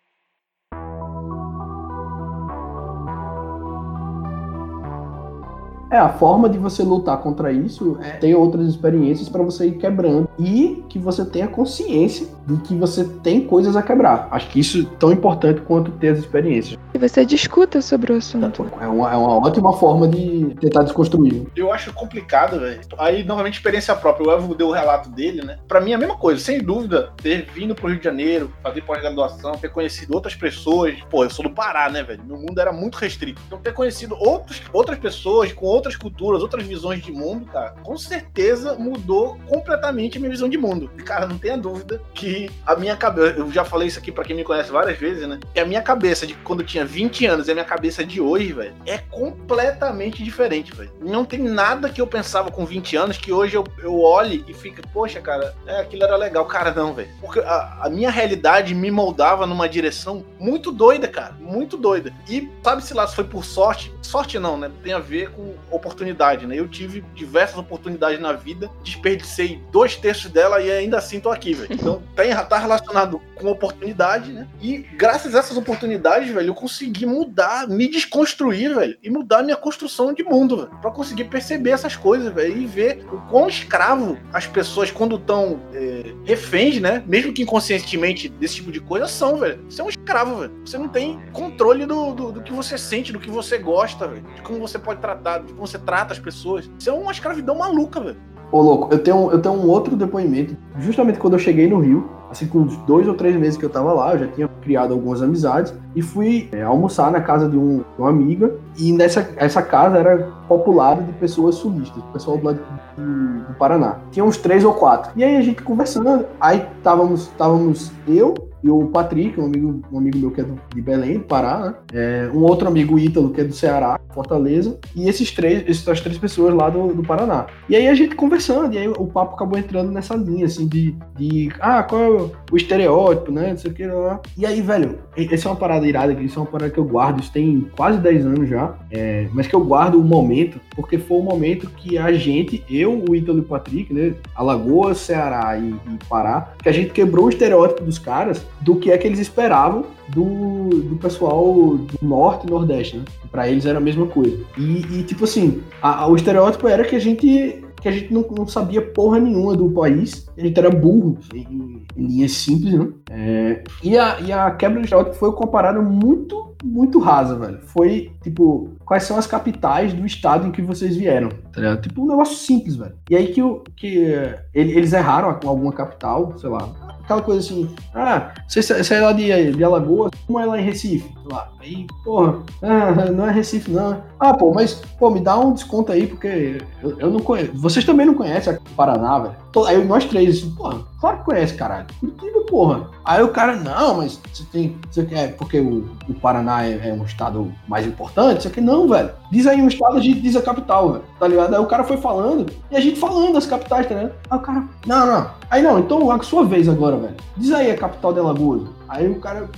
É, 5.92 5.98
a 5.98 6.08
forma 6.08 6.48
de 6.48 6.56
você 6.56 6.82
lutar 6.82 7.18
contra 7.18 7.52
isso 7.52 7.98
é 8.02 8.12
ter 8.12 8.34
outras 8.34 8.66
experiências 8.66 9.28
para 9.28 9.42
você 9.42 9.66
ir 9.66 9.72
quebrando 9.72 10.26
e 10.38 10.82
que 10.88 10.98
você 10.98 11.22
tenha 11.22 11.46
consciência 11.46 12.26
de 12.46 12.56
que 12.62 12.74
você 12.74 13.04
tem 13.22 13.46
coisas 13.46 13.76
a 13.76 13.82
quebrar. 13.82 14.26
Acho 14.30 14.48
que 14.48 14.58
isso 14.58 14.80
é 14.80 14.96
tão 14.98 15.12
importante 15.12 15.60
quanto 15.60 15.90
ter 15.92 16.08
as 16.08 16.18
experiências. 16.18 16.78
E 16.94 16.98
você 16.98 17.26
discuta 17.26 17.82
sobre 17.82 18.10
o 18.10 18.16
assunto. 18.16 18.66
É 18.80 18.86
uma, 18.86 19.12
é 19.12 19.16
uma 19.16 19.36
ótima 19.36 19.72
forma 19.74 20.08
de 20.08 20.54
tentar 20.60 20.82
desconstruir. 20.82 21.46
Eu 21.54 21.70
acho 21.70 21.92
complicado, 21.92 22.60
velho. 22.60 22.80
Aí, 22.98 23.22
novamente, 23.22 23.54
experiência 23.54 23.94
própria. 23.94 24.26
O 24.26 24.32
Evo 24.32 24.54
deu 24.54 24.68
o 24.68 24.72
relato 24.72 25.10
dele, 25.10 25.42
né? 25.42 25.58
Pra 25.68 25.80
mim, 25.80 25.92
é 25.92 25.94
a 25.94 25.98
mesma 25.98 26.16
coisa. 26.16 26.42
Sem 26.42 26.58
dúvida, 26.62 27.12
ter 27.22 27.46
vindo 27.54 27.74
pro 27.74 27.88
Rio 27.88 27.98
de 27.98 28.04
Janeiro, 28.04 28.50
fazer 28.62 28.80
pós-graduação, 28.80 29.52
ter 29.52 29.70
conhecido 29.70 30.14
outras 30.14 30.34
pessoas. 30.34 30.94
Pô, 31.10 31.24
eu 31.24 31.30
sou 31.30 31.42
do 31.42 31.50
Pará, 31.50 31.90
né, 31.90 32.02
velho? 32.02 32.22
Meu 32.24 32.38
mundo 32.38 32.58
era 32.58 32.72
muito 32.72 32.96
restrito. 32.96 33.42
Então, 33.46 33.58
ter 33.58 33.74
conhecido 33.74 34.16
outros, 34.18 34.62
outras 34.72 34.98
pessoas 34.98 35.52
com 35.52 35.66
outras 35.82 35.96
culturas, 35.96 36.42
outras 36.42 36.64
visões 36.64 37.02
de 37.02 37.10
mundo, 37.10 37.46
cara, 37.46 37.74
com 37.82 37.98
certeza 37.98 38.74
mudou 38.74 39.36
completamente 39.48 40.16
a 40.16 40.20
minha 40.20 40.30
visão 40.30 40.48
de 40.48 40.56
mundo. 40.56 40.88
Cara, 41.04 41.26
não 41.26 41.36
tenha 41.36 41.58
dúvida 41.58 42.00
que 42.14 42.48
a 42.64 42.76
minha 42.76 42.96
cabeça, 42.96 43.38
eu 43.38 43.50
já 43.50 43.64
falei 43.64 43.88
isso 43.88 43.98
aqui 43.98 44.12
para 44.12 44.24
quem 44.24 44.36
me 44.36 44.44
conhece 44.44 44.70
várias 44.70 44.96
vezes, 44.96 45.26
né? 45.26 45.40
Que 45.52 45.60
a 45.60 45.66
minha 45.66 45.82
cabeça 45.82 46.26
de 46.26 46.34
quando 46.34 46.60
eu 46.60 46.66
tinha 46.66 46.84
20 46.84 47.26
anos 47.26 47.48
e 47.48 47.50
a 47.50 47.54
minha 47.54 47.64
cabeça 47.64 48.04
de 48.04 48.20
hoje, 48.20 48.52
velho, 48.52 48.74
é 48.86 48.98
completamente 48.98 50.22
diferente, 50.22 50.72
velho. 50.72 50.92
Não 51.00 51.24
tem 51.24 51.40
nada 51.40 51.90
que 51.90 52.00
eu 52.00 52.06
pensava 52.06 52.50
com 52.50 52.64
20 52.64 52.96
anos 52.96 53.18
que 53.18 53.32
hoje 53.32 53.56
eu, 53.56 53.64
eu 53.78 54.00
olhe 54.00 54.44
e 54.46 54.54
fica, 54.54 54.82
poxa, 54.92 55.20
cara, 55.20 55.54
é, 55.66 55.80
aquilo 55.80 56.04
era 56.04 56.16
legal. 56.16 56.44
Cara, 56.44 56.72
não, 56.72 56.94
velho. 56.94 57.10
Porque 57.20 57.40
a, 57.40 57.78
a 57.82 57.90
minha 57.90 58.10
realidade 58.10 58.74
me 58.74 58.90
moldava 58.90 59.46
numa 59.46 59.68
direção 59.68 60.24
muito 60.38 60.70
doida, 60.70 61.08
cara. 61.08 61.34
Muito 61.40 61.76
doida. 61.76 62.12
E 62.28 62.48
sabe-se 62.62 62.94
lá 62.94 63.06
se 63.06 63.16
foi 63.16 63.24
por 63.24 63.44
sorte? 63.44 63.92
Sorte 64.00 64.38
não, 64.38 64.56
né? 64.56 64.70
Tem 64.82 64.92
a 64.92 64.98
ver 64.98 65.30
com 65.30 65.54
oportunidade 65.72 66.42
né? 66.46 66.58
Eu 66.58 66.68
tive 66.68 67.04
diversas 67.14 67.56
oportunidades 67.56 68.20
na 68.20 68.32
vida, 68.32 68.70
desperdicei 68.82 69.60
dois 69.70 69.96
terços 69.96 70.30
dela 70.30 70.60
e 70.60 70.70
ainda 70.70 70.98
assim 70.98 71.20
tô 71.20 71.30
aqui, 71.30 71.54
velho. 71.54 71.72
Então 71.72 72.02
tem, 72.14 72.34
tá 72.34 72.58
relacionado 72.58 73.20
com 73.34 73.50
oportunidade, 73.50 74.32
né? 74.32 74.46
E 74.60 74.78
graças 74.78 75.34
a 75.34 75.38
essas 75.38 75.56
oportunidades, 75.56 76.32
velho, 76.32 76.48
eu 76.48 76.54
consegui 76.54 77.06
mudar, 77.06 77.68
me 77.68 77.88
desconstruir, 77.88 78.74
velho, 78.74 78.96
e 79.02 79.10
mudar 79.10 79.42
minha 79.42 79.56
construção 79.56 80.12
de 80.12 80.22
mundo, 80.22 80.58
velho, 80.58 80.70
pra 80.80 80.90
conseguir 80.90 81.24
perceber 81.24 81.70
essas 81.70 81.96
coisas, 81.96 82.32
velho, 82.32 82.56
e 82.56 82.66
ver 82.66 83.04
o 83.12 83.20
quão 83.28 83.48
escravo 83.48 84.18
as 84.32 84.46
pessoas, 84.46 84.90
quando 84.90 85.16
estão 85.16 85.60
é, 85.74 86.14
reféns, 86.24 86.80
né? 86.80 87.02
Mesmo 87.06 87.32
que 87.32 87.42
inconscientemente 87.42 88.28
desse 88.28 88.56
tipo 88.56 88.70
de 88.70 88.80
coisa, 88.80 89.08
são, 89.08 89.36
velho. 89.38 89.64
Você 89.68 89.80
é 89.80 89.84
um 89.84 89.88
escravo, 89.88 90.40
velho. 90.40 90.52
Você 90.64 90.78
não 90.78 90.88
tem 90.88 91.20
controle 91.32 91.86
do, 91.86 92.12
do, 92.12 92.32
do 92.32 92.42
que 92.42 92.52
você 92.52 92.78
sente, 92.78 93.12
do 93.12 93.18
que 93.18 93.30
você 93.30 93.58
gosta, 93.58 94.06
velho. 94.06 94.22
De 94.36 94.42
como 94.42 94.60
você 94.60 94.78
pode 94.78 95.00
tratar, 95.00 95.38
de 95.40 95.52
como 95.62 95.66
você 95.66 95.78
trata 95.78 96.12
as 96.12 96.18
pessoas. 96.18 96.68
Isso 96.78 96.90
é 96.90 96.92
uma 96.92 97.12
escravidão 97.12 97.56
maluca, 97.56 98.00
velho. 98.00 98.16
Ô, 98.50 98.60
louco, 98.60 98.92
eu 98.92 98.98
tenho, 98.98 99.30
eu 99.30 99.40
tenho 99.40 99.54
um 99.54 99.68
outro 99.68 99.96
depoimento. 99.96 100.56
Justamente 100.78 101.18
quando 101.18 101.34
eu 101.34 101.38
cheguei 101.38 101.68
no 101.68 101.78
Rio, 101.78 102.10
assim, 102.30 102.46
com 102.46 102.58
uns 102.58 102.76
dois 102.78 103.08
ou 103.08 103.14
três 103.14 103.34
meses 103.36 103.56
que 103.56 103.64
eu 103.64 103.70
tava 103.70 103.92
lá, 103.92 104.12
eu 104.12 104.18
já 104.18 104.26
tinha 104.26 104.48
criado 104.60 104.92
algumas 104.92 105.22
amizades 105.22 105.72
e 105.94 106.02
fui 106.02 106.48
é, 106.52 106.62
almoçar 106.62 107.10
na 107.10 107.20
casa 107.20 107.48
de, 107.48 107.56
um, 107.56 107.78
de, 107.78 107.84
uma 107.96 108.10
amiga. 108.10 108.54
E 108.76 108.92
nessa 108.92 109.30
essa 109.36 109.62
casa 109.62 109.96
era 109.96 110.32
popular 110.48 111.00
de 111.00 111.12
pessoas 111.12 111.54
sulistas, 111.54 112.02
pessoal 112.12 112.36
do 112.36 112.44
lado 112.44 112.60
do, 112.96 113.46
do 113.48 113.54
Paraná. 113.54 114.00
Tinha 114.10 114.24
uns 114.24 114.36
três 114.36 114.64
ou 114.64 114.74
quatro. 114.74 115.12
E 115.16 115.24
aí 115.24 115.36
a 115.36 115.42
gente 115.42 115.62
conversando, 115.62 116.26
aí 116.40 116.66
estávamos, 116.76 117.22
estávamos 117.22 117.90
eu, 118.06 118.34
e 118.62 118.70
o 118.70 118.86
Patrick, 118.86 119.40
um 119.40 119.46
amigo, 119.46 119.82
um 119.92 119.98
amigo 119.98 120.18
meu 120.18 120.30
que 120.30 120.40
é 120.40 120.44
do, 120.44 120.58
de 120.72 120.80
Belém, 120.80 121.18
do 121.18 121.24
Pará, 121.24 121.58
né? 121.58 121.74
É, 121.92 122.30
um 122.32 122.42
outro 122.42 122.68
amigo, 122.68 122.98
Ítalo, 122.98 123.30
que 123.30 123.40
é 123.40 123.44
do 123.44 123.52
Ceará, 123.52 123.98
Fortaleza, 124.14 124.78
e 124.94 125.08
esses 125.08 125.30
três, 125.32 125.68
essas 125.68 126.00
três 126.00 126.16
pessoas 126.16 126.54
lá 126.54 126.70
do, 126.70 126.94
do 126.94 127.02
Paraná. 127.02 127.46
E 127.68 127.74
aí 127.74 127.88
a 127.88 127.94
gente 127.94 128.14
conversando, 128.14 128.74
e 128.74 128.78
aí 128.78 128.88
o 128.88 129.06
papo 129.06 129.34
acabou 129.34 129.58
entrando 129.58 129.90
nessa 129.90 130.14
linha, 130.14 130.46
assim, 130.46 130.68
de, 130.68 130.94
de 131.16 131.50
ah, 131.60 131.82
qual 131.82 132.02
é 132.02 132.08
o, 132.08 132.32
o 132.52 132.56
estereótipo, 132.56 133.32
né? 133.32 133.50
Não 133.50 133.58
sei 133.58 133.70
o 133.70 133.74
que 133.74 133.86
lá. 133.86 134.20
E 134.38 134.46
aí, 134.46 134.60
velho, 134.60 134.98
essa 135.16 135.48
é 135.48 135.50
uma 135.50 135.56
parada 135.56 135.86
irada, 135.86 136.12
isso 136.12 136.38
é 136.38 136.42
uma 136.42 136.50
parada 136.50 136.70
que 136.70 136.78
eu 136.78 136.84
guardo, 136.84 137.20
isso 137.20 137.32
tem 137.32 137.66
quase 137.76 137.98
10 137.98 138.26
anos 138.26 138.48
já, 138.48 138.74
é, 138.90 139.26
mas 139.32 139.46
que 139.46 139.54
eu 139.54 139.64
guardo 139.64 139.96
o 139.96 140.04
momento, 140.04 140.60
porque 140.76 140.98
foi 140.98 141.18
o 141.18 141.22
momento 141.22 141.68
que 141.68 141.98
a 141.98 142.12
gente, 142.12 142.64
eu, 142.70 143.02
o 143.08 143.16
Ítalo 143.16 143.38
e 143.38 143.40
o 143.40 143.44
Patrick, 143.44 143.92
né? 143.92 144.14
Alagoas, 144.34 144.98
Ceará 144.98 145.58
e, 145.58 145.70
e 145.70 145.98
Pará, 146.08 146.52
que 146.62 146.68
a 146.68 146.72
gente 146.72 146.90
quebrou 146.90 147.26
o 147.26 147.28
estereótipo 147.28 147.82
dos 147.82 147.98
caras 147.98 148.46
do 148.60 148.76
que 148.76 148.90
é 148.90 148.98
que 148.98 149.06
eles 149.06 149.18
esperavam 149.18 149.84
do, 150.08 150.68
do 150.68 150.96
pessoal 150.96 151.76
do 151.76 151.98
norte 152.00 152.46
e 152.46 152.50
nordeste, 152.50 152.98
né? 152.98 153.04
Pra 153.30 153.48
eles 153.48 153.66
era 153.66 153.78
a 153.78 153.80
mesma 153.80 154.06
coisa. 154.06 154.38
E, 154.58 154.98
e 154.98 155.02
tipo 155.04 155.24
assim, 155.24 155.62
a, 155.80 156.02
a, 156.02 156.06
o 156.06 156.16
estereótipo 156.16 156.68
era 156.68 156.84
que 156.84 156.94
a 156.94 157.00
gente 157.00 157.62
que 157.82 157.88
a 157.88 157.92
gente 157.92 158.14
não, 158.14 158.24
não 158.30 158.46
sabia 158.46 158.80
porra 158.80 159.18
nenhuma 159.18 159.56
do 159.56 159.68
país, 159.72 160.28
a 160.38 160.40
gente 160.40 160.56
era 160.56 160.70
burro, 160.70 161.18
em, 161.34 161.84
em 161.96 162.06
linhas 162.06 162.30
simples, 162.30 162.74
né? 162.74 162.88
É, 163.10 163.64
e, 163.82 163.98
a, 163.98 164.20
e 164.20 164.32
a 164.32 164.52
quebra 164.52 164.78
do 164.78 164.84
estereótipo 164.84 165.16
foi 165.16 165.32
com 165.32 165.42
uma 165.42 165.50
parada 165.50 165.82
muito, 165.82 166.54
muito 166.62 167.00
rasa, 167.00 167.36
velho. 167.36 167.58
Foi, 167.64 168.12
tipo, 168.22 168.70
quais 168.86 169.02
são 169.02 169.18
as 169.18 169.26
capitais 169.26 169.92
do 169.92 170.06
estado 170.06 170.46
em 170.46 170.52
que 170.52 170.62
vocês 170.62 170.96
vieram, 170.96 171.30
tá 171.52 171.60
ligado? 171.60 171.82
Tipo, 171.82 172.02
um 172.02 172.06
negócio 172.06 172.36
simples, 172.36 172.76
velho. 172.76 172.94
E 173.10 173.16
aí 173.16 173.26
que, 173.32 173.42
o, 173.42 173.64
que 173.76 174.04
é, 174.04 174.44
eles 174.54 174.92
erraram 174.92 175.34
com 175.34 175.48
alguma 175.48 175.72
capital, 175.72 176.38
sei 176.38 176.50
lá, 176.50 176.91
aquela 177.02 177.22
coisa 177.22 177.40
assim, 177.40 177.68
ah, 177.94 178.32
você 178.46 178.62
sai 178.62 179.00
lá 179.00 179.12
de, 179.12 179.52
de 179.52 179.64
Alagoas, 179.64 180.10
como 180.26 180.38
é 180.38 180.44
lá 180.44 180.60
em 180.60 180.64
Recife? 180.64 181.10
Lá. 181.24 181.48
Aí, 181.60 181.86
porra, 182.04 182.42
ah, 182.62 183.10
não 183.10 183.26
é 183.26 183.32
Recife, 183.32 183.70
não. 183.70 184.02
Ah, 184.18 184.34
pô, 184.34 184.52
mas, 184.52 184.74
pô, 184.98 185.10
me 185.10 185.20
dá 185.20 185.38
um 185.38 185.52
desconto 185.52 185.92
aí, 185.92 186.06
porque 186.06 186.62
eu, 186.82 186.98
eu 186.98 187.10
não 187.10 187.20
conheço. 187.20 187.52
Vocês 187.54 187.84
também 187.84 188.06
não 188.06 188.14
conhecem 188.14 188.54
o 188.54 188.74
Paraná, 188.76 189.18
velho. 189.18 189.42
Aí 189.66 189.84
nós 189.84 190.04
três, 190.04 190.38
assim, 190.38 190.50
porra, 190.54 190.78
claro 190.98 191.18
que 191.18 191.24
conhece, 191.24 191.54
caralho. 191.54 191.86
Curitiba, 192.00 192.40
porra. 192.48 192.90
Aí 193.04 193.22
o 193.22 193.28
cara, 193.28 193.56
não, 193.56 193.98
mas 193.98 194.18
você 194.32 194.44
tem. 194.50 194.78
Você 194.90 195.04
quer, 195.04 195.36
porque 195.36 195.60
o, 195.60 195.88
o 196.08 196.14
Paraná 196.14 196.64
é, 196.64 196.88
é, 196.88 196.92
um 196.92 197.04
estado 197.04 197.52
mais 197.68 197.86
importante? 197.86 198.38
Isso 198.38 198.48
aqui 198.48 198.60
não, 198.60 198.88
velho. 198.88 199.10
Diz 199.30 199.46
aí 199.46 199.60
um 199.60 199.68
estado, 199.68 199.96
a 199.96 200.00
gente 200.00 200.20
diz 200.20 200.36
a 200.36 200.42
capital, 200.42 200.92
velho. 200.92 201.04
Tá 201.18 201.28
ligado? 201.28 201.54
Aí 201.54 201.60
o 201.60 201.66
cara 201.66 201.84
foi 201.84 201.96
falando, 201.96 202.50
e 202.70 202.76
a 202.76 202.80
gente 202.80 202.98
falando 202.98 203.36
as 203.36 203.46
capitais, 203.46 203.86
tá 203.86 203.94
ligado? 203.94 204.14
Aí 204.30 204.38
o 204.38 204.40
cara, 204.40 204.64
não, 204.86 205.06
não. 205.06 205.30
Aí 205.50 205.62
não, 205.62 205.78
então 205.78 206.10
a 206.10 206.22
sua 206.22 206.44
vez 206.44 206.68
agora, 206.68 206.96
velho. 206.96 207.16
Diz 207.36 207.52
aí 207.52 207.70
a 207.70 207.76
capital 207.76 208.12
de 208.12 208.20
Alagoas. 208.20 208.62
Aí 208.92 209.08
o 209.08 209.18
cara. 209.18 209.48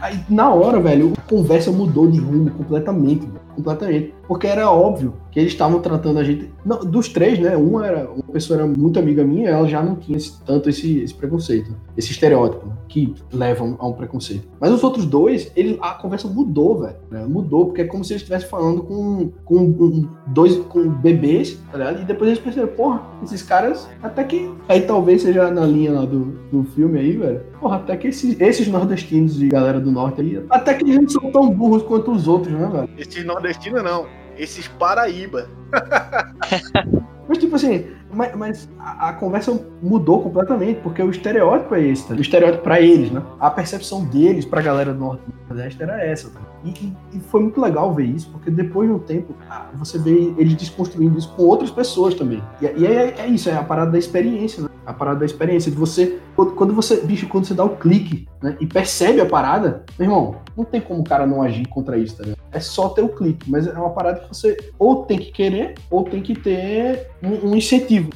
Aí, 0.00 0.24
na 0.30 0.54
hora, 0.54 0.80
velho, 0.80 1.12
a 1.18 1.28
conversa 1.28 1.70
mudou 1.70 2.10
de 2.10 2.18
rumo 2.18 2.50
completamente, 2.50 3.26
velho, 3.26 3.40
completamente. 3.54 4.14
Porque 4.26 4.46
era 4.46 4.70
óbvio 4.70 5.14
que 5.30 5.40
eles 5.40 5.52
estavam 5.52 5.80
tratando 5.80 6.18
a 6.18 6.24
gente. 6.24 6.52
Não, 6.64 6.80
dos 6.80 7.08
três, 7.08 7.38
né? 7.38 7.56
Uma 7.56 7.86
era 7.86 8.10
uma 8.10 8.32
pessoa 8.32 8.58
era 8.58 8.66
muito 8.66 8.98
amiga 8.98 9.24
minha, 9.24 9.50
ela 9.50 9.66
já 9.66 9.82
não 9.82 9.96
tinha 9.96 10.16
esse, 10.16 10.40
tanto 10.42 10.68
esse, 10.68 11.00
esse 11.00 11.14
preconceito, 11.14 11.74
esse 11.96 12.12
estereótipo 12.12 12.66
né, 12.66 12.74
que 12.88 13.14
levam 13.32 13.76
a 13.78 13.86
um 13.86 13.92
preconceito. 13.92 14.46
Mas 14.60 14.70
os 14.70 14.82
outros 14.84 15.06
dois, 15.06 15.50
ele, 15.56 15.78
a 15.80 15.94
conversa 15.94 16.28
mudou, 16.28 16.80
velho. 16.80 16.96
Né, 17.10 17.24
mudou, 17.26 17.66
porque 17.66 17.82
é 17.82 17.84
como 17.84 18.04
se 18.04 18.12
eles 18.12 18.22
estivessem 18.22 18.48
falando 18.48 18.82
com, 18.82 19.30
com, 19.44 19.72
com, 19.72 20.08
dois 20.28 20.56
com 20.56 20.88
bebês, 20.88 21.58
tá 21.70 21.78
ligado? 21.78 22.02
E 22.02 22.04
depois 22.04 22.30
eles 22.30 22.42
perceberam, 22.42 22.74
porra, 22.74 23.02
esses 23.22 23.42
caras, 23.42 23.88
até 24.02 24.22
que. 24.24 24.52
Aí 24.68 24.82
talvez 24.82 25.22
seja 25.22 25.50
na 25.50 25.64
linha 25.64 25.92
lá 25.92 26.04
do, 26.04 26.38
do 26.50 26.64
filme 26.64 26.98
aí, 26.98 27.16
velho. 27.16 27.40
Porra, 27.58 27.76
até 27.76 27.96
que 27.96 28.08
esses, 28.08 28.38
esses 28.40 28.68
nordestinos 28.68 29.40
e 29.40 29.48
galera 29.48 29.80
do 29.80 29.90
norte 29.90 30.20
aí, 30.20 30.44
até 30.50 30.74
que 30.74 30.84
eles 30.84 30.96
não 30.96 31.08
são 31.08 31.30
tão 31.30 31.50
burros 31.50 31.82
quanto 31.82 32.12
os 32.12 32.28
outros, 32.28 32.52
né, 32.52 32.68
velho? 32.72 32.88
Esses 32.98 33.24
nordestinos 33.42 33.82
não 33.82 34.06
esses 34.36 34.68
Paraíba. 34.68 35.48
mas, 37.28 37.38
tipo 37.38 37.56
assim, 37.56 37.86
mas, 38.12 38.34
mas 38.36 38.68
a, 38.78 39.08
a, 39.08 39.12
conversa 39.14 39.58
mudou 39.82 40.22
completamente, 40.22 40.80
porque 40.80 41.02
o 41.02 41.10
estereótipo 41.10 41.74
é 41.74 41.82
esse, 41.82 42.08
tá? 42.08 42.14
o 42.14 42.20
estereótipo 42.20 42.62
para 42.62 42.80
eles, 42.80 43.10
né? 43.10 43.22
A 43.40 43.50
percepção 43.50 44.04
deles 44.04 44.44
pra 44.44 44.60
galera 44.60 44.92
do 44.92 44.98
Norte 44.98 45.22
do 45.26 45.32
Nordeste 45.48 45.82
era 45.82 46.02
essa, 46.02 46.30
tá? 46.30 46.40
e, 46.64 46.70
e, 46.70 46.96
e, 47.14 47.20
foi 47.20 47.42
muito 47.42 47.60
legal 47.60 47.94
ver 47.94 48.04
isso, 48.04 48.28
porque 48.30 48.50
depois 48.50 48.88
de 48.88 48.94
um 48.94 48.98
tempo, 48.98 49.34
você 49.74 49.98
vê 49.98 50.32
eles 50.36 50.54
desconstruindo 50.54 51.18
isso 51.18 51.32
com 51.34 51.42
outras 51.42 51.70
pessoas 51.70 52.14
também. 52.14 52.42
E, 52.60 52.66
e 52.66 52.86
é, 52.86 53.14
é, 53.18 53.26
isso, 53.26 53.48
é 53.48 53.54
a 53.54 53.62
parada 53.62 53.90
da 53.90 53.98
experiência, 53.98 54.62
né? 54.62 54.68
A 54.84 54.92
parada 54.92 55.20
da 55.20 55.26
experiência, 55.26 55.70
de 55.70 55.76
você. 55.76 56.18
Quando 56.34 56.74
você, 56.74 57.00
bicho, 57.02 57.28
quando 57.28 57.44
você 57.44 57.54
dá 57.54 57.64
o 57.64 57.76
clique, 57.76 58.26
né? 58.42 58.56
E 58.60 58.66
percebe 58.66 59.20
a 59.20 59.26
parada, 59.26 59.84
meu 59.98 60.08
irmão, 60.08 60.36
não 60.56 60.64
tem 60.64 60.80
como 60.80 61.00
o 61.00 61.04
cara 61.04 61.26
não 61.26 61.42
agir 61.42 61.66
contra 61.68 61.96
isso, 61.98 62.16
tá 62.16 62.24
ligado? 62.24 62.40
É 62.50 62.60
só 62.60 62.88
ter 62.88 63.02
o 63.02 63.08
clique, 63.08 63.50
mas 63.50 63.66
é 63.66 63.72
uma 63.72 63.90
parada 63.90 64.20
que 64.20 64.28
você 64.28 64.56
ou 64.78 65.04
tem 65.04 65.18
que 65.18 65.30
querer, 65.30 65.74
ou 65.90 66.04
tem 66.04 66.22
que 66.22 66.34
ter 66.34 67.08
um, 67.22 67.50
um 67.50 67.56
incentivo. 67.56 68.10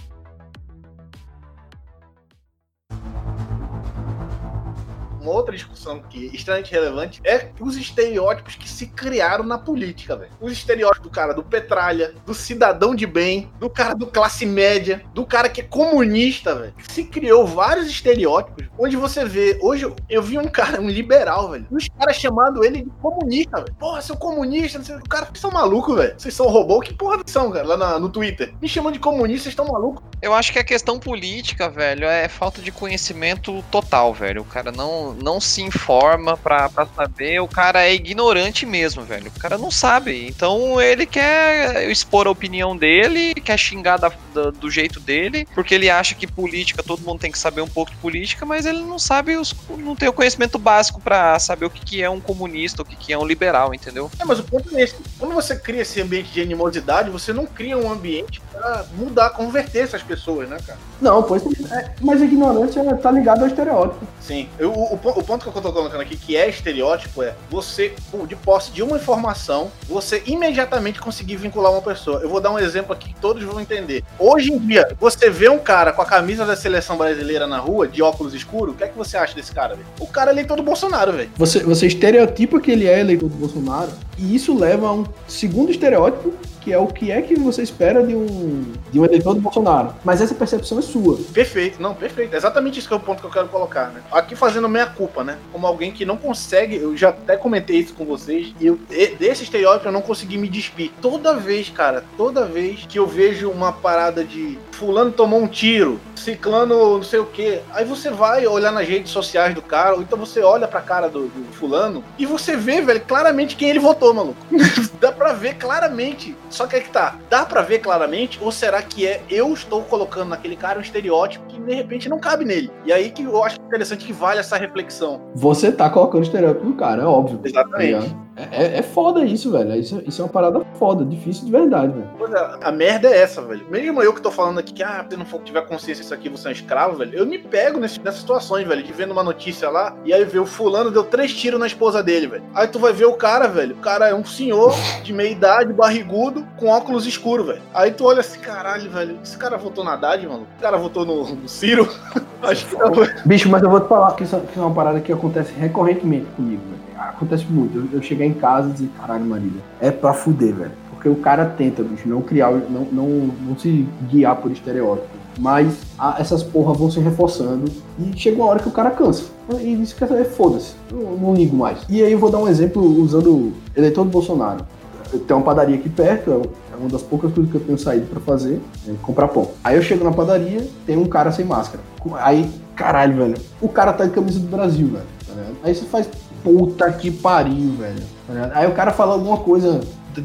Uma 5.26 5.32
outra 5.32 5.54
discussão 5.54 6.00
que 6.08 6.28
é 6.28 6.36
extremamente 6.36 6.70
relevante 6.70 7.20
é 7.24 7.50
os 7.60 7.76
estereótipos 7.76 8.54
que 8.54 8.68
se 8.68 8.86
criaram 8.86 9.44
na 9.44 9.58
política, 9.58 10.16
velho. 10.16 10.30
Os 10.40 10.52
estereótipos 10.52 11.02
do 11.02 11.10
cara 11.10 11.34
do 11.34 11.42
petralha, 11.42 12.14
do 12.24 12.32
cidadão 12.32 12.94
de 12.94 13.06
bem, 13.06 13.50
do 13.58 13.68
cara 13.68 13.94
do 13.94 14.06
classe 14.06 14.46
média, 14.46 15.02
do 15.12 15.26
cara 15.26 15.48
que 15.48 15.60
é 15.60 15.64
comunista, 15.64 16.54
velho. 16.54 16.74
Se 16.88 17.04
criou 17.04 17.46
vários 17.46 17.88
estereótipos 17.88 18.66
onde 18.78 18.96
você 18.96 19.24
vê. 19.24 19.58
Hoje 19.60 19.92
eu 20.08 20.22
vi 20.22 20.38
um 20.38 20.46
cara, 20.46 20.80
um 20.80 20.88
liberal, 20.88 21.50
velho. 21.50 21.66
Os 21.70 21.88
caras 21.88 22.16
chamando 22.16 22.64
ele 22.64 22.82
de 22.82 22.90
comunista, 23.02 23.56
velho. 23.58 23.74
Porra, 23.74 24.00
seu 24.00 24.16
comunista, 24.16 24.78
não 24.78 24.84
sei 24.84 24.96
o 24.96 25.02
que. 25.02 25.08
Cara, 25.08 25.26
vocês 25.26 25.40
são 25.40 25.50
malucos, 25.50 25.96
velho. 25.96 26.14
Vocês 26.16 26.34
são 26.34 26.46
robô? 26.46 26.80
Que 26.80 26.94
porra 26.94 27.22
são, 27.26 27.50
cara? 27.50 27.66
Lá 27.66 27.76
na, 27.76 27.98
no 27.98 28.08
Twitter. 28.08 28.54
Me 28.60 28.68
chamam 28.68 28.92
de 28.92 28.98
comunista, 28.98 29.44
vocês 29.44 29.52
estão 29.52 29.66
malucos? 29.66 30.04
Eu 30.22 30.32
acho 30.32 30.52
que 30.52 30.58
a 30.58 30.64
questão 30.64 30.98
política, 30.98 31.68
velho, 31.68 32.06
é 32.06 32.28
falta 32.28 32.60
de 32.60 32.70
conhecimento 32.70 33.64
total, 33.70 34.12
velho. 34.12 34.42
O 34.42 34.44
cara 34.44 34.70
não, 34.70 35.15
não 35.22 35.40
se 35.40 35.62
informa 35.62 36.36
pra, 36.36 36.68
pra 36.68 36.86
saber, 36.86 37.40
o 37.40 37.48
cara 37.48 37.82
é 37.82 37.94
ignorante 37.94 38.66
mesmo, 38.66 39.02
velho. 39.02 39.30
O 39.34 39.40
cara 39.40 39.58
não 39.58 39.70
sabe. 39.70 40.26
Então 40.26 40.80
ele 40.80 41.06
quer 41.06 41.90
expor 41.90 42.26
a 42.26 42.30
opinião 42.30 42.76
dele, 42.76 43.34
quer 43.34 43.58
xingar 43.58 43.96
da, 43.96 44.12
da, 44.34 44.50
do 44.50 44.70
jeito 44.70 45.00
dele, 45.00 45.46
porque 45.54 45.74
ele 45.74 45.90
acha 45.90 46.14
que 46.14 46.26
política, 46.26 46.82
todo 46.82 47.02
mundo 47.02 47.20
tem 47.20 47.32
que 47.32 47.38
saber 47.38 47.60
um 47.60 47.68
pouco 47.68 47.90
de 47.90 47.96
política, 47.98 48.44
mas 48.44 48.66
ele 48.66 48.80
não 48.80 48.98
sabe, 48.98 49.36
os, 49.36 49.54
não 49.78 49.96
tem 49.96 50.08
o 50.08 50.12
conhecimento 50.12 50.58
básico 50.58 51.00
para 51.00 51.38
saber 51.38 51.66
o 51.66 51.70
que, 51.70 51.84
que 51.84 52.02
é 52.02 52.10
um 52.10 52.20
comunista, 52.20 52.82
o 52.82 52.84
que, 52.84 52.96
que 52.96 53.12
é 53.12 53.18
um 53.18 53.26
liberal, 53.26 53.74
entendeu? 53.74 54.10
É, 54.18 54.24
mas 54.24 54.38
o 54.38 54.44
ponto 54.44 54.76
é 54.76 54.82
esse. 54.82 54.96
Quando 55.18 55.34
você 55.34 55.56
cria 55.56 55.82
esse 55.82 56.00
ambiente 56.00 56.32
de 56.32 56.40
animosidade, 56.40 57.10
você 57.10 57.32
não 57.32 57.46
cria 57.46 57.76
um 57.76 57.90
ambiente 57.90 58.40
pra 58.52 58.84
mudar, 58.96 59.30
converter 59.30 59.84
essas 59.84 60.02
pessoas, 60.02 60.48
né, 60.48 60.58
cara? 60.66 60.78
Não, 61.00 61.22
pois 61.22 61.42
é, 61.70 61.94
mas 62.00 62.22
a 62.22 62.24
ignorância 62.24 62.82
tá 62.96 63.10
ligada 63.10 63.42
ao 63.42 63.46
estereótipo. 63.46 64.06
Sim. 64.20 64.48
Eu, 64.58 64.72
o, 64.72 64.94
o, 64.94 64.98
o 65.10 65.22
ponto 65.22 65.50
que 65.50 65.56
eu 65.56 65.62
tô 65.62 65.72
colocando 65.72 66.00
aqui, 66.00 66.16
que 66.16 66.36
é 66.36 66.48
estereótipo, 66.48 67.22
é 67.22 67.34
você, 67.50 67.94
de 68.26 68.36
posse 68.36 68.70
de 68.70 68.82
uma 68.82 68.96
informação, 68.96 69.70
você 69.88 70.22
imediatamente 70.26 71.00
conseguir 71.00 71.36
vincular 71.36 71.72
uma 71.72 71.82
pessoa. 71.82 72.20
Eu 72.20 72.28
vou 72.28 72.40
dar 72.40 72.50
um 72.50 72.58
exemplo 72.58 72.92
aqui 72.92 73.12
que 73.12 73.20
todos 73.20 73.42
vão 73.42 73.60
entender. 73.60 74.02
Hoje 74.18 74.52
em 74.52 74.58
dia, 74.58 74.96
você 74.98 75.30
vê 75.30 75.48
um 75.48 75.58
cara 75.58 75.92
com 75.92 76.02
a 76.02 76.06
camisa 76.06 76.44
da 76.44 76.56
seleção 76.56 76.96
brasileira 76.96 77.46
na 77.46 77.58
rua, 77.58 77.86
de 77.86 78.02
óculos 78.02 78.34
escuros, 78.34 78.74
o 78.74 78.78
que 78.78 78.84
é 78.84 78.88
que 78.88 78.96
você 78.96 79.16
acha 79.16 79.34
desse 79.34 79.52
cara, 79.52 79.74
velho? 79.74 79.86
O 80.00 80.06
cara 80.06 80.30
é 80.30 80.34
eleitor 80.34 80.56
do 80.56 80.62
Bolsonaro, 80.62 81.12
velho. 81.12 81.30
Você, 81.36 81.60
você 81.60 81.86
estereotipa 81.86 82.60
que 82.60 82.70
ele 82.70 82.86
é 82.86 83.00
eleitor 83.00 83.28
do 83.28 83.36
Bolsonaro, 83.36 83.90
e 84.18 84.34
isso 84.34 84.56
leva 84.56 84.88
a 84.88 84.92
um 84.92 85.04
segundo 85.28 85.70
estereótipo 85.70 86.32
que 86.66 86.72
é 86.72 86.78
o 86.78 86.88
que 86.88 87.12
é 87.12 87.22
que 87.22 87.38
você 87.38 87.62
espera 87.62 88.04
de 88.04 88.16
um, 88.16 88.72
de 88.90 88.98
um 88.98 89.04
eleitor 89.04 89.34
do 89.34 89.40
Bolsonaro. 89.40 89.94
Mas 90.04 90.20
essa 90.20 90.34
percepção 90.34 90.80
é 90.80 90.82
sua. 90.82 91.16
Perfeito, 91.32 91.80
não, 91.80 91.94
perfeito. 91.94 92.34
É 92.34 92.36
exatamente 92.36 92.80
isso 92.80 92.88
que 92.88 92.94
é 92.94 92.96
o 92.96 93.00
ponto 93.00 93.20
que 93.20 93.26
eu 93.26 93.30
quero 93.30 93.46
colocar, 93.46 93.90
né? 93.90 94.02
Aqui 94.10 94.34
fazendo 94.34 94.68
meia 94.68 94.86
culpa, 94.86 95.22
né? 95.22 95.38
Como 95.52 95.64
alguém 95.64 95.92
que 95.92 96.04
não 96.04 96.16
consegue, 96.16 96.74
eu 96.74 96.96
já 96.96 97.10
até 97.10 97.36
comentei 97.36 97.76
isso 97.78 97.94
com 97.94 98.04
vocês, 98.04 98.52
eu, 98.60 98.80
desse 99.16 99.44
estereótipo 99.44 99.86
eu 99.86 99.92
não 99.92 100.02
consegui 100.02 100.36
me 100.36 100.48
despir. 100.48 100.90
Toda 101.00 101.36
vez, 101.36 101.68
cara, 101.70 102.02
toda 102.16 102.44
vez 102.44 102.84
que 102.88 102.98
eu 102.98 103.06
vejo 103.06 103.48
uma 103.48 103.72
parada 103.72 104.24
de 104.24 104.58
fulano 104.72 105.12
tomou 105.12 105.40
um 105.40 105.46
tiro, 105.46 106.00
ciclano 106.16 106.96
não 106.96 107.02
sei 107.02 107.20
o 107.20 107.26
que, 107.26 107.60
aí 107.72 107.84
você 107.84 108.10
vai 108.10 108.46
olhar 108.46 108.72
nas 108.72 108.88
redes 108.88 109.12
sociais 109.12 109.54
do 109.54 109.62
cara, 109.62 109.94
ou 109.94 110.02
então 110.02 110.18
você 110.18 110.40
olha 110.40 110.66
pra 110.66 110.80
cara 110.80 111.08
do, 111.08 111.28
do 111.28 111.52
fulano, 111.52 112.02
e 112.18 112.26
você 112.26 112.56
vê, 112.56 112.80
velho, 112.80 113.00
claramente 113.00 113.54
quem 113.54 113.70
ele 113.70 113.78
votou, 113.78 114.12
maluco. 114.12 114.36
Dá 115.00 115.12
pra 115.12 115.32
ver 115.32 115.54
claramente 115.54 116.34
só 116.56 116.66
que 116.66 116.76
é 116.76 116.80
que 116.80 116.88
tá, 116.88 117.16
dá 117.28 117.44
para 117.44 117.60
ver 117.60 117.80
claramente, 117.80 118.38
ou 118.42 118.50
será 118.50 118.80
que 118.80 119.06
é 119.06 119.20
eu 119.28 119.52
estou 119.52 119.82
colocando 119.82 120.30
naquele 120.30 120.56
cara 120.56 120.78
um 120.78 120.82
estereótipo 120.82 121.44
que 121.46 121.60
de 121.60 121.74
repente 121.74 122.08
não 122.08 122.18
cabe 122.18 122.46
nele? 122.46 122.70
E 122.84 122.92
aí 122.92 123.10
que 123.10 123.24
eu 123.24 123.44
acho 123.44 123.60
interessante 123.60 124.06
que 124.06 124.12
vale 124.12 124.40
essa 124.40 124.56
reflexão. 124.56 125.20
Você 125.34 125.70
tá 125.70 125.90
colocando 125.90 126.22
estereótipo 126.22 126.64
no 126.64 126.74
cara, 126.74 127.02
é 127.02 127.06
óbvio. 127.06 127.40
Exatamente. 127.44 128.10
Tá 128.10 128.25
é, 128.36 128.64
é, 128.64 128.78
é, 128.78 128.82
foda 128.82 129.24
isso, 129.24 129.50
velho. 129.50 129.74
Isso, 129.74 130.02
isso 130.06 130.20
é 130.20 130.24
uma 130.24 130.30
parada 130.30 130.60
foda, 130.78 131.04
difícil 131.04 131.46
de 131.46 131.50
verdade, 131.50 131.92
velho. 131.92 132.36
É, 132.36 132.58
a 132.68 132.70
merda 132.70 133.08
é 133.08 133.18
essa, 133.18 133.40
velho. 133.40 133.66
Mesmo 133.70 134.02
eu 134.02 134.12
que 134.12 134.20
tô 134.20 134.30
falando 134.30 134.58
aqui 134.58 134.74
que, 134.74 134.82
ah, 134.82 135.04
se 135.08 135.16
não 135.16 135.24
for 135.24 135.40
tiver 135.40 135.62
consciência 135.62 136.02
disso 136.02 136.12
aqui, 136.12 136.28
você 136.28 136.48
é 136.48 136.50
um 136.50 136.52
escravo, 136.52 136.98
velho. 136.98 137.14
Eu 137.14 137.24
me 137.24 137.38
pego 137.38 137.80
nesse, 137.80 137.98
nessas 138.00 138.20
situações, 138.20 138.68
velho, 138.68 138.82
de 138.82 138.92
vendo 138.92 139.12
uma 139.12 139.24
notícia 139.24 139.70
lá, 139.70 139.96
e 140.04 140.12
aí 140.12 140.24
vê 140.24 140.38
o 140.38 140.44
fulano 140.44 140.90
deu 140.90 141.04
três 141.04 141.34
tiros 141.34 141.58
na 141.58 141.66
esposa 141.66 142.02
dele, 142.02 142.26
velho. 142.26 142.44
Aí 142.54 142.68
tu 142.68 142.78
vai 142.78 142.92
ver 142.92 143.06
o 143.06 143.14
cara, 143.14 143.48
velho. 143.48 143.74
O 143.74 143.78
cara 143.78 144.08
é 144.08 144.14
um 144.14 144.24
senhor 144.24 144.74
de 145.02 145.12
meia 145.14 145.30
idade, 145.30 145.72
barrigudo, 145.72 146.46
com 146.58 146.66
óculos 146.66 147.06
escuros, 147.06 147.46
velho. 147.46 147.62
Aí 147.72 147.90
tu 147.90 148.04
olha 148.04 148.20
assim, 148.20 148.38
caralho, 148.38 148.90
velho. 148.90 149.18
Esse 149.22 149.38
cara 149.38 149.56
votou 149.56 149.82
na 149.82 149.94
Haddad, 149.94 150.26
mano? 150.26 150.46
O 150.58 150.60
cara 150.60 150.76
votou 150.76 151.06
no, 151.06 151.34
no 151.34 151.48
Ciro? 151.48 151.88
Acho 152.42 152.66
que 152.66 152.76
não. 152.76 152.90
Bicho, 153.24 153.48
mas 153.48 153.62
eu 153.62 153.70
vou 153.70 153.80
te 153.80 153.88
falar 153.88 154.14
que 154.14 154.24
isso, 154.24 154.36
é 154.36 154.60
uma 154.60 154.72
parada 154.72 155.00
que 155.00 155.12
acontece 155.12 155.52
recorrentemente 155.58 156.26
comigo, 156.36 156.62
velho 156.68 156.86
acontece 157.16 157.46
muito. 157.48 157.76
Eu, 157.76 157.98
eu 157.98 158.02
chegar 158.02 158.24
em 158.24 158.34
casa 158.34 158.68
e 158.68 158.72
dizer, 158.72 158.90
caralho, 158.98 159.24
Marília, 159.24 159.60
é 159.80 159.90
pra 159.90 160.12
fuder, 160.12 160.54
velho. 160.54 160.72
Porque 160.90 161.08
o 161.08 161.16
cara 161.16 161.44
tenta, 161.44 161.82
bicho, 161.82 162.08
não 162.08 162.22
criar, 162.22 162.50
não, 162.52 162.86
não, 162.92 163.08
não 163.46 163.58
se 163.58 163.86
guiar 164.10 164.36
por 164.36 164.50
estereótipo. 164.50 165.08
Mas 165.38 165.82
a, 165.98 166.16
essas 166.18 166.42
porra 166.42 166.72
vão 166.72 166.90
se 166.90 166.98
reforçando 166.98 167.70
e 167.98 168.18
chega 168.18 168.36
uma 168.36 168.46
hora 168.46 168.58
que 168.58 168.68
o 168.68 168.72
cara 168.72 168.90
cansa. 168.90 169.24
E 169.60 169.76
diz 169.76 169.92
que 169.92 170.02
é 170.02 170.24
foda-se, 170.24 170.74
eu 170.90 171.18
não 171.20 171.34
ligo 171.34 171.54
mais. 171.54 171.78
E 171.88 172.02
aí 172.02 172.12
eu 172.12 172.18
vou 172.18 172.30
dar 172.30 172.38
um 172.38 172.48
exemplo 172.48 172.82
usando 172.82 173.52
eleitor 173.76 174.04
do 174.04 174.10
Bolsonaro. 174.10 174.64
Tem 175.10 175.36
uma 175.36 175.42
padaria 175.44 175.76
aqui 175.76 175.88
perto, 175.88 176.50
é, 176.76 176.80
uma 176.80 176.88
das 176.88 177.02
poucas 177.02 177.32
coisas 177.32 177.50
que 177.50 177.58
eu 177.58 177.64
tenho 177.64 177.78
saído 177.78 178.06
para 178.06 178.20
fazer, 178.20 178.60
é 178.88 178.92
comprar 179.02 179.28
pão. 179.28 179.50
Aí 179.64 179.76
eu 179.76 179.82
chego 179.82 180.04
na 180.04 180.12
padaria, 180.12 180.66
tem 180.84 180.96
um 180.96 181.06
cara 181.06 181.32
sem 181.32 181.44
máscara. 181.44 181.82
Aí 182.20 182.48
caralho, 182.74 183.16
velho, 183.16 183.34
o 183.60 183.68
cara 183.68 183.92
tá 183.92 184.04
de 184.04 184.10
camisa 184.10 184.38
do 184.38 184.48
Brasil, 184.48 184.88
velho. 184.88 185.04
Tá 185.26 185.34
aí 185.64 185.74
você 185.74 185.84
faz, 185.86 186.08
puta 186.44 186.90
que 186.92 187.10
pariu, 187.10 187.72
velho. 187.72 188.02
Tá 188.26 188.50
aí 188.54 188.66
o 188.66 188.72
cara 188.72 188.92
fala 188.92 189.14
alguma 189.14 189.38
coisa 189.38 189.80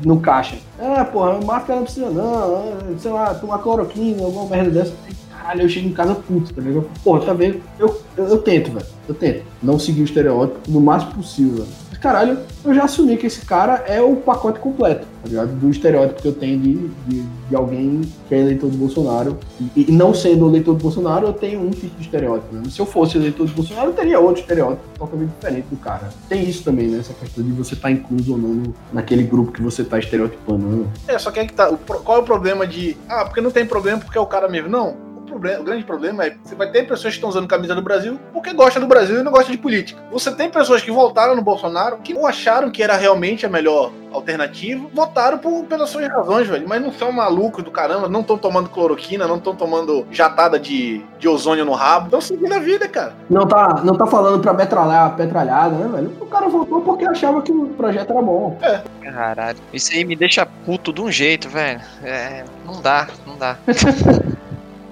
no 0.05 0.19
caixa. 0.19 0.57
É, 0.77 1.03
porra, 1.03 1.39
máscara 1.41 1.79
não 1.79 1.83
precisa 1.83 2.09
não, 2.09 2.57
é, 2.57 2.97
sei 2.97 3.11
lá, 3.11 3.33
tomar 3.33 3.59
cloroquina, 3.59 4.23
alguma 4.23 4.45
merda 4.45 4.69
dessa. 4.69 4.93
Caralho, 5.31 5.63
eu 5.63 5.69
chego 5.69 5.87
em 5.87 5.93
casa 5.93 6.13
puto, 6.13 6.53
tá 6.53 6.61
ligado? 6.61 6.87
Porra, 7.03 7.25
tá 7.25 7.33
vendo? 7.33 7.61
Eu, 7.79 7.99
eu, 8.15 8.27
eu 8.27 8.37
tento, 8.39 8.71
velho. 8.71 8.85
Eu 9.07 9.15
tento. 9.15 9.43
Não 9.61 9.79
seguir 9.79 10.01
o 10.01 10.05
estereótipo 10.05 10.69
no 10.69 10.79
máximo 10.79 11.15
possível, 11.15 11.63
velho 11.63 11.90
caralho, 12.01 12.39
eu 12.65 12.73
já 12.73 12.83
assumi 12.83 13.15
que 13.15 13.27
esse 13.27 13.45
cara 13.45 13.83
é 13.87 14.01
o 14.01 14.15
pacote 14.15 14.59
completo, 14.59 15.05
tá 15.21 15.29
ligado? 15.29 15.49
Do 15.49 15.69
estereótipo 15.69 16.21
que 16.21 16.27
eu 16.27 16.33
tenho 16.33 16.59
de, 16.59 16.87
de, 17.07 17.21
de 17.21 17.55
alguém 17.55 18.01
que 18.27 18.33
é 18.33 18.39
eleitor 18.39 18.69
do 18.69 18.77
Bolsonaro. 18.77 19.37
E, 19.75 19.85
e, 19.87 19.91
não 19.91 20.13
sendo 20.13 20.49
eleitor 20.49 20.73
do 20.73 20.81
Bolsonaro, 20.81 21.27
eu 21.27 21.33
tenho 21.33 21.61
um 21.61 21.69
tipo 21.69 21.95
de 21.95 22.01
estereótipo. 22.01 22.55
Né? 22.55 22.63
Se 22.69 22.79
eu 22.79 22.85
fosse 22.87 23.17
eleitor 23.17 23.45
do 23.45 23.53
Bolsonaro, 23.53 23.89
eu 23.89 23.93
teria 23.93 24.19
outro 24.19 24.41
estereótipo 24.41 24.81
totalmente 24.97 25.29
diferente 25.29 25.67
do 25.69 25.77
cara. 25.77 26.09
Tem 26.27 26.43
isso 26.43 26.63
também, 26.63 26.87
né? 26.87 26.99
Essa 26.99 27.13
questão 27.13 27.43
de 27.43 27.51
você 27.51 27.75
estar 27.75 27.87
tá 27.87 27.91
incluso 27.91 28.31
ou 28.33 28.37
não 28.37 28.73
naquele 28.91 29.23
grupo 29.23 29.51
que 29.51 29.61
você 29.61 29.83
está 29.83 29.99
estereotipando. 29.99 30.65
Né? 30.65 30.85
É, 31.07 31.19
só 31.19 31.29
que 31.29 31.39
é 31.39 31.45
que 31.45 31.53
tá. 31.53 31.71
Qual 32.03 32.17
é 32.17 32.21
o 32.21 32.23
problema 32.23 32.65
de. 32.65 32.97
Ah, 33.07 33.25
porque 33.25 33.41
não 33.41 33.51
tem 33.51 33.65
problema 33.65 33.99
porque 33.99 34.17
é 34.17 34.21
o 34.21 34.25
cara 34.25 34.49
mesmo. 34.49 34.69
Não 34.69 35.10
problema, 35.31 35.61
o 35.61 35.63
grande 35.63 35.83
problema 35.83 36.25
é 36.25 36.29
que 36.31 36.39
você 36.43 36.55
vai 36.55 36.69
ter 36.69 36.83
pessoas 36.83 37.13
que 37.13 37.17
estão 37.17 37.29
usando 37.29 37.47
camisa 37.47 37.73
do 37.73 37.81
Brasil 37.81 38.19
porque 38.33 38.53
gostam 38.53 38.81
do 38.81 38.87
Brasil 38.87 39.19
e 39.19 39.23
não 39.23 39.31
gostam 39.31 39.51
de 39.51 39.57
política. 39.57 40.01
Você 40.11 40.31
tem 40.31 40.49
pessoas 40.49 40.81
que 40.81 40.91
voltaram 40.91 41.35
no 41.35 41.41
Bolsonaro 41.41 41.97
que 41.97 42.13
não 42.13 42.27
acharam 42.27 42.69
que 42.69 42.83
era 42.83 42.95
realmente 42.97 43.45
a 43.45 43.49
melhor 43.49 43.91
alternativa, 44.11 44.87
votaram 44.93 45.37
por, 45.37 45.63
pelas 45.65 45.89
suas 45.89 46.07
razões, 46.07 46.47
velho. 46.47 46.67
Mas 46.67 46.81
não 46.81 46.91
são 46.91 47.11
malucos 47.11 47.63
do 47.63 47.71
caramba, 47.71 48.09
não 48.09 48.21
estão 48.21 48.37
tomando 48.37 48.69
cloroquina, 48.69 49.27
não 49.27 49.37
estão 49.37 49.55
tomando 49.55 50.05
jatada 50.11 50.59
de, 50.59 51.01
de 51.17 51.27
ozônio 51.27 51.63
no 51.63 51.71
rabo. 51.71 52.07
Estão 52.07 52.21
seguindo 52.21 52.53
a 52.53 52.59
vida, 52.59 52.87
cara. 52.87 53.13
Não 53.29 53.47
tá, 53.47 53.81
não 53.83 53.95
tá 53.95 54.05
falando 54.05 54.41
pra 54.41 54.53
metralhar 54.53 55.07
a 55.07 55.09
petralhada, 55.11 55.75
né, 55.75 55.87
velho? 55.87 56.11
O 56.19 56.25
cara 56.25 56.49
votou 56.49 56.81
porque 56.81 57.05
achava 57.05 57.41
que 57.41 57.51
o 57.51 57.67
projeto 57.67 58.11
era 58.11 58.21
bom. 58.21 58.57
É. 58.61 58.81
Caralho. 59.01 59.57
Isso 59.73 59.93
aí 59.93 60.03
me 60.03 60.15
deixa 60.15 60.45
puto 60.45 60.91
de 60.91 61.01
um 61.01 61.11
jeito, 61.11 61.47
velho. 61.49 61.81
É, 62.03 62.43
não 62.65 62.81
dá, 62.81 63.07
não 63.25 63.37
dá. 63.37 63.57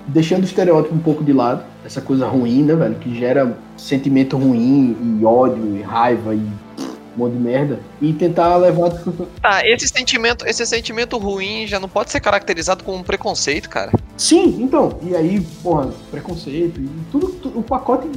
deixando 0.09 0.41
o 0.41 0.45
estereótipo 0.45 0.95
um 0.95 0.99
pouco 0.99 1.23
de 1.23 1.33
lado, 1.33 1.63
essa 1.85 2.01
coisa 2.01 2.27
ruim, 2.27 2.63
né, 2.63 2.75
velho, 2.75 2.95
que 2.95 3.17
gera 3.17 3.57
sentimento 3.77 4.37
ruim 4.37 5.19
e 5.19 5.25
ódio 5.25 5.77
e 5.77 5.81
raiva 5.81 6.33
e 6.33 6.39
um 6.39 7.17
monte 7.17 7.33
de 7.33 7.39
merda 7.39 7.79
e 8.01 8.13
tentar 8.13 8.55
levar 8.57 8.91
Tá, 9.41 9.65
esse 9.67 9.87
sentimento, 9.87 10.45
esse 10.47 10.65
sentimento 10.65 11.17
ruim 11.17 11.65
já 11.67 11.79
não 11.79 11.89
pode 11.89 12.11
ser 12.11 12.19
caracterizado 12.19 12.83
como 12.83 12.97
um 12.97 13.03
preconceito, 13.03 13.69
cara. 13.69 13.91
Sim, 14.17 14.61
então, 14.61 14.99
e 15.01 15.15
aí, 15.15 15.41
porra, 15.63 15.89
preconceito 16.11 16.79
e 16.79 16.89
tudo, 17.11 17.29
tudo 17.41 17.59
o 17.59 17.63
pacote 17.63 18.07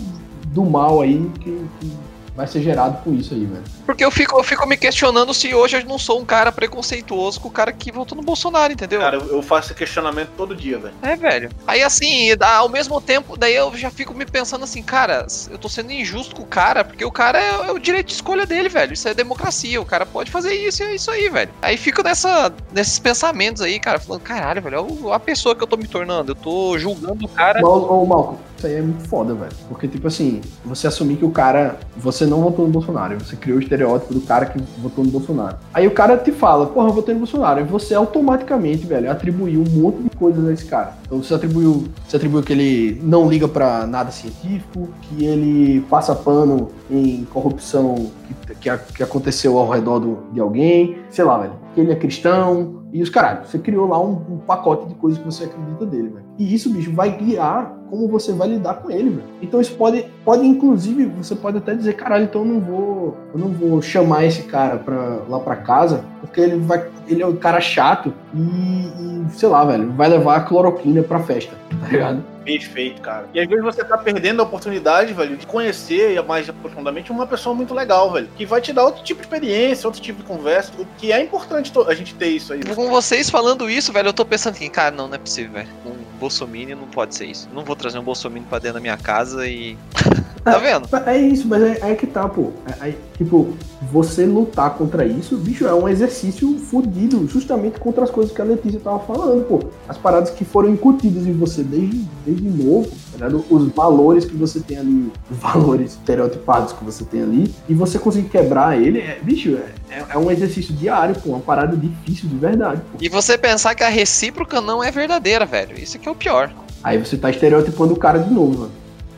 do 0.47 0.64
mal 0.64 1.01
aí 1.01 1.30
que, 1.40 1.64
que 1.80 1.93
vai 2.35 2.47
ser 2.47 2.62
gerado 2.62 3.03
com 3.03 3.14
isso 3.14 3.35
aí, 3.35 3.45
velho. 3.45 3.62
Porque 3.85 4.05
eu 4.05 4.11
fico, 4.11 4.39
eu 4.39 4.45
fico 4.45 4.66
me 4.66 4.76
questionando 4.76 5.35
se 5.35 5.55
hoje 5.55 5.76
eu 5.76 5.85
não 5.85 5.99
sou 5.99 6.20
um 6.20 6.24
cara 6.24 6.51
preconceituoso 6.51 7.41
com 7.41 7.49
o 7.49 7.51
cara 7.51 7.72
que 7.72 7.93
votou 7.93 8.16
no 8.16 8.22
Bolsonaro, 8.22 8.72
entendeu? 8.72 9.01
Cara, 9.01 9.16
eu 9.16 9.43
faço 9.43 9.68
esse 9.68 9.74
questionamento 9.74 10.30
todo 10.37 10.55
dia, 10.55 10.78
velho. 10.78 10.95
É, 11.03 11.16
velho. 11.16 11.51
Aí 11.66 11.83
assim, 11.83 12.30
ao 12.41 12.68
mesmo 12.68 13.01
tempo, 13.01 13.37
daí 13.37 13.55
eu 13.55 13.74
já 13.76 13.91
fico 13.91 14.14
me 14.14 14.24
pensando 14.24 14.64
assim, 14.64 14.83
cara, 14.83 15.26
eu 15.51 15.59
tô 15.59 15.68
sendo 15.68 15.93
injusto 15.93 16.37
com 16.37 16.43
o 16.43 16.47
cara, 16.47 16.85
porque 16.85 17.05
o 17.05 17.11
cara 17.11 17.41
é, 17.41 17.68
é 17.68 17.72
o 17.72 17.78
direito 17.78 18.07
de 18.07 18.14
escolha 18.14 18.47
dele, 18.47 18.68
velho. 18.68 18.93
Isso 18.93 19.09
é 19.09 19.14
democracia, 19.14 19.80
o 19.80 19.87
cara 19.87 20.07
pode 20.07 20.30
fazer 20.30 20.55
isso 20.55 20.83
e 20.83 20.87
é 20.87 20.95
isso 20.95 21.11
aí, 21.11 21.28
velho. 21.28 21.51
Aí 21.61 21.76
fico 21.76 22.03
nessa, 22.03 22.53
nesses 22.72 22.99
pensamentos 22.99 23.62
aí, 23.62 23.78
cara, 23.78 23.99
falando, 23.99 24.22
caralho, 24.22 24.62
velho, 24.62 25.12
a 25.12 25.20
pessoa 25.20 25.55
que 25.55 25.62
eu 25.62 25.66
tô 25.66 25.76
me 25.76 25.87
tornando, 25.87 26.33
eu 26.33 26.37
tô 26.37 26.78
julgando 26.78 27.26
o 27.26 27.28
cara. 27.28 27.64
Ô, 27.66 28.07
Malco, 28.07 28.39
isso 28.63 28.67
aí 28.67 28.75
é 28.75 28.83
muito 28.83 29.09
foda, 29.09 29.35
velho. 29.35 29.53
Porque, 29.69 29.89
tipo 29.89 30.07
assim, 30.07 30.41
você 30.65 30.87
assumir 30.87 31.17
que 31.17 31.25
o 31.25 31.31
cara. 31.31 31.77
Você 31.97 32.25
não 32.25 32.41
votou 32.41 32.67
no 32.67 32.73
Bolsonaro, 32.73 33.19
você 33.19 33.37
criou 33.37 33.59
o 33.59 33.61
estereótipo 33.61 34.15
do 34.15 34.21
cara 34.21 34.47
que 34.47 34.63
votou 34.79 35.05
no 35.05 35.11
Bolsonaro. 35.11 35.57
Aí 35.75 35.87
o 35.87 35.91
cara 35.91 36.17
te 36.17 36.31
fala, 36.31 36.67
porra, 36.67 36.89
eu 36.89 36.93
votei 36.93 37.15
no 37.15 37.21
Bolsonaro. 37.21 37.61
E 37.61 37.65
você 37.65 37.95
automaticamente, 37.95 38.87
velho, 38.87 39.11
atribuiu 39.11 39.61
um 39.61 39.81
monte 39.81 40.03
de 40.03 40.11
coisas 40.11 40.47
a 40.47 40.53
esse 40.53 40.65
cara. 40.65 40.95
Então 41.05 41.23
você 41.23 41.35
atribuiu. 41.35 41.85
Você 42.07 42.17
atribuiu 42.17 42.43
que 42.43 42.53
ele 42.53 43.01
não 43.03 43.29
liga 43.29 43.49
para 43.49 43.87
nada 43.87 44.11
científico, 44.11 44.89
que 45.03 45.25
ele 45.25 45.81
passa 45.91 46.15
pano 46.15 46.71
em 46.91 47.25
corrupção 47.33 48.11
que, 48.45 48.55
que, 48.55 48.79
que 48.95 49.03
aconteceu 49.03 49.59
ao 49.59 49.69
redor 49.69 49.99
do, 49.99 50.19
de 50.33 50.41
alguém, 50.41 50.99
sei 51.11 51.25
lá, 51.25 51.39
velho. 51.39 51.55
Que 51.75 51.81
ele 51.81 51.93
é 51.93 51.97
cristão, 51.97 52.82
e 52.93 53.03
os 53.03 53.09
caralho, 53.09 53.47
você 53.47 53.59
criou 53.59 53.88
lá 53.88 53.99
um, 53.99 54.12
um, 54.12 54.38
pacote 54.38 54.86
de 54.86 54.95
coisas 54.95 55.18
que 55.18 55.24
você 55.24 55.45
acredita 55.45 55.86
dele, 55.86 56.11
velho. 56.11 56.24
E 56.38 56.55
isso, 56.55 56.70
bicho, 56.70 56.93
vai 56.93 57.16
guiar 57.16 57.74
como 57.88 58.07
você 58.07 58.32
vai 58.32 58.49
lidar 58.49 58.74
com 58.74 58.90
ele, 58.90 59.11
velho. 59.11 59.24
Então 59.40 59.61
isso 59.61 59.74
pode, 59.76 60.05
pode 60.24 60.47
inclusive, 60.47 61.07
você 61.07 61.34
pode 61.34 61.57
até 61.57 61.74
dizer, 61.74 61.95
caralho, 61.95 62.24
então 62.24 62.43
eu 62.43 62.47
não 62.47 62.61
vou, 62.61 63.16
eu 63.32 63.40
não 63.40 63.49
vou 63.49 63.80
chamar 63.80 64.26
esse 64.26 64.43
cara 64.43 64.76
pra, 64.76 65.22
lá 65.26 65.40
pra 65.40 65.57
casa, 65.57 66.05
porque 66.20 66.40
ele 66.40 66.59
vai, 66.59 66.86
ele 67.09 67.22
é 67.22 67.26
um 67.26 67.36
cara 67.36 67.61
chato 67.61 68.12
e, 68.34 68.40
e 68.40 69.30
sei 69.30 69.49
lá, 69.49 69.64
velho, 69.64 69.90
vai 69.93 70.09
levar 70.09 70.36
a 70.36 70.40
cloroquina 70.40 71.03
pra 71.03 71.20
festa, 71.20 71.55
tá 71.80 71.88
ligado? 71.88 72.32
Perfeito, 72.45 73.01
cara. 73.01 73.28
E 73.32 73.40
às 73.40 73.49
vezes 73.49 73.64
você 73.64 73.84
tá 73.84 73.97
perdendo 73.97 74.40
a 74.40 74.45
oportunidade, 74.45 75.12
velho, 75.12 75.36
de 75.36 75.47
conhecer 75.47 76.20
mais 76.24 76.49
profundamente 76.51 77.12
uma 77.12 77.26
pessoa 77.26 77.55
muito 77.55 77.74
legal, 77.74 78.11
velho. 78.12 78.28
Que 78.36 78.45
vai 78.45 78.61
te 78.61 78.72
dar 78.72 78.84
outro 78.84 79.03
tipo 79.03 79.20
de 79.20 79.26
experiência, 79.26 79.86
outro 79.86 80.01
tipo 80.01 80.20
de 80.20 80.26
conversa. 80.26 80.72
Que 80.99 81.12
é 81.12 81.22
importante 81.22 81.72
a 81.86 81.95
gente 81.95 82.14
ter 82.14 82.28
isso 82.28 82.53
aí. 82.53 82.61
Com 82.83 82.91
vocês 82.91 83.30
falando 83.30 83.70
isso, 83.70 83.93
velho, 83.93 84.09
eu 84.09 84.12
tô 84.12 84.24
pensando 84.24 84.55
assim, 84.55 84.68
cara, 84.68 84.91
não, 84.91 85.07
não 85.07 85.14
é 85.14 85.18
possível, 85.18 85.53
velho. 85.53 85.68
Um 85.87 86.18
Bolsonaro 86.18 86.70
não 86.70 86.89
pode 86.89 87.14
ser 87.14 87.26
isso. 87.26 87.49
Não 87.55 87.64
vou 87.64 87.76
trazer 87.76 87.97
um 88.01 88.03
Bolsonaro 88.03 88.43
pra 88.51 88.59
dentro 88.59 88.74
da 88.74 88.80
minha 88.80 88.97
casa 88.97 89.47
e. 89.47 89.78
tá 90.43 90.59
vendo? 90.59 90.89
É, 91.07 91.16
é 91.16 91.18
isso, 91.20 91.47
mas 91.47 91.62
é, 91.62 91.93
é, 91.93 91.95
que 91.95 92.09
tá, 92.09 92.28
pô. 92.28 92.51
É, 92.80 92.89
é, 92.89 92.95
tipo, 93.16 93.57
você 93.83 94.26
lutar 94.26 94.74
contra 94.74 95.07
isso, 95.07 95.37
bicho, 95.37 95.64
é 95.64 95.72
um 95.72 95.89
exercício 95.89 96.59
fodido, 96.59 97.24
justamente 97.28 97.78
contra 97.78 98.03
as 98.03 98.11
coisas 98.11 98.35
que 98.35 98.43
a 98.43 98.45
Letícia 98.45 98.80
tava 98.80 98.99
falando, 98.99 99.47
pô. 99.47 99.61
As 99.89 99.97
paradas 99.97 100.30
que 100.30 100.45
foram 100.45 100.70
incutidas 100.70 101.24
em 101.24 101.33
você 101.33 101.62
desde, 101.62 102.05
desde 102.26 102.49
novo, 102.49 102.91
tá 103.31 103.37
os 103.51 103.68
valores 103.73 104.25
que 104.25 104.37
você 104.37 104.61
tem 104.61 104.79
ali, 104.79 105.12
os 105.31 105.37
valores 105.37 105.93
estereotipados 105.93 106.73
que 106.73 106.85
você 106.85 107.05
tem 107.05 107.23
ali, 107.23 107.55
e 107.68 107.75
você 107.75 107.99
conseguir 107.99 108.29
quebrar 108.29 108.81
ele, 108.81 109.01
é, 109.01 109.18
bicho, 109.23 109.59
é, 109.91 110.05
é 110.11 110.18
um 110.18 110.31
exercício 110.31 110.75
diário, 110.75 111.14
pô, 111.14 111.31
uma 111.31 111.41
parada 111.41 111.77
difícil 111.77 112.29
de 112.29 112.37
verdade. 112.37 112.81
Pô. 112.81 112.99
E 113.01 113.09
você 113.09 113.39
pensar 113.39 113.75
que 113.75 113.85
a 113.85 113.89
recíproca 113.89 114.61
não 114.61 114.83
é 114.83 114.91
verdadeira, 114.91 115.45
velho. 115.45 115.79
Isso 115.79 115.99
que 115.99 116.09
é 116.09 116.12
o 116.12 116.14
pior. 116.14 116.51
Aí 116.83 116.99
você 116.99 117.16
tá 117.16 117.31
estereotipando 117.31 117.95
o 117.95 117.97
cara 117.97 118.18
de 118.18 118.33
novo, 118.33 118.61
mano. 118.61 118.73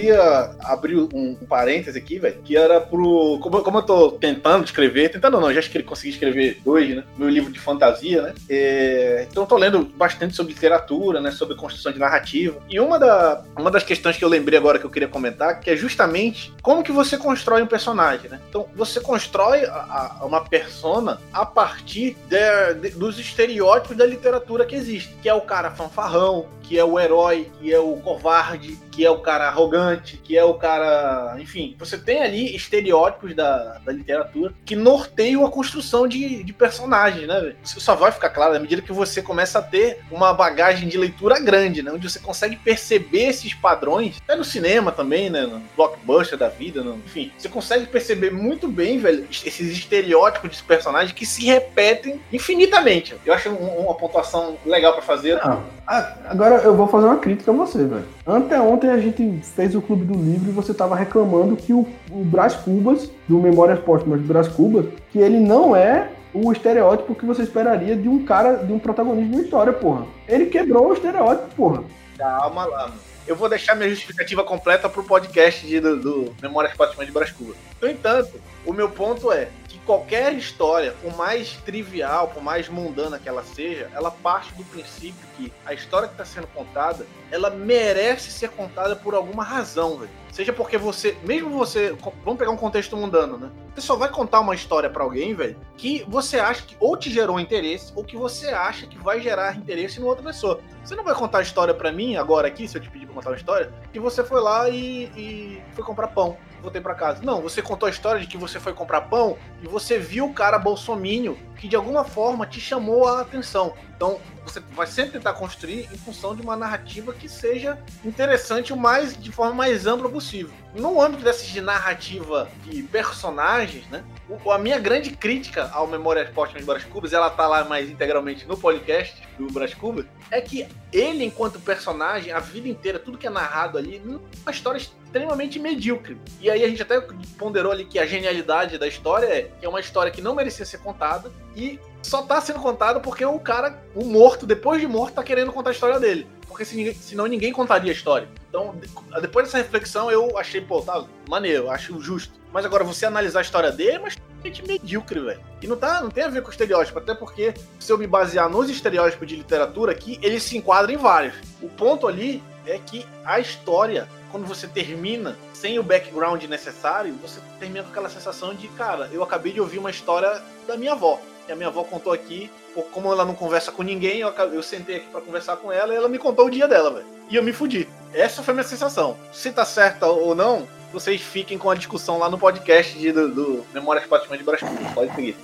queria 0.00 0.48
abrir 0.72 0.96
um, 0.96 1.08
um 1.12 1.46
parêntese 1.46 1.98
aqui, 1.98 2.18
velho, 2.18 2.40
que 2.44 2.56
era 2.56 2.80
pro. 2.80 3.38
Como, 3.40 3.62
como, 3.62 3.78
eu 3.78 3.82
tô 3.82 4.12
tentando 4.12 4.64
escrever, 4.64 5.10
tentando 5.10 5.40
não, 5.40 5.52
já 5.52 5.60
consegui 5.82 6.10
escrever 6.10 6.60
dois, 6.64 6.94
né? 6.94 7.04
Meu 7.16 7.28
livro 7.28 7.52
de 7.52 7.58
fantasia, 7.58 8.22
né? 8.22 8.34
É, 8.48 9.26
então 9.30 9.42
eu 9.44 9.46
tô 9.46 9.56
lendo 9.56 9.84
bastante 9.84 10.34
sobre 10.34 10.52
literatura, 10.52 11.20
né? 11.20 11.30
Sobre 11.30 11.56
construção 11.56 11.92
de 11.92 11.98
narrativa. 11.98 12.60
E 12.68 12.78
uma, 12.80 12.98
da, 12.98 13.42
uma 13.56 13.70
das 13.70 13.82
questões 13.82 14.16
que 14.16 14.24
eu 14.24 14.28
lembrei 14.28 14.58
agora 14.58 14.78
que 14.78 14.84
eu 14.84 14.90
queria 14.90 15.08
comentar, 15.08 15.60
que 15.60 15.70
é 15.70 15.76
justamente 15.76 16.52
como 16.62 16.82
que 16.82 16.92
você 16.92 17.16
constrói 17.16 17.62
um 17.62 17.66
personagem, 17.66 18.30
né? 18.30 18.40
Então, 18.48 18.66
você 18.74 19.00
constrói 19.00 19.64
a, 19.64 20.18
a 20.20 20.24
uma 20.24 20.44
persona 20.44 21.20
a 21.32 21.44
partir 21.44 22.16
de, 22.28 22.74
de, 22.74 22.90
dos 22.90 23.18
estereótipos 23.18 23.96
da 23.96 24.06
literatura 24.06 24.64
que 24.64 24.74
existe, 24.74 25.14
que 25.22 25.28
é 25.28 25.34
o 25.34 25.40
cara 25.40 25.70
fanfarrão, 25.70 26.46
que 26.70 26.78
é 26.78 26.84
o 26.84 27.00
herói, 27.00 27.50
que 27.58 27.74
é 27.74 27.78
o 27.80 27.96
covarde, 27.96 28.78
que 28.92 29.04
é 29.04 29.10
o 29.10 29.18
cara 29.18 29.48
arrogante, 29.48 30.16
que 30.18 30.36
é 30.36 30.44
o 30.44 30.54
cara. 30.60 31.36
Enfim, 31.40 31.74
você 31.78 31.96
tem 31.96 32.22
ali 32.22 32.54
estereótipos 32.54 33.34
da, 33.34 33.78
da 33.84 33.92
literatura 33.92 34.52
que 34.64 34.76
norteiam 34.76 35.44
a 35.44 35.50
construção 35.50 36.06
de, 36.06 36.44
de 36.44 36.52
personagens, 36.52 37.26
né? 37.26 37.54
Isso 37.64 37.80
só 37.80 37.94
vai 37.94 38.12
ficar 38.12 38.30
claro 38.30 38.54
à 38.54 38.58
medida 38.58 38.82
que 38.82 38.92
você 38.92 39.22
começa 39.22 39.58
a 39.58 39.62
ter 39.62 40.00
uma 40.10 40.32
bagagem 40.32 40.88
de 40.88 40.98
leitura 40.98 41.40
grande, 41.40 41.82
né? 41.82 41.90
Onde 41.92 42.08
você 42.08 42.18
consegue 42.18 42.56
perceber 42.56 43.28
esses 43.28 43.54
padrões. 43.54 44.20
Até 44.22 44.36
no 44.36 44.44
cinema 44.44 44.92
também, 44.92 45.30
né? 45.30 45.42
No 45.42 45.62
blockbuster 45.76 46.38
da 46.38 46.48
vida, 46.48 46.80
enfim. 47.04 47.32
Você 47.36 47.48
consegue 47.48 47.86
perceber 47.86 48.30
muito 48.30 48.68
bem, 48.68 48.98
velho, 48.98 49.26
esses 49.30 49.70
estereótipos 49.72 50.56
de 50.56 50.62
personagens 50.62 51.12
que 51.12 51.24
se 51.24 51.44
repetem 51.44 52.20
infinitamente. 52.32 53.16
Eu 53.24 53.34
acho 53.34 53.48
uma 53.50 53.94
pontuação 53.94 54.56
legal 54.64 54.92
para 54.92 55.02
fazer. 55.02 55.36
Não. 55.44 55.62
Ah, 55.86 56.14
agora 56.26 56.56
eu 56.56 56.74
vou 56.74 56.86
fazer 56.86 57.06
uma 57.06 57.18
crítica 57.18 57.50
a 57.50 57.54
você, 57.54 57.84
velho. 57.84 58.04
Anteontem 58.26 58.90
a 58.90 58.98
gente 58.98 59.40
fez 59.42 59.74
o 59.74 59.82
Clube 59.82 60.04
do 60.04 60.14
Livro 60.14 60.49
e 60.50 60.52
você 60.52 60.74
tava 60.74 60.94
reclamando 60.94 61.56
que 61.56 61.72
o, 61.72 61.86
o 62.10 62.24
Brás 62.24 62.54
Cubas, 62.54 63.10
do 63.28 63.38
Memórias 63.38 63.78
Póstumas 63.78 64.20
do 64.20 64.26
Brás 64.26 64.48
Cubas, 64.48 64.86
que 65.10 65.18
ele 65.18 65.38
não 65.40 65.74
é 65.74 66.10
o 66.32 66.52
estereótipo 66.52 67.14
que 67.14 67.24
você 67.24 67.42
esperaria 67.42 67.96
de 67.96 68.08
um 68.08 68.24
cara, 68.24 68.56
de 68.56 68.72
um 68.72 68.78
protagonista 68.78 69.28
de 69.30 69.36
uma 69.36 69.44
história, 69.44 69.72
porra. 69.72 70.06
Ele 70.28 70.46
quebrou 70.46 70.88
o 70.88 70.92
estereótipo, 70.92 71.54
porra. 71.54 71.84
Calma 72.16 72.66
lá, 72.66 72.92
eu 73.26 73.36
vou 73.36 73.48
deixar 73.48 73.74
minha 73.74 73.88
justificativa 73.88 74.42
completa 74.42 74.88
pro 74.88 75.04
podcast 75.04 75.66
de, 75.66 75.78
do, 75.80 75.96
do 75.96 76.34
Memórias 76.42 76.74
Póstumas 76.74 77.06
de 77.06 77.12
Brás 77.12 77.30
Cubas. 77.30 77.56
No 77.80 77.88
entanto, 77.88 78.40
o 78.66 78.72
meu 78.72 78.88
ponto 78.88 79.32
é 79.32 79.48
que 79.68 79.78
qualquer 79.80 80.34
história, 80.34 80.92
por 81.00 81.16
mais 81.16 81.52
trivial, 81.64 82.28
por 82.28 82.42
mais 82.42 82.68
mundana 82.68 83.18
que 83.18 83.28
ela 83.28 83.44
seja, 83.44 83.88
ela 83.94 84.10
parte 84.10 84.52
do 84.54 84.64
princípio 84.64 85.26
que 85.36 85.52
a 85.64 85.72
história 85.72 86.08
que 86.08 86.14
está 86.14 86.24
sendo 86.24 86.46
contada, 86.48 87.06
ela 87.30 87.50
merece 87.50 88.30
ser 88.30 88.50
contada 88.50 88.96
por 88.96 89.14
alguma 89.14 89.44
razão, 89.44 89.96
velho. 89.96 90.19
Seja 90.30 90.52
porque 90.52 90.78
você, 90.78 91.16
mesmo 91.24 91.50
você, 91.50 91.96
vamos 92.24 92.38
pegar 92.38 92.50
um 92.50 92.56
contexto 92.56 92.96
mundano, 92.96 93.36
né? 93.36 93.50
Você 93.74 93.80
só 93.80 93.96
vai 93.96 94.08
contar 94.08 94.40
uma 94.40 94.54
história 94.54 94.88
para 94.88 95.02
alguém, 95.02 95.34
velho, 95.34 95.56
que 95.76 96.04
você 96.08 96.38
acha 96.38 96.62
que 96.62 96.76
ou 96.78 96.96
te 96.96 97.10
gerou 97.10 97.40
interesse 97.40 97.92
ou 97.96 98.04
que 98.04 98.16
você 98.16 98.48
acha 98.48 98.86
que 98.86 98.98
vai 98.98 99.20
gerar 99.20 99.56
interesse 99.56 100.00
em 100.00 100.04
outra 100.04 100.24
pessoa. 100.24 100.60
Você 100.84 100.94
não 100.94 101.04
vai 101.04 101.14
contar 101.14 101.38
a 101.38 101.42
história 101.42 101.74
para 101.74 101.90
mim 101.90 102.16
agora 102.16 102.48
aqui, 102.48 102.68
se 102.68 102.76
eu 102.76 102.82
te 102.82 102.88
pedir 102.88 103.06
pra 103.06 103.16
contar 103.16 103.30
uma 103.30 103.36
história, 103.36 103.72
que 103.92 103.98
você 103.98 104.22
foi 104.22 104.40
lá 104.40 104.68
e, 104.68 105.04
e 105.16 105.62
foi 105.74 105.84
comprar 105.84 106.08
pão 106.08 106.36
voltei 106.60 106.80
para 106.80 106.94
casa. 106.94 107.22
Não, 107.24 107.40
você 107.40 107.62
contou 107.62 107.86
a 107.86 107.90
história 107.90 108.20
de 108.20 108.26
que 108.26 108.36
você 108.36 108.60
foi 108.60 108.72
comprar 108.72 109.02
pão 109.02 109.36
e 109.62 109.66
você 109.66 109.98
viu 109.98 110.26
o 110.26 110.34
cara 110.34 110.58
bolsomínio 110.58 111.38
que 111.60 111.68
de 111.68 111.76
alguma 111.76 112.04
forma 112.04 112.46
te 112.46 112.58
chamou 112.58 113.06
a 113.06 113.20
atenção. 113.20 113.74
Então, 113.94 114.18
você 114.42 114.60
vai 114.74 114.86
sempre 114.86 115.12
tentar 115.12 115.34
construir 115.34 115.88
em 115.92 115.98
função 115.98 116.34
de 116.34 116.40
uma 116.40 116.56
narrativa 116.56 117.12
que 117.12 117.28
seja 117.28 117.78
interessante 118.02 118.72
o 118.72 118.76
mais 118.76 119.14
de 119.14 119.30
forma 119.30 119.54
mais 119.54 119.86
ampla 119.86 120.08
possível. 120.08 120.50
No 120.74 121.00
âmbito 121.00 121.22
dessas 121.22 121.46
de 121.46 121.60
narrativa 121.60 122.50
de 122.64 122.82
personagens, 122.84 123.86
né? 123.88 124.02
a 124.50 124.58
minha 124.58 124.78
grande 124.78 125.10
crítica 125.10 125.70
ao 125.72 125.86
Memórias 125.86 126.30
Póstumas 126.30 126.62
de 126.62 126.66
Brás 126.66 126.84
Cubas, 126.84 127.12
ela 127.12 127.28
tá 127.28 127.46
lá 127.46 127.64
mais 127.64 127.90
integralmente 127.90 128.46
no 128.46 128.56
podcast 128.56 129.22
do 129.38 129.48
Brás 129.48 129.74
Cubas, 129.74 130.06
é 130.30 130.40
que 130.40 130.66
ele, 130.92 131.24
enquanto 131.24 131.60
personagem, 131.60 132.32
a 132.32 132.40
vida 132.40 132.68
inteira, 132.68 132.98
tudo 132.98 133.18
que 133.18 133.26
é 133.26 133.30
narrado 133.30 133.78
ali, 133.78 134.02
uma 134.04 134.50
história 134.50 134.78
extremamente 134.78 135.58
medíocre. 135.58 136.16
E 136.40 136.50
aí 136.50 136.64
a 136.64 136.68
gente 136.68 136.82
até 136.82 137.00
ponderou 137.38 137.72
ali 137.72 137.84
que 137.84 137.98
a 137.98 138.06
genialidade 138.06 138.78
da 138.78 138.86
história 138.86 139.26
é 139.26 139.42
que 139.58 139.66
é 139.66 139.68
uma 139.68 139.80
história 139.80 140.10
que 140.10 140.20
não 140.20 140.34
merecia 140.34 140.64
ser 140.64 140.78
contada 140.78 141.30
e 141.54 141.78
só 142.02 142.22
tá 142.22 142.40
sendo 142.40 142.60
contada 142.60 143.00
porque 143.00 143.24
o 143.24 143.38
cara, 143.38 143.82
o 143.94 144.04
morto, 144.04 144.46
depois 144.46 144.80
de 144.80 144.86
morto, 144.86 145.14
tá 145.14 145.22
querendo 145.22 145.52
contar 145.52 145.70
a 145.70 145.72
história 145.72 146.00
dele. 146.00 146.26
Porque 146.50 146.64
senão 146.64 147.26
ninguém 147.26 147.52
contaria 147.52 147.92
a 147.92 147.94
história. 147.94 148.28
Então, 148.48 148.74
depois 149.22 149.46
dessa 149.46 149.58
reflexão, 149.58 150.10
eu 150.10 150.36
achei, 150.36 150.60
pô, 150.60 150.82
tá 150.82 151.04
maneiro, 151.28 151.70
acho 151.70 152.00
justo. 152.00 152.34
Mas 152.52 152.64
agora, 152.64 152.82
você 152.82 153.06
analisar 153.06 153.38
a 153.38 153.42
história 153.42 153.70
dele 153.70 153.92
é 153.92 153.98
uma 154.00 154.08
extremamente 154.08 154.66
medíocre, 154.66 155.20
velho. 155.20 155.40
E 155.62 155.68
não, 155.68 155.76
tá, 155.76 156.02
não 156.02 156.10
tem 156.10 156.24
a 156.24 156.28
ver 156.28 156.42
com 156.42 156.50
estereótipo, 156.50 156.98
até 156.98 157.14
porque, 157.14 157.54
se 157.78 157.92
eu 157.92 157.96
me 157.96 158.06
basear 158.06 158.50
nos 158.50 158.68
estereótipos 158.68 159.28
de 159.28 159.36
literatura 159.36 159.92
aqui, 159.92 160.18
eles 160.20 160.42
se 160.42 160.56
enquadram 160.56 160.92
em 160.92 160.96
vários. 160.96 161.36
O 161.62 161.68
ponto 161.68 162.08
ali 162.08 162.42
é 162.66 162.78
que 162.78 163.06
a 163.24 163.38
história, 163.38 164.08
quando 164.32 164.44
você 164.44 164.66
termina 164.66 165.38
sem 165.54 165.78
o 165.78 165.84
background 165.84 166.42
necessário, 166.44 167.14
você 167.22 167.38
termina 167.60 167.84
com 167.84 167.90
aquela 167.90 168.08
sensação 168.08 168.52
de, 168.52 168.66
cara, 168.68 169.08
eu 169.12 169.22
acabei 169.22 169.52
de 169.52 169.60
ouvir 169.60 169.78
uma 169.78 169.90
história 169.90 170.42
da 170.66 170.76
minha 170.76 170.92
avó. 170.92 171.20
E 171.50 171.52
a 171.52 171.56
minha 171.56 171.66
avó 171.66 171.82
contou 171.82 172.12
aqui, 172.12 172.48
como 172.92 173.12
ela 173.12 173.24
não 173.24 173.34
conversa 173.34 173.72
com 173.72 173.82
ninguém, 173.82 174.20
eu, 174.20 174.28
eu 174.28 174.62
sentei 174.62 174.98
aqui 174.98 175.08
para 175.08 175.20
conversar 175.20 175.56
com 175.56 175.72
ela 175.72 175.92
e 175.92 175.96
ela 175.96 176.08
me 176.08 176.16
contou 176.16 176.46
o 176.46 176.50
dia 176.50 176.68
dela, 176.68 176.92
velho. 176.92 177.06
E 177.28 177.34
eu 177.34 177.42
me 177.42 177.52
fudi. 177.52 177.88
Essa 178.14 178.40
foi 178.40 178.52
a 178.52 178.54
minha 178.54 178.66
sensação. 178.66 179.18
Se 179.32 179.50
tá 179.50 179.64
certa 179.64 180.06
ou 180.06 180.32
não, 180.32 180.68
vocês 180.92 181.20
fiquem 181.20 181.58
com 181.58 181.68
a 181.68 181.74
discussão 181.74 182.18
lá 182.18 182.30
no 182.30 182.38
podcast 182.38 182.96
de, 182.96 183.10
do, 183.10 183.34
do 183.34 183.66
Memórias 183.74 184.06
Póstumas 184.06 184.38
de 184.38 184.44
Brasília. 184.44 184.92
Pode 184.94 185.12
seguir. 185.12 185.36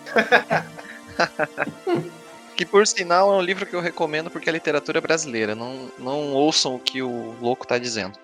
que 2.55 2.65
por 2.65 2.87
sinal 2.87 3.35
é 3.35 3.39
um 3.39 3.43
livro 3.43 3.67
que 3.67 3.75
eu 3.75 3.81
recomendo 3.81 4.31
porque 4.31 4.49
é 4.49 4.53
literatura 4.53 5.01
brasileira. 5.01 5.57
Não, 5.57 5.91
não 5.99 6.35
ouçam 6.35 6.77
o 6.77 6.79
que 6.79 7.03
o 7.03 7.35
louco 7.41 7.67
tá 7.67 7.79
dizendo. 7.79 8.17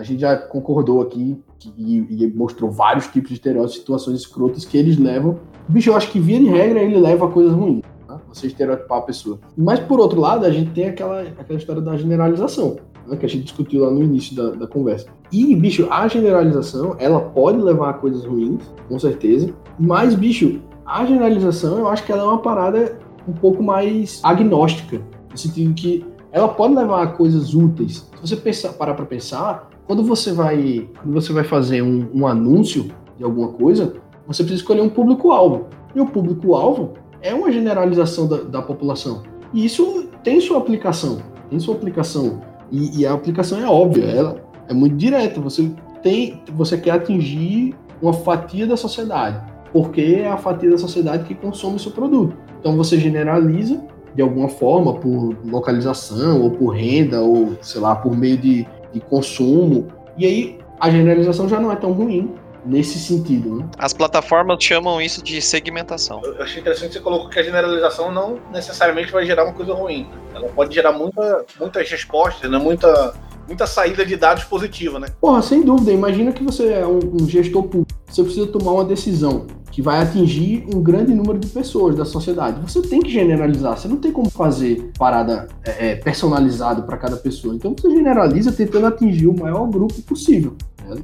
A 0.00 0.02
gente 0.02 0.20
já 0.20 0.34
concordou 0.34 1.02
aqui 1.02 1.38
e, 1.76 2.24
e, 2.24 2.32
mostrou 2.34 2.70
vários 2.70 3.06
tipos 3.08 3.28
de 3.28 3.34
estereótipos, 3.34 3.80
situações 3.80 4.20
escrotas 4.20 4.64
que 4.64 4.78
eles 4.78 4.96
levam. 4.96 5.38
Bicho, 5.68 5.90
eu 5.90 5.94
acho 5.94 6.10
que 6.10 6.18
via 6.18 6.38
de 6.38 6.46
regra 6.46 6.80
ele 6.80 6.98
leva 6.98 7.26
a 7.26 7.30
coisas 7.30 7.52
ruins. 7.52 7.82
Tá? 8.08 8.18
Você 8.32 8.46
estereotipar 8.46 8.96
a 8.96 9.02
pessoa. 9.02 9.38
Mas 9.54 9.78
por 9.78 10.00
outro 10.00 10.18
lado, 10.18 10.46
a 10.46 10.50
gente 10.50 10.70
tem 10.70 10.88
aquela, 10.88 11.20
aquela 11.20 11.58
história 11.58 11.82
da 11.82 11.98
generalização. 11.98 12.78
Né, 13.06 13.14
que 13.14 13.26
a 13.26 13.28
gente 13.28 13.44
discutiu 13.44 13.84
lá 13.84 13.90
no 13.90 14.02
início 14.02 14.34
da, 14.34 14.52
da, 14.52 14.66
conversa. 14.66 15.06
E, 15.30 15.54
bicho, 15.54 15.86
a 15.90 16.08
generalização, 16.08 16.96
ela 16.98 17.20
pode 17.20 17.58
levar 17.60 17.90
a 17.90 17.92
coisas 17.92 18.24
ruins, 18.24 18.62
com 18.88 18.98
certeza, 18.98 19.52
mas, 19.78 20.14
bicho, 20.14 20.62
a 20.86 21.04
generalização, 21.04 21.78
eu 21.78 21.88
acho 21.88 22.06
que 22.06 22.12
ela 22.12 22.22
é 22.22 22.26
uma 22.26 22.40
parada 22.40 22.98
um 23.28 23.32
pouco 23.34 23.62
mais 23.62 24.20
agnóstica, 24.22 24.98
no 25.30 25.36
sentido 25.36 25.74
que 25.74 26.06
ela 26.32 26.48
pode 26.48 26.74
levar 26.74 27.02
a 27.02 27.06
coisas 27.08 27.54
úteis. 27.54 28.08
Se 28.16 28.28
você 28.28 28.36
pensar, 28.36 28.72
parar 28.74 28.94
para 28.94 29.04
pensar, 29.04 29.69
quando 29.90 30.04
você 30.04 30.30
vai, 30.30 30.88
quando 31.02 31.12
você 31.12 31.32
vai 31.32 31.42
fazer 31.42 31.82
um, 31.82 32.08
um 32.14 32.24
anúncio 32.24 32.92
de 33.18 33.24
alguma 33.24 33.48
coisa, 33.48 33.94
você 34.24 34.44
precisa 34.44 34.62
escolher 34.62 34.82
um 34.82 34.88
público-alvo. 34.88 35.66
E 35.92 36.00
o 36.00 36.06
público-alvo 36.06 36.92
é 37.20 37.34
uma 37.34 37.50
generalização 37.50 38.28
da, 38.28 38.36
da, 38.36 38.62
população. 38.62 39.24
E 39.52 39.64
isso 39.64 40.06
tem 40.22 40.40
sua 40.40 40.58
aplicação. 40.58 41.20
Tem 41.50 41.58
sua 41.58 41.74
aplicação. 41.74 42.40
E, 42.70 43.00
e, 43.00 43.04
a 43.04 43.12
aplicação 43.12 43.58
é 43.58 43.66
óbvia, 43.66 44.04
ela 44.04 44.36
é 44.68 44.72
muito 44.72 44.94
direta. 44.94 45.40
Você 45.40 45.68
tem, 46.04 46.40
você 46.54 46.78
quer 46.78 46.92
atingir 46.92 47.74
uma 48.00 48.12
fatia 48.12 48.68
da 48.68 48.76
sociedade, 48.76 49.42
porque 49.72 50.20
é 50.20 50.28
a 50.28 50.36
fatia 50.36 50.70
da 50.70 50.78
sociedade 50.78 51.24
que 51.24 51.34
consome 51.34 51.74
o 51.74 51.80
seu 51.80 51.90
produto. 51.90 52.36
Então 52.60 52.76
você 52.76 52.96
generaliza 52.96 53.82
de 54.14 54.22
alguma 54.22 54.48
forma 54.48 54.94
por 54.94 55.36
localização 55.44 56.42
ou 56.42 56.52
por 56.52 56.68
renda 56.76 57.20
ou 57.20 57.56
sei 57.60 57.80
lá 57.80 57.96
por 57.96 58.16
meio 58.16 58.38
de 58.38 58.64
de 58.92 59.00
consumo. 59.00 59.88
E 60.16 60.26
aí 60.26 60.58
a 60.78 60.90
generalização 60.90 61.48
já 61.48 61.60
não 61.60 61.70
é 61.70 61.76
tão 61.76 61.92
ruim 61.92 62.34
nesse 62.64 62.98
sentido. 62.98 63.58
Né? 63.58 63.68
As 63.78 63.92
plataformas 63.92 64.62
chamam 64.62 65.00
isso 65.00 65.22
de 65.22 65.40
segmentação. 65.40 66.20
Eu 66.24 66.42
achei 66.42 66.60
interessante 66.60 66.88
que 66.88 66.94
você 66.94 67.00
colocou 67.00 67.28
que 67.28 67.38
a 67.38 67.42
generalização 67.42 68.12
não 68.12 68.38
necessariamente 68.52 69.10
vai 69.10 69.24
gerar 69.24 69.44
uma 69.44 69.52
coisa 69.52 69.72
ruim. 69.74 70.08
Ela 70.34 70.48
pode 70.48 70.74
gerar 70.74 70.92
muita, 70.92 71.44
muitas 71.58 71.88
respostas, 71.90 72.50
né? 72.50 72.58
muita, 72.58 73.14
muita 73.50 73.66
saída 73.66 74.06
de 74.06 74.16
dados 74.16 74.44
positiva, 74.44 75.00
né? 75.00 75.08
Porra, 75.20 75.42
sem 75.42 75.62
dúvida. 75.62 75.90
Imagina 75.90 76.30
que 76.30 76.42
você 76.42 76.68
é 76.72 76.86
um, 76.86 77.00
um 77.20 77.28
gestor 77.28 77.64
público. 77.64 78.00
Você 78.06 78.22
precisa 78.22 78.46
tomar 78.46 78.72
uma 78.72 78.84
decisão 78.84 79.46
que 79.72 79.82
vai 79.82 80.00
atingir 80.00 80.66
um 80.72 80.82
grande 80.82 81.12
número 81.12 81.38
de 81.38 81.48
pessoas 81.48 81.96
da 81.96 82.04
sociedade. 82.04 82.60
Você 82.60 82.82
tem 82.82 83.00
que 83.00 83.10
generalizar, 83.10 83.76
você 83.76 83.88
não 83.88 83.96
tem 83.96 84.12
como 84.12 84.30
fazer 84.30 84.90
parada 84.98 85.48
é, 85.64 85.90
é 85.90 85.96
personalizado 85.96 86.82
para 86.84 86.96
cada 86.96 87.16
pessoa. 87.16 87.54
Então 87.54 87.74
você 87.76 87.90
generaliza 87.90 88.52
tentando 88.52 88.86
atingir 88.86 89.26
o 89.26 89.38
maior 89.38 89.66
grupo 89.68 90.00
possível. 90.02 90.56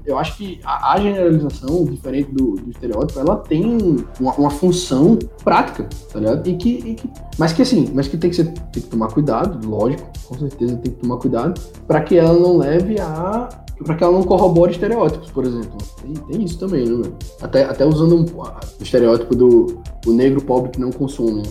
Eu 0.04 0.18
acho 0.18 0.36
que 0.36 0.60
a, 0.64 0.92
a 0.94 1.00
generalização, 1.00 1.84
diferente 1.84 2.30
do, 2.32 2.54
do, 2.54 2.70
estereótipo, 2.70 3.18
ela 3.20 3.36
tem 3.36 3.64
uma, 4.20 4.32
uma, 4.34 4.50
função 4.50 5.18
prática, 5.44 5.88
tá 6.12 6.18
ligado? 6.18 6.46
E 6.46 6.56
que, 6.56 6.68
e 6.68 6.94
que, 6.94 7.10
mas 7.38 7.52
que 7.52 7.62
assim, 7.62 7.90
mas 7.94 8.08
que 8.08 8.16
tem 8.16 8.30
que, 8.30 8.36
ser, 8.36 8.52
tem 8.72 8.82
que 8.82 8.88
tomar 8.88 9.08
cuidado, 9.08 9.66
lógico, 9.68 10.02
com 10.26 10.38
certeza 10.38 10.76
tem 10.76 10.92
que 10.92 11.00
tomar 11.00 11.18
cuidado, 11.18 11.60
para 11.86 12.00
que 12.00 12.16
ela 12.16 12.38
não 12.38 12.58
leve 12.58 13.00
a 13.00 13.48
para 13.84 13.94
que 13.94 14.02
ela 14.02 14.12
não 14.12 14.22
corrobore 14.22 14.72
estereótipos, 14.72 15.30
por 15.30 15.44
exemplo. 15.44 15.76
Tem, 16.00 16.14
tem 16.14 16.42
isso 16.42 16.58
também, 16.58 16.88
né? 16.88 17.12
Até, 17.42 17.64
até 17.64 17.84
usando 17.84 18.16
um, 18.16 18.24
o 18.24 18.82
estereótipo 18.82 19.34
do 19.34 19.82
o 20.06 20.12
negro 20.12 20.40
pobre 20.40 20.70
que 20.70 20.80
não 20.80 20.90
consome. 20.90 21.42
Né? 21.42 21.48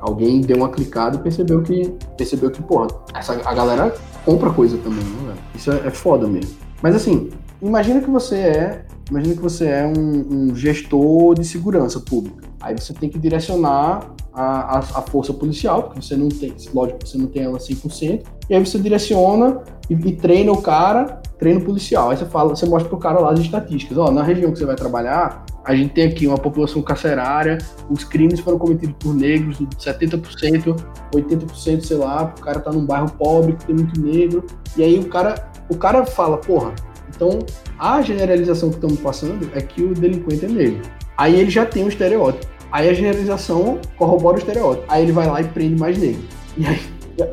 Alguém 0.00 0.40
deu 0.40 0.56
uma 0.56 0.70
clicada 0.70 1.16
e 1.16 1.20
percebeu 1.20 1.62
que, 1.62 1.94
percebeu 2.16 2.50
que, 2.50 2.62
porra, 2.62 2.88
essa, 3.14 3.34
a 3.44 3.54
galera 3.54 3.94
compra 4.24 4.50
coisa 4.50 4.78
também, 4.78 5.04
né? 5.04 5.34
Isso 5.54 5.70
é, 5.70 5.86
é 5.86 5.90
foda 5.90 6.26
mesmo. 6.26 6.56
Mas 6.82 6.94
assim, 6.94 7.30
imagina 7.60 8.00
que 8.00 8.10
você 8.10 8.36
é, 8.36 8.84
imagina 9.10 9.34
que 9.34 9.42
você 9.42 9.66
é 9.66 9.86
um, 9.86 10.50
um 10.50 10.54
gestor 10.54 11.34
de 11.34 11.44
segurança 11.44 12.00
pública. 12.00 12.48
Aí 12.60 12.74
você 12.74 12.92
tem 12.92 13.08
que 13.08 13.18
direcionar 13.18 14.14
a, 14.32 14.76
a, 14.76 14.78
a, 14.78 15.02
força 15.02 15.32
policial, 15.32 15.84
porque 15.84 16.02
você 16.02 16.16
não 16.16 16.28
tem, 16.28 16.54
lógico, 16.72 17.06
você 17.06 17.18
não 17.18 17.26
tem 17.26 17.42
ela 17.42 17.58
100%, 17.58 18.22
e 18.48 18.54
aí 18.54 18.64
você 18.64 18.78
direciona 18.78 19.62
e, 19.88 19.94
e 19.94 20.16
treina 20.16 20.52
o 20.52 20.60
cara, 20.60 21.20
treino 21.38 21.60
policial. 21.60 22.10
Aí 22.10 22.16
você 22.16 22.26
fala, 22.26 22.54
você 22.54 22.66
mostra 22.66 22.88
pro 22.88 22.98
cara 22.98 23.20
lá 23.20 23.32
as 23.32 23.40
estatísticas, 23.40 23.96
ó, 23.96 24.10
na 24.10 24.22
região 24.22 24.52
que 24.52 24.58
você 24.58 24.66
vai 24.66 24.76
trabalhar, 24.76 25.44
a 25.64 25.74
gente 25.74 25.92
tem 25.92 26.06
aqui 26.06 26.26
uma 26.26 26.38
população 26.38 26.80
carcerária, 26.80 27.58
os 27.90 28.02
crimes 28.02 28.40
foram 28.40 28.58
cometidos 28.58 28.96
por 28.98 29.14
negros, 29.14 29.58
70%, 29.58 30.74
80%, 31.14 31.80
sei 31.82 31.96
lá, 31.96 32.34
o 32.36 32.40
cara 32.40 32.60
tá 32.60 32.72
num 32.72 32.86
bairro 32.86 33.10
pobre 33.12 33.52
que 33.54 33.66
tem 33.66 33.74
muito 33.74 34.00
negro, 34.00 34.44
e 34.76 34.82
aí 34.82 34.98
o 34.98 35.08
cara, 35.08 35.50
o 35.68 35.76
cara 35.76 36.06
fala, 36.06 36.38
porra, 36.38 36.74
então 37.18 37.40
a 37.76 38.00
generalização 38.00 38.70
que 38.70 38.76
estamos 38.76 39.00
passando 39.00 39.50
é 39.52 39.60
que 39.60 39.82
o 39.82 39.92
delinquente 39.92 40.44
é 40.44 40.48
negro. 40.48 40.82
Aí 41.16 41.38
ele 41.38 41.50
já 41.50 41.66
tem 41.66 41.84
um 41.84 41.88
estereótipo. 41.88 42.46
Aí 42.70 42.88
a 42.88 42.94
generalização 42.94 43.80
corrobora 43.96 44.36
o 44.36 44.38
estereótipo. 44.38 44.84
Aí 44.88 45.02
ele 45.02 45.12
vai 45.12 45.26
lá 45.26 45.40
e 45.40 45.44
prende 45.44 45.76
mais 45.78 45.98
negro. 45.98 46.22
E 46.56 46.64
aí 46.64 46.80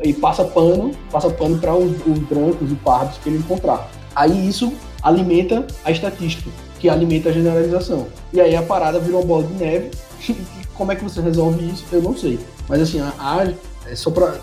e 0.02 0.12
passa 0.12 0.44
pano, 0.44 0.90
passa 1.12 1.30
pano 1.30 1.58
para 1.58 1.74
os, 1.74 1.92
os 2.06 2.18
brancos 2.18 2.72
e 2.72 2.74
pardos 2.74 3.18
que 3.18 3.28
ele 3.28 3.38
encontrar. 3.38 3.88
Aí 4.14 4.48
isso 4.48 4.72
alimenta 5.02 5.64
a 5.84 5.90
estatística. 5.90 6.50
que 6.80 6.88
alimenta 6.88 7.28
a 7.28 7.32
generalização. 7.32 8.06
E 8.32 8.40
aí 8.40 8.56
a 8.56 8.62
parada 8.62 8.98
virou 8.98 9.20
uma 9.20 9.26
bola 9.26 9.44
de 9.44 9.54
neve. 9.54 9.90
Como 10.74 10.92
é 10.92 10.96
que 10.96 11.04
você 11.04 11.20
resolve 11.20 11.64
isso? 11.70 11.84
Eu 11.90 12.02
não 12.02 12.16
sei. 12.16 12.38
Mas 12.68 12.82
assim, 12.82 13.00
a, 13.00 13.12
a 13.18 13.46
é 13.88 13.94
só 13.94 14.10
para 14.10 14.36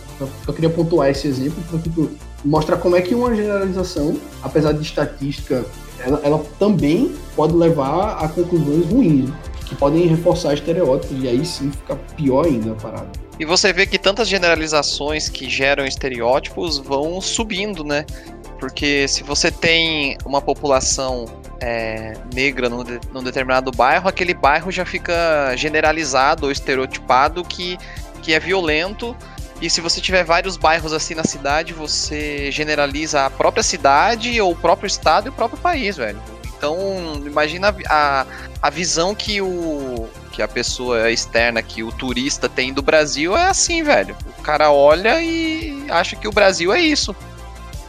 eu 0.48 0.54
queria 0.54 0.70
pontuar 0.70 1.10
esse 1.10 1.28
exemplo 1.28 1.62
para 1.70 1.80
tipo, 1.80 2.10
mostrar 2.44 2.78
como 2.78 2.96
é 2.96 3.02
que 3.02 3.16
uma 3.16 3.36
generalização, 3.36 4.18
apesar 4.42 4.74
de 4.74 4.82
estatística, 4.82 5.66
ela, 6.00 6.20
ela 6.24 6.44
também 6.60 7.16
pode 7.36 7.54
levar 7.54 8.24
a 8.24 8.28
conclusões 8.28 8.86
ruins, 8.86 9.30
que 9.66 9.76
podem 9.76 10.06
reforçar 10.08 10.54
estereótipos 10.54 11.24
e 11.24 11.28
aí 11.28 11.46
sim 11.46 11.72
fica 11.72 11.96
pior 12.16 12.46
ainda 12.46 12.72
a 12.72 12.76
parada. 12.76 13.10
E 13.40 13.46
você 13.46 13.74
vê 13.74 13.86
que 13.86 13.98
tantas 13.98 14.28
generalizações 14.28 15.28
que 15.28 15.50
geram 15.50 15.86
estereótipos 15.86 16.78
vão 16.78 17.20
subindo, 17.20 17.84
né? 17.84 18.06
Porque 18.60 19.08
se 19.08 19.24
você 19.24 19.52
tem 19.52 20.18
uma 20.26 20.42
população 20.42 21.26
é, 21.60 22.14
negra 22.34 22.70
num, 22.70 22.84
de, 22.84 23.00
num, 23.12 23.24
determinado 23.24 23.72
bairro, 23.72 24.08
aquele 24.08 24.34
bairro 24.34 24.72
já 24.72 24.86
fica 24.86 25.56
generalizado 25.56 26.46
ou 26.46 26.52
estereotipado 26.52 27.44
que, 27.44 27.78
que 28.22 28.34
é 28.34 28.40
violento. 28.40 29.16
E 29.64 29.70
se 29.70 29.80
você 29.80 30.02
tiver 30.02 30.26
vários 30.26 30.58
bairros 30.58 30.92
assim 30.92 31.16
na 31.16 31.24
cidade, 31.24 31.72
você 31.72 32.52
generaliza 32.52 33.26
a 33.26 33.30
própria 33.30 33.64
cidade, 33.64 34.42
ou 34.42 34.52
o 34.52 34.56
próprio 34.58 34.88
estado 34.88 35.28
e 35.28 35.30
o 35.30 35.32
próprio 35.32 35.58
país, 35.58 35.96
velho. 35.96 36.22
Então, 36.58 36.76
imagina 37.26 37.74
a, 37.88 38.26
a 38.62 38.70
visão 38.70 39.16
que 39.16 39.42
o, 39.42 40.10
que 40.34 40.42
a 40.42 40.50
pessoa 40.50 41.10
externa, 41.10 41.64
que 41.64 41.82
o 41.82 41.94
turista 41.94 42.50
tem 42.50 42.74
do 42.74 42.82
Brasil 42.82 43.38
é 43.38 43.46
assim, 43.46 43.84
velho. 43.84 44.18
O 44.38 44.42
cara 44.42 44.70
olha 44.70 45.22
e 45.22 45.86
acha 45.90 46.18
que 46.18 46.28
o 46.28 46.32
Brasil 46.34 46.74
é 46.74 46.82
isso. 46.82 47.16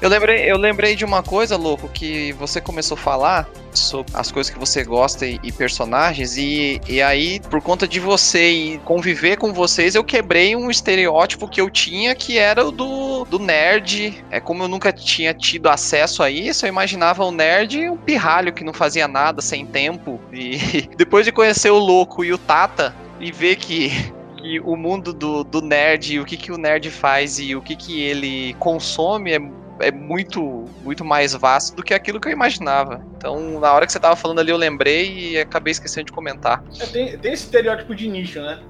Eu 0.05 0.11
lembrei, 0.11 0.53
eu 0.53 0.59
lembrei 0.59 0.95
de 0.95 1.03
uma 1.03 1.23
coisa, 1.23 1.57
louco, 1.57 1.89
que 1.89 2.33
você 2.33 2.61
começou 2.61 2.95
a 2.95 3.01
falar 3.01 3.49
sobre 3.73 4.13
as 4.15 4.31
coisas 4.31 4.53
que 4.53 4.59
você 4.59 4.85
gosta 4.85 5.25
e, 5.25 5.41
e 5.43 5.51
personagens, 5.51 6.37
e, 6.37 6.79
e 6.87 7.01
aí, 7.01 7.41
por 7.49 7.63
conta 7.63 7.89
de 7.89 7.99
você 7.99 8.51
e 8.51 8.79
conviver 8.81 9.39
com 9.39 9.51
vocês, 9.55 9.95
eu 9.95 10.05
quebrei 10.05 10.55
um 10.55 10.71
estereótipo 10.71 11.49
que 11.49 11.59
eu 11.59 11.71
tinha 11.71 12.15
que 12.15 12.37
era 12.37 12.67
o 12.67 12.71
do, 12.71 13.25
do 13.25 13.39
nerd. 13.39 14.23
É 14.31 14.41
como 14.41 14.65
eu 14.65 14.69
nunca 14.69 14.93
tinha 14.93 15.33
tido 15.33 15.71
acesso 15.71 16.23
a 16.23 16.31
isso, 16.31 16.67
eu 16.67 16.69
imaginava 16.69 17.25
o 17.25 17.33
nerd 17.33 17.89
um 17.89 17.97
pirralho 17.97 18.53
que 18.53 18.63
não 18.63 18.75
fazia 18.75 19.09
nada, 19.09 19.41
sem 19.41 19.65
tempo. 19.65 20.21
E 20.31 20.87
depois 20.99 21.25
de 21.25 21.33
conhecer 21.33 21.71
o 21.71 21.79
louco 21.79 22.23
e 22.23 22.31
o 22.31 22.37
Tata, 22.37 22.95
e 23.19 23.33
ver 23.33 23.57
que 23.57 24.13
que 24.37 24.61
o 24.61 24.77
mundo 24.77 25.15
do, 25.15 25.43
do 25.43 25.63
nerd, 25.63 26.21
o 26.21 26.25
que, 26.27 26.37
que 26.37 26.53
o 26.53 26.59
nerd 26.59 26.91
faz 26.91 27.39
e 27.39 27.57
o 27.57 27.63
que, 27.63 27.75
que 27.75 28.03
ele 28.03 28.53
consome 28.59 29.33
é 29.33 29.41
é 29.81 29.91
muito, 29.91 30.65
muito 30.83 31.05
mais 31.05 31.33
vasto 31.33 31.77
do 31.77 31.83
que 31.83 31.95
aquilo 31.95 32.21
que 32.21 32.29
eu 32.29 32.33
imaginava. 32.33 33.05
Então, 33.17 33.61
na 33.61 33.73
hora 33.73 33.87
que 33.87 33.93
você 33.93 34.01
tava 34.01 34.17
falando 34.17 34.41
ali, 34.41 34.51
eu 34.51 34.57
lembrei 34.57 35.33
e 35.33 35.39
acabei 35.39 35.73
esquecendo 35.73 36.07
de 36.07 36.13
comentar. 36.13 36.63
É, 36.81 36.87
tem, 36.87 37.19
tem 37.19 37.33
esse 37.33 37.45
estereótipo 37.45 37.95
de 37.95 38.09
nicho, 38.09 38.41
né? 38.41 38.63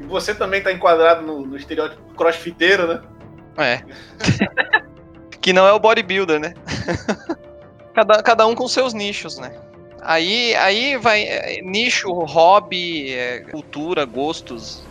E 0.00 0.04
você 0.04 0.34
também 0.34 0.62
tá 0.62 0.72
enquadrado 0.72 1.22
no, 1.22 1.46
no 1.46 1.56
estereótipo 1.56 2.02
crossfiteiro, 2.14 2.86
né? 2.86 3.02
É. 3.56 3.82
que 5.40 5.52
não 5.52 5.66
é 5.66 5.72
o 5.72 5.78
bodybuilder, 5.78 6.38
né? 6.38 6.54
cada, 7.94 8.22
cada 8.22 8.46
um 8.46 8.54
com 8.54 8.68
seus 8.68 8.92
nichos, 8.92 9.38
né? 9.38 9.52
Aí, 10.02 10.54
aí 10.54 10.96
vai 10.96 11.22
é, 11.22 11.60
nicho, 11.62 12.12
hobby, 12.12 13.12
é, 13.12 13.40
cultura, 13.40 14.04
gostos. 14.04 14.85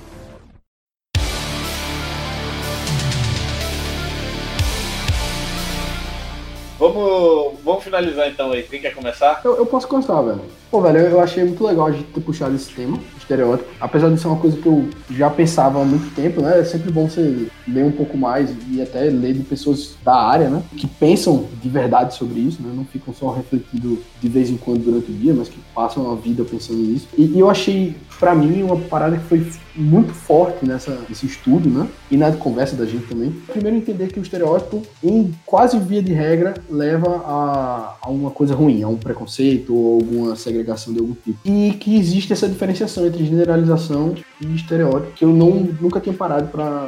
Vamos, 6.77 7.53
vamos 7.63 7.83
finalizar 7.83 8.29
então 8.29 8.51
aí. 8.51 8.63
Quem 8.63 8.81
quer 8.81 8.93
começar? 8.93 9.41
Eu, 9.43 9.55
eu 9.57 9.65
posso 9.65 9.87
começar, 9.87 10.21
velho. 10.21 10.41
Pô, 10.69 10.81
velho, 10.81 10.99
eu, 10.99 11.11
eu 11.11 11.19
achei 11.21 11.43
muito 11.43 11.65
legal 11.65 11.87
a 11.87 11.91
gente 11.91 12.05
ter 12.05 12.21
puxado 12.21 12.55
esse 12.55 12.69
tema, 12.71 12.99
estereótipo. 13.25 13.69
Apesar 13.79 14.09
de 14.09 14.19
ser 14.19 14.27
uma 14.27 14.37
coisa 14.37 14.57
que 14.57 14.65
eu 14.65 14.87
já 15.11 15.29
pensava 15.29 15.81
há 15.81 15.85
muito 15.85 16.13
tempo, 16.15 16.41
né? 16.41 16.59
É 16.59 16.63
sempre 16.63 16.91
bom 16.91 17.09
você 17.09 17.47
ler 17.67 17.83
um 17.83 17.91
pouco 17.91 18.17
mais 18.17 18.49
e 18.69 18.81
até 18.81 19.01
ler 19.05 19.33
de 19.33 19.41
pessoas 19.41 19.95
da 20.03 20.15
área, 20.15 20.49
né? 20.49 20.63
Que 20.77 20.87
pensam 20.87 21.45
de 21.61 21.69
verdade 21.69 22.15
sobre 22.15 22.39
isso, 22.39 22.61
né? 22.61 22.71
Não 22.73 22.85
ficam 22.85 23.13
só 23.13 23.31
refletindo 23.31 23.99
de 24.21 24.29
vez 24.29 24.49
em 24.49 24.57
quando 24.57 24.83
durante 24.83 25.11
o 25.11 25.13
dia, 25.13 25.33
mas 25.33 25.49
que 25.49 25.59
passam 25.73 26.11
a 26.11 26.15
vida 26.15 26.43
pensando 26.43 26.79
nisso. 26.79 27.07
E, 27.17 27.25
e 27.25 27.39
eu 27.39 27.49
achei, 27.49 27.95
para 28.19 28.33
mim, 28.35 28.63
uma 28.63 28.77
parada 28.77 29.17
que 29.17 29.23
foi 29.25 29.45
muito 29.75 30.13
forte 30.13 30.65
nessa, 30.65 30.97
nesse 31.09 31.25
estudo, 31.25 31.69
né? 31.69 31.87
E 32.09 32.17
na 32.17 32.31
conversa 32.31 32.75
da 32.75 32.85
gente 32.85 33.07
também. 33.07 33.31
Primeiro, 33.51 33.77
entender 33.77 34.07
que 34.07 34.19
o 34.19 34.21
estereótipo, 34.23 34.81
em 35.03 35.33
quase 35.45 35.77
via 35.79 36.01
de 36.01 36.13
regra, 36.13 36.53
leva 36.69 37.23
a, 37.25 37.95
a 38.01 38.09
uma 38.09 38.31
coisa 38.31 38.55
ruim, 38.55 38.83
a 38.83 38.87
um 38.87 38.97
preconceito 38.97 39.75
ou 39.75 39.95
alguma 39.95 40.35
segregação 40.35 40.93
de 40.93 40.99
algum 40.99 41.13
tipo. 41.13 41.37
E 41.43 41.71
que 41.73 41.97
existe 41.97 42.31
essa 42.31 42.47
diferenciação 42.47 43.05
entre 43.15 43.25
generalização 43.25 44.13
e 44.41 44.55
estereótipo, 44.55 45.13
que 45.13 45.25
eu 45.25 45.29
não, 45.29 45.51
nunca 45.81 45.99
tinha 45.99 46.13
parado 46.13 46.49
para 46.49 46.87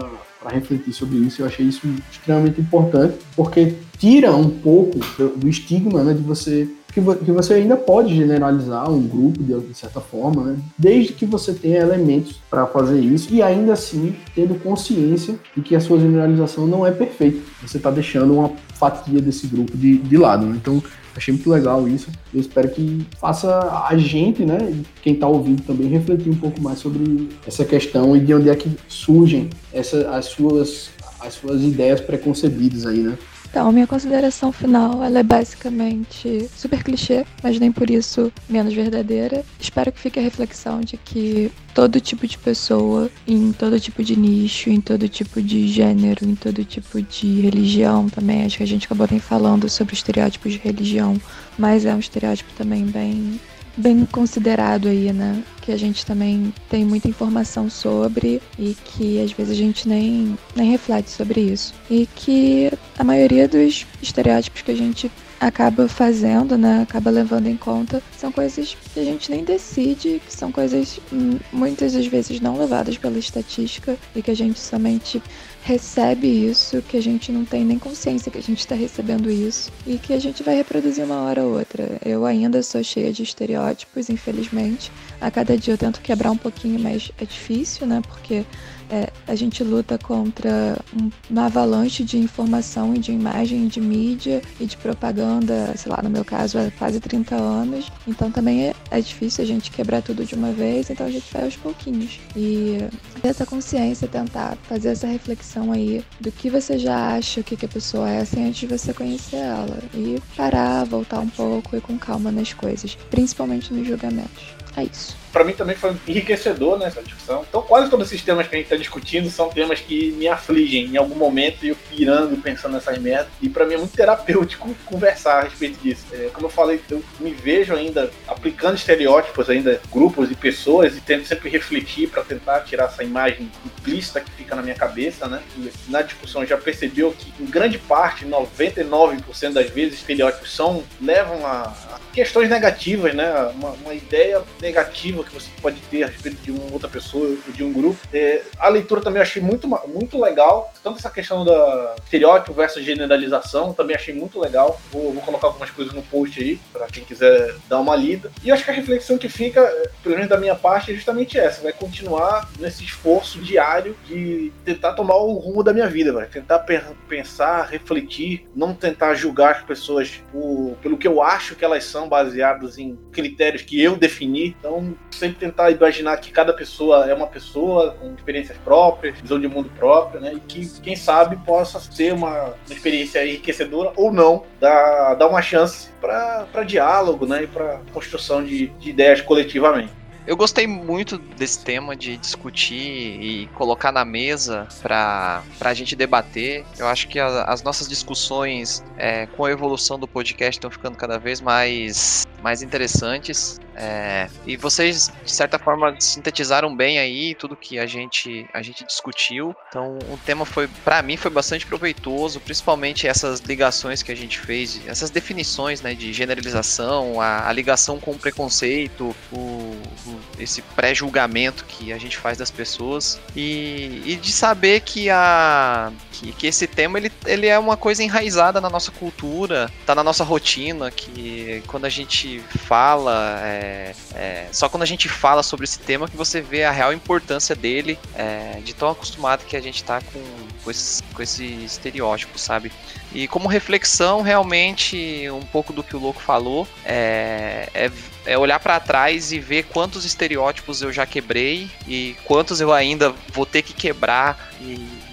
refletir 0.50 0.94
sobre 0.94 1.18
isso. 1.18 1.42
Eu 1.42 1.48
achei 1.48 1.66
isso 1.66 1.88
extremamente 2.12 2.62
importante, 2.62 3.18
porque 3.36 3.74
tira 3.98 4.36
um 4.36 4.50
pouco 4.50 5.00
do, 5.36 5.48
estigma 5.48 6.04
né, 6.04 6.14
de 6.14 6.22
você 6.22 6.70
que, 6.94 7.32
você 7.32 7.54
ainda 7.54 7.78
pode 7.78 8.16
generalizar 8.16 8.90
um 8.90 9.08
grupo 9.08 9.44
de, 9.44 9.60
de 9.60 9.74
certa 9.76 10.02
forma, 10.02 10.44
né? 10.44 10.58
desde 10.78 11.14
que 11.14 11.28
você 11.28 11.54
tenha 11.54 11.78
elementos 11.78 12.40
para 12.50 12.66
fazer 12.66 13.00
isso 13.00 13.32
e 13.32 13.42
ainda 13.42 13.74
assim 13.74 14.16
tendo 14.34 14.56
consciência 14.56 15.36
de 15.56 15.62
que 15.62 15.76
a 15.76 15.80
sua 15.80 16.00
generalização 16.00 16.66
não 16.66 16.88
é 16.88 16.92
perfeita. 16.92 17.40
Você 17.62 17.78
está 17.78 17.92
deixando 17.92 18.34
uma 18.34 18.52
fatia 18.78 19.22
desse 19.22 19.48
grupo 19.48 19.76
de, 19.76 19.98
de 19.98 20.18
lado. 20.18 20.46
Né? 20.46 20.58
Então, 20.62 20.82
achei 21.16 21.34
muito 21.34 21.50
legal 21.50 21.88
isso. 21.88 22.10
Eu 22.34 22.40
espero 22.40 22.70
que 22.70 23.06
faça 23.20 23.86
a 23.88 23.98
gente, 23.98 24.46
né, 24.46 24.58
quem 25.02 25.14
está 25.14 25.28
ouvindo 25.28 25.64
também, 25.64 25.88
refletir 25.88 26.30
um 26.30 26.36
pouco 26.36 26.62
mais 26.62 26.80
sobre 26.80 27.30
essa 27.46 27.66
questão 27.66 28.16
e 28.16 28.20
de 28.20 28.34
onde 28.34 28.50
é 28.50 28.56
que 28.56 28.70
surgem 28.88 29.50
essa, 29.74 30.10
as, 30.12 30.26
suas, 30.26 30.90
as 31.20 31.34
suas 31.34 31.62
ideias 31.62 32.00
preconcebidas 32.00 32.86
aí, 32.86 33.00
né? 33.00 33.18
Então, 33.50 33.72
minha 33.72 33.88
consideração 33.88 34.52
final, 34.52 35.04
ela 35.04 35.20
é 35.20 35.24
basicamente 35.24 36.50
super 36.56 36.84
clichê, 36.84 37.26
mas 37.42 37.60
nem 37.60 37.72
por 37.72 37.90
isso 37.90 38.32
menos 38.48 38.74
verdadeira. 38.74 39.44
Espero 39.60 39.92
que 39.92 40.00
fique 40.00 40.20
a 40.20 40.22
reflexão 40.22 40.82
de 40.82 40.98
que 40.98 41.52
todo 41.74 42.00
tipo 42.00 42.28
de 42.28 42.38
pessoa, 42.38 43.10
em 43.28 43.52
todo 43.52 43.80
tipo 43.80 44.04
de 44.04 44.18
nicho, 44.18 44.70
em 44.70 44.82
todo 44.82 45.08
tipo 45.08 45.42
de 45.42 45.68
gênero, 45.68 46.26
em 46.26 46.36
todo 46.36 46.64
tipo 46.66 47.02
de 47.02 47.42
religião 47.42 48.10
também, 48.10 48.46
acho 48.46 48.58
que 48.58 48.64
a 48.64 48.68
gente 48.68 48.86
acabou 48.86 49.08
nem 49.10 49.20
falando 49.20 49.70
sobre 49.70 49.94
estereótipos 49.94 50.52
de 50.52 50.60
religião, 50.60 51.20
mas 51.58 51.86
é 51.86 51.94
um 51.94 52.00
estereótipo 52.00 52.52
também 52.58 52.86
bem 52.86 53.40
bem 53.78 54.06
considerado 54.06 54.88
aí, 54.88 55.14
né? 55.14 55.44
Que 55.62 55.72
a 55.72 55.78
gente 55.78 56.06
também 56.06 56.54
tem 56.70 56.84
muita 56.84 57.08
informação 57.08 57.70
sobre 57.70 58.42
e 58.58 58.76
que 58.84 59.22
às 59.22 59.32
vezes 59.32 59.54
a 59.54 59.56
gente 59.56 59.88
nem, 59.88 60.38
nem 60.56 60.72
reflete 60.72 61.12
sobre 61.12 61.42
isso. 61.42 61.74
E 61.90 62.08
que 62.16 62.72
a 62.98 63.04
maioria 63.04 63.48
dos 63.48 63.86
estereótipos 64.02 64.62
que 64.62 64.72
a 64.72 64.76
gente 64.76 65.12
acaba 65.40 65.88
fazendo, 65.88 66.58
né, 66.58 66.82
acaba 66.82 67.12
levando 67.12 67.48
em 67.48 67.56
conta, 67.56 68.02
são 68.18 68.32
coisas 68.32 68.76
que 68.94 69.00
a 69.00 69.04
gente 69.04 69.30
nem 69.30 69.44
decide, 69.44 70.22
que 70.26 70.34
são 70.34 70.52
coisas 70.52 71.00
hum, 71.14 71.38
muitas 71.54 71.94
das 71.94 72.08
vezes 72.08 72.40
não 72.40 72.58
levadas 72.58 72.98
pela 72.98 73.18
estatística 73.20 73.96
e 74.16 74.22
que 74.22 74.32
a 74.32 74.36
gente 74.36 74.60
somente 74.60 75.22
recebe 75.68 76.28
isso, 76.28 76.82
que 76.82 76.96
a 76.96 77.02
gente 77.02 77.30
não 77.30 77.44
tem 77.44 77.66
nem 77.66 77.78
consciência 77.78 78.32
que 78.32 78.38
a 78.38 78.42
gente 78.42 78.60
está 78.60 78.74
recebendo 78.74 79.30
isso 79.30 79.70
e 79.86 79.98
que 79.98 80.14
a 80.14 80.20
gente 80.20 80.42
vai 80.42 80.56
reproduzir 80.56 81.04
uma 81.04 81.24
hora 81.24 81.44
ou 81.44 81.58
outra. 81.58 82.00
Eu 82.06 82.26
ainda 82.26 82.64
sou 82.64 82.82
cheia 82.82 83.12
de 83.12 83.22
estereótipos, 83.22 84.10
infelizmente. 84.10 84.90
A 85.20 85.30
cada 85.30 85.58
dia 85.58 85.74
eu 85.74 85.78
tento 85.78 86.00
quebrar 86.00 86.32
um 86.32 86.38
pouquinho, 86.38 86.80
mas 86.80 87.12
é 87.18 87.26
difícil, 87.26 87.86
né? 87.86 88.02
Porque 88.08 88.46
é, 88.90 89.10
a 89.28 89.36
gente 89.36 89.64
luta 89.64 89.98
contra 89.98 90.78
um, 90.94 91.10
uma 91.30 91.46
avalanche 91.46 92.04
de 92.04 92.18
informação 92.18 92.94
e 92.96 93.00
de 93.00 93.12
imagem, 93.12 93.68
de 93.68 93.82
mídia 93.82 94.42
e 94.60 94.66
de 94.66 94.78
propaganda, 94.78 95.74
sei 95.76 95.92
lá, 95.92 96.02
no 96.02 96.10
meu 96.10 96.24
caso, 96.24 96.58
há 96.58 96.72
quase 96.72 97.00
30 97.00 97.36
anos. 97.36 97.92
Então 98.08 98.32
também 98.32 98.68
é, 98.68 98.76
é 98.92 99.02
difícil 99.02 99.44
a 99.44 99.48
gente 99.48 99.72
quebrar 99.72 100.02
tudo 100.02 100.26
de 100.26 100.36
uma 100.36 100.52
vez, 100.52 100.90
então 100.90 101.06
a 101.06 101.12
gente 101.12 101.32
vai 101.32 101.44
aos 101.44 101.56
pouquinhos. 101.56 102.20
E 102.36 102.78
ter 103.22 103.30
essa 103.30 103.46
consciência, 103.46 104.08
tentar 104.08 104.58
fazer 104.64 104.90
essa 104.90 105.08
reflexão 105.08 105.72
aí 105.72 106.04
do 106.20 106.32
que 106.32 106.50
você 106.50 106.78
já 106.78 107.16
acha, 107.16 107.42
o 107.42 107.44
que, 107.44 107.56
que 107.56 107.66
a 107.66 107.70
pessoa 107.70 108.10
é, 108.10 108.20
assim, 108.22 108.48
antes 108.48 108.60
de 108.60 108.68
você 108.68 108.94
conhecer 108.94 109.38
ela. 109.38 109.80
E 109.94 110.22
parar, 110.36 110.86
voltar 110.86 111.20
um 111.20 111.30
pouco 111.30 111.76
e 111.76 111.82
com 111.82 111.98
calma 111.98 112.32
nas 112.32 112.54
coisas, 112.54 112.96
principalmente 113.10 113.74
nos 113.74 113.88
julgamentos. 113.88 114.56
É 114.76 114.84
isso 114.84 115.27
para 115.38 115.44
mim 115.44 115.54
também 115.54 115.76
foi 115.76 115.96
enriquecedor 116.08 116.80
nessa 116.80 117.00
né, 117.00 117.06
discussão. 117.06 117.46
Então, 117.48 117.62
quase 117.62 117.92
todos 117.92 118.08
esses 118.08 118.24
temas 118.24 118.48
que 118.48 118.56
a 118.56 118.58
gente 118.58 118.66
está 118.66 118.76
discutindo 118.76 119.30
são 119.30 119.50
temas 119.50 119.80
que 119.80 120.12
me 120.14 120.28
afligem 120.28 120.86
em 120.86 120.98
algum 120.98 121.14
momento 121.14 121.64
e 121.64 121.70
eu 121.70 121.76
pirando, 121.92 122.42
pensando 122.42 122.74
nessas 122.74 122.98
merdas. 122.98 123.28
E 123.40 123.48
para 123.48 123.64
mim 123.64 123.76
é 123.76 123.78
muito 123.78 123.96
terapêutico 123.96 124.74
conversar 124.84 125.42
a 125.42 125.44
respeito 125.44 125.80
disso. 125.80 126.08
É, 126.12 126.32
como 126.34 126.48
eu 126.48 126.50
falei, 126.50 126.82
eu 126.90 127.04
me 127.20 127.32
vejo 127.32 127.76
ainda 127.76 128.10
aplicando 128.28 128.78
estereótipos, 128.78 129.48
ainda 129.48 129.80
grupos 129.92 130.28
de 130.28 130.34
pessoas 130.34 130.98
e 130.98 131.02
tento 131.02 131.28
sempre 131.28 131.52
refletir 131.52 132.10
para 132.10 132.24
tentar 132.24 132.62
tirar 132.62 132.86
essa 132.86 133.04
imagem 133.04 133.52
implícita 133.64 134.20
que 134.20 134.32
fica 134.32 134.56
na 134.56 134.64
minha 134.64 134.76
cabeça, 134.76 135.28
né? 135.28 135.44
E 135.56 135.72
na 135.88 136.02
discussão 136.02 136.44
já 136.48 136.58
percebeu 136.58 137.12
que 137.12 137.32
em 137.40 137.46
grande 137.46 137.78
parte, 137.78 138.26
99% 138.26 139.54
das 139.54 139.70
vezes, 139.70 140.00
estereótipos 140.00 140.52
são 140.52 140.84
levam 141.00 141.46
a 141.46 142.00
questões 142.18 142.50
negativas, 142.50 143.14
né? 143.14 143.32
Uma, 143.54 143.70
uma, 143.74 143.94
ideia 143.94 144.42
negativa 144.60 145.24
que 145.24 145.32
você 145.32 145.52
pode 145.62 145.80
ter 145.82 146.02
a 146.02 146.08
respeito 146.08 146.42
de 146.42 146.50
uma 146.50 146.74
outra 146.74 146.90
pessoa 146.90 147.38
de 147.50 147.64
um 147.64 147.72
grupo. 147.72 148.00
É, 148.12 148.42
a 148.58 148.70
leitura 148.70 149.02
também 149.02 149.22
achei 149.22 149.40
muito, 149.40 149.68
muito 149.88 150.20
legal. 150.20 150.74
Tanto 150.84 150.98
essa 150.98 151.12
questão 151.12 151.46
da 151.46 151.96
estereótipo 152.04 152.54
versus 152.54 152.84
generalização, 152.84 153.72
também 153.72 153.96
achei 153.96 154.16
muito 154.16 154.40
legal. 154.40 154.82
Vou, 154.92 155.14
vou 155.14 155.22
colocar 155.22 155.46
algumas 155.46 155.70
coisas 155.70 155.94
no 155.94 156.02
post 156.02 156.40
aí, 156.42 156.60
para 156.74 156.88
quem 156.88 157.04
quiser 157.04 157.54
dar 157.70 157.80
uma 157.80 157.96
lida. 157.96 158.32
E 158.44 158.52
acho 158.52 158.66
que 158.66 158.72
a 158.72 158.74
reflexão 158.74 159.16
que 159.20 159.30
fica, 159.30 159.62
pelo 160.02 160.16
menos 160.16 160.28
da 160.28 160.40
minha 160.40 160.56
parte, 160.56 160.90
é 160.90 160.96
justamente 160.96 161.38
essa. 161.38 161.62
Vai 161.62 161.74
continuar 161.74 162.50
nesse 162.60 162.84
esforço 162.84 163.40
diário 163.40 163.96
de 164.08 164.52
tentar 164.66 164.94
tomar 164.94 165.18
o 165.18 165.34
rumo 165.34 165.64
da 165.64 165.72
minha 165.72 165.88
vida, 165.88 166.12
vai 166.12 166.26
tentar 166.26 166.66
pensar, 167.08 167.68
refletir, 167.70 168.48
não 168.56 168.74
tentar 168.74 169.14
julgar 169.14 169.58
as 169.58 169.62
pessoas 169.62 170.20
por, 170.32 170.76
pelo 170.82 170.98
que 170.98 171.08
eu 171.08 171.22
acho 171.22 171.54
que 171.54 171.64
elas 171.64 171.84
são, 171.84 172.07
baseados 172.08 172.78
em 172.78 172.98
critérios 173.12 173.62
que 173.62 173.82
eu 173.82 173.96
defini. 173.96 174.56
Então, 174.60 174.96
sempre 175.12 175.38
tentar 175.38 175.72
imaginar 175.72 176.18
que 176.18 176.32
cada 176.32 176.54
pessoa 176.54 177.10
é 177.10 177.14
uma 177.14 177.28
pessoa 177.28 177.92
com 178.00 178.14
experiências 178.14 178.58
próprias, 178.58 179.20
visão 179.20 179.40
de 179.40 179.48
mundo 179.48 179.70
própria, 179.78 180.20
né? 180.20 180.34
E 180.34 180.40
que, 180.40 180.68
quem 180.82 180.96
sabe, 180.96 181.36
possa 181.38 181.80
ser 181.80 182.14
uma, 182.14 182.46
uma 182.46 182.56
experiência 182.76 183.26
enriquecedora 183.26 183.92
ou 183.96 184.12
não, 184.12 184.44
dar, 184.60 185.16
dar 185.16 185.28
uma 185.28 185.42
chance 185.42 185.90
para 186.00 186.64
diálogo, 186.66 187.26
né? 187.26 187.44
E 187.44 187.48
para 187.48 187.80
construção 187.94 188.44
de, 188.44 188.68
de 188.68 188.90
ideias 188.90 189.22
coletivamente. 189.22 189.92
Eu 190.28 190.36
gostei 190.36 190.68
muito 190.68 191.18
desse 191.18 191.64
tema 191.64 191.96
de 191.96 192.18
discutir 192.18 192.76
e 192.76 193.48
colocar 193.56 193.94
na 193.94 194.04
mesa 194.04 194.68
para 194.82 195.42
a 195.62 195.74
gente 195.74 195.96
debater. 195.96 196.66
Eu 196.78 196.86
acho 196.86 197.08
que 197.08 197.18
a, 197.18 197.46
as 197.46 197.64
nossas 197.64 197.88
discussões 197.88 198.84
é, 198.98 199.26
com 199.26 199.46
a 199.46 199.52
evolução 199.52 199.98
do 199.98 200.06
podcast 200.06 200.58
estão 200.58 200.70
ficando 200.70 200.98
cada 200.98 201.18
vez 201.18 201.40
mais, 201.40 202.28
mais 202.48 202.62
interessantes. 202.62 203.60
É, 203.76 204.28
e 204.46 204.56
vocês, 204.56 205.12
de 205.24 205.32
certa 205.32 205.60
forma, 205.60 205.94
sintetizaram 206.00 206.74
bem 206.74 206.98
aí 206.98 207.36
tudo 207.36 207.58
que 207.58 207.78
a 207.78 207.86
gente, 207.86 208.48
a 208.54 208.62
gente 208.62 208.86
discutiu. 208.86 209.54
Então, 209.68 210.00
o 210.10 210.18
tema 210.26 210.46
foi, 210.46 210.68
para 210.86 211.02
mim, 211.02 211.18
foi 211.18 211.30
bastante 211.30 211.66
proveitoso, 211.66 212.40
principalmente 212.40 213.06
essas 213.06 213.42
ligações 213.42 214.02
que 214.02 214.14
a 214.14 214.16
gente 214.16 214.40
fez, 214.40 214.82
essas 214.88 215.10
definições 215.10 215.82
né, 215.82 215.94
de 215.94 216.14
generalização, 216.14 217.20
a, 217.20 217.50
a 217.50 217.52
ligação 217.52 218.00
com 218.00 218.12
o 218.12 218.18
preconceito, 218.18 219.14
o, 219.32 219.36
o, 219.36 220.20
esse 220.40 220.62
pré-julgamento 220.62 221.66
que 221.66 221.92
a 221.92 221.98
gente 221.98 222.18
faz 222.18 222.38
das 222.38 222.50
pessoas 222.50 223.20
e, 223.36 224.02
e 224.06 224.16
de 224.16 224.32
saber 224.32 224.80
que, 224.82 225.10
a, 225.10 225.92
que, 226.14 226.32
que, 226.32 226.48
esse 226.48 226.66
tema 226.66 226.98
ele, 226.98 227.12
ele 227.26 227.46
é 227.46 227.60
uma 227.60 227.76
coisa 227.76 228.02
enraizada 228.02 228.62
na 228.62 228.70
nossa 228.70 228.90
cultura, 228.90 229.70
tá 229.86 229.94
na 229.94 230.04
nossa 230.04 230.24
rotina, 230.24 230.90
que 230.90 231.62
quando 231.68 231.86
a 231.86 231.90
gente 231.90 232.37
fala. 232.40 233.40
É, 233.44 233.94
é, 234.14 234.48
só 234.52 234.70
quando 234.70 234.84
a 234.84 234.86
gente 234.86 235.08
fala 235.10 235.44
sobre 235.44 235.64
esse 235.64 235.80
tema 235.80 236.08
que 236.08 236.18
você 236.18 236.42
vê 236.42 236.64
a 236.64 236.72
real 236.72 236.94
importância 236.94 237.56
dele, 237.56 237.98
é, 238.16 238.60
de 238.64 238.74
tão 238.74 238.90
acostumado 238.90 239.46
que 239.46 239.56
a 239.56 239.62
gente 239.62 239.84
tá 239.84 240.02
com, 240.02 240.24
com, 240.64 240.72
esse, 240.72 241.04
com 241.04 241.22
esse 241.22 241.46
estereótipo, 241.64 242.38
sabe? 242.38 242.72
E 243.14 243.28
como 243.28 243.48
reflexão, 243.48 244.22
realmente, 244.22 245.30
um 245.30 245.46
pouco 245.46 245.72
do 245.72 245.84
que 245.84 245.96
o 245.96 246.00
Louco 246.00 246.22
falou, 246.22 246.68
é, 246.86 247.70
é, 247.74 247.92
é 248.26 248.38
olhar 248.38 248.60
para 248.60 248.80
trás 248.80 249.32
e 249.32 249.40
ver 249.40 249.64
quantos 249.66 250.06
estereótipos 250.06 250.82
eu 250.82 250.92
já 250.92 251.06
quebrei 251.06 251.70
e 251.88 252.16
quantos 252.26 252.60
eu 252.60 252.74
ainda 252.74 253.14
vou 253.32 253.46
ter 253.46 253.62
que 253.62 253.74
quebrar 253.74 254.52
e 254.62 255.07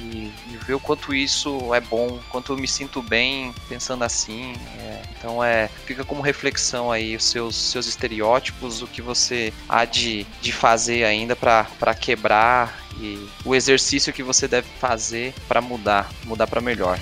ver 0.67 0.75
o 0.75 0.81
quanto 0.81 1.15
isso 1.15 1.75
é 1.75 1.81
bom, 1.81 2.19
quanto 2.31 2.53
eu 2.53 2.57
me 2.57 2.69
sinto 2.69 3.03
bem 3.03 3.55
pensando 3.69 4.05
assim. 4.05 4.55
É, 4.79 5.03
então 5.17 5.43
é, 5.43 5.69
fica 5.87 6.05
como 6.05 6.23
reflexão 6.23 6.91
aí 6.91 7.17
os 7.17 7.25
seus, 7.25 7.57
seus 7.57 7.87
estereótipos, 7.87 8.83
o 8.83 8.87
que 8.87 9.03
você 9.03 9.53
há 9.69 9.85
de, 9.85 10.27
de 10.41 10.53
fazer 10.53 11.05
ainda 11.05 11.37
para 11.37 11.95
quebrar 11.95 12.85
e 13.01 13.29
o 13.45 13.55
exercício 13.55 14.13
que 14.13 14.23
você 14.23 14.47
deve 14.47 14.69
fazer 14.79 15.35
para 15.49 15.61
mudar, 15.61 16.11
mudar 16.25 16.47
para 16.47 16.61
melhor. 16.61 16.99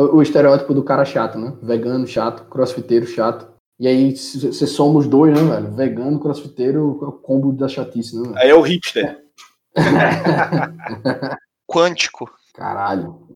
O 0.00 0.22
estereótipo 0.22 0.74
do 0.74 0.82
cara 0.82 1.04
chato, 1.04 1.38
né? 1.38 1.52
Vegano 1.62 2.06
chato, 2.06 2.44
crossfiteiro 2.48 3.06
chato. 3.06 3.48
E 3.78 3.88
aí 3.88 4.14
você 4.14 4.66
soma 4.66 4.98
os 4.98 5.06
dois, 5.06 5.34
né, 5.34 5.42
velho? 5.42 5.72
Vegano, 5.72 6.20
crossfiteiro, 6.20 6.98
é 7.02 7.06
o 7.06 7.12
combo 7.12 7.52
da 7.52 7.66
chatice, 7.66 8.16
né? 8.16 8.22
Velho? 8.22 8.38
Aí 8.38 8.50
é 8.50 8.54
o 8.54 8.60
hipster. 8.60 9.18
Quântico. 11.66 12.30
Caralho. 12.54 13.30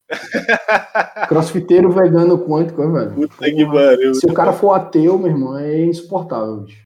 Crossfiteiro 1.29 1.91
vegano 1.91 2.39
quântico, 2.39 2.85
né, 2.85 3.01
velho? 3.01 3.15
Puta 3.29 3.51
que 3.51 3.67
pariu. 3.67 4.15
Se 4.15 4.27
o 4.27 4.35
cara 4.35 4.53
for 4.53 4.73
ateu, 4.73 5.19
meu 5.19 5.29
irmão, 5.29 5.59
é 5.59 5.83
insuportável, 5.85 6.59
bicho. 6.59 6.84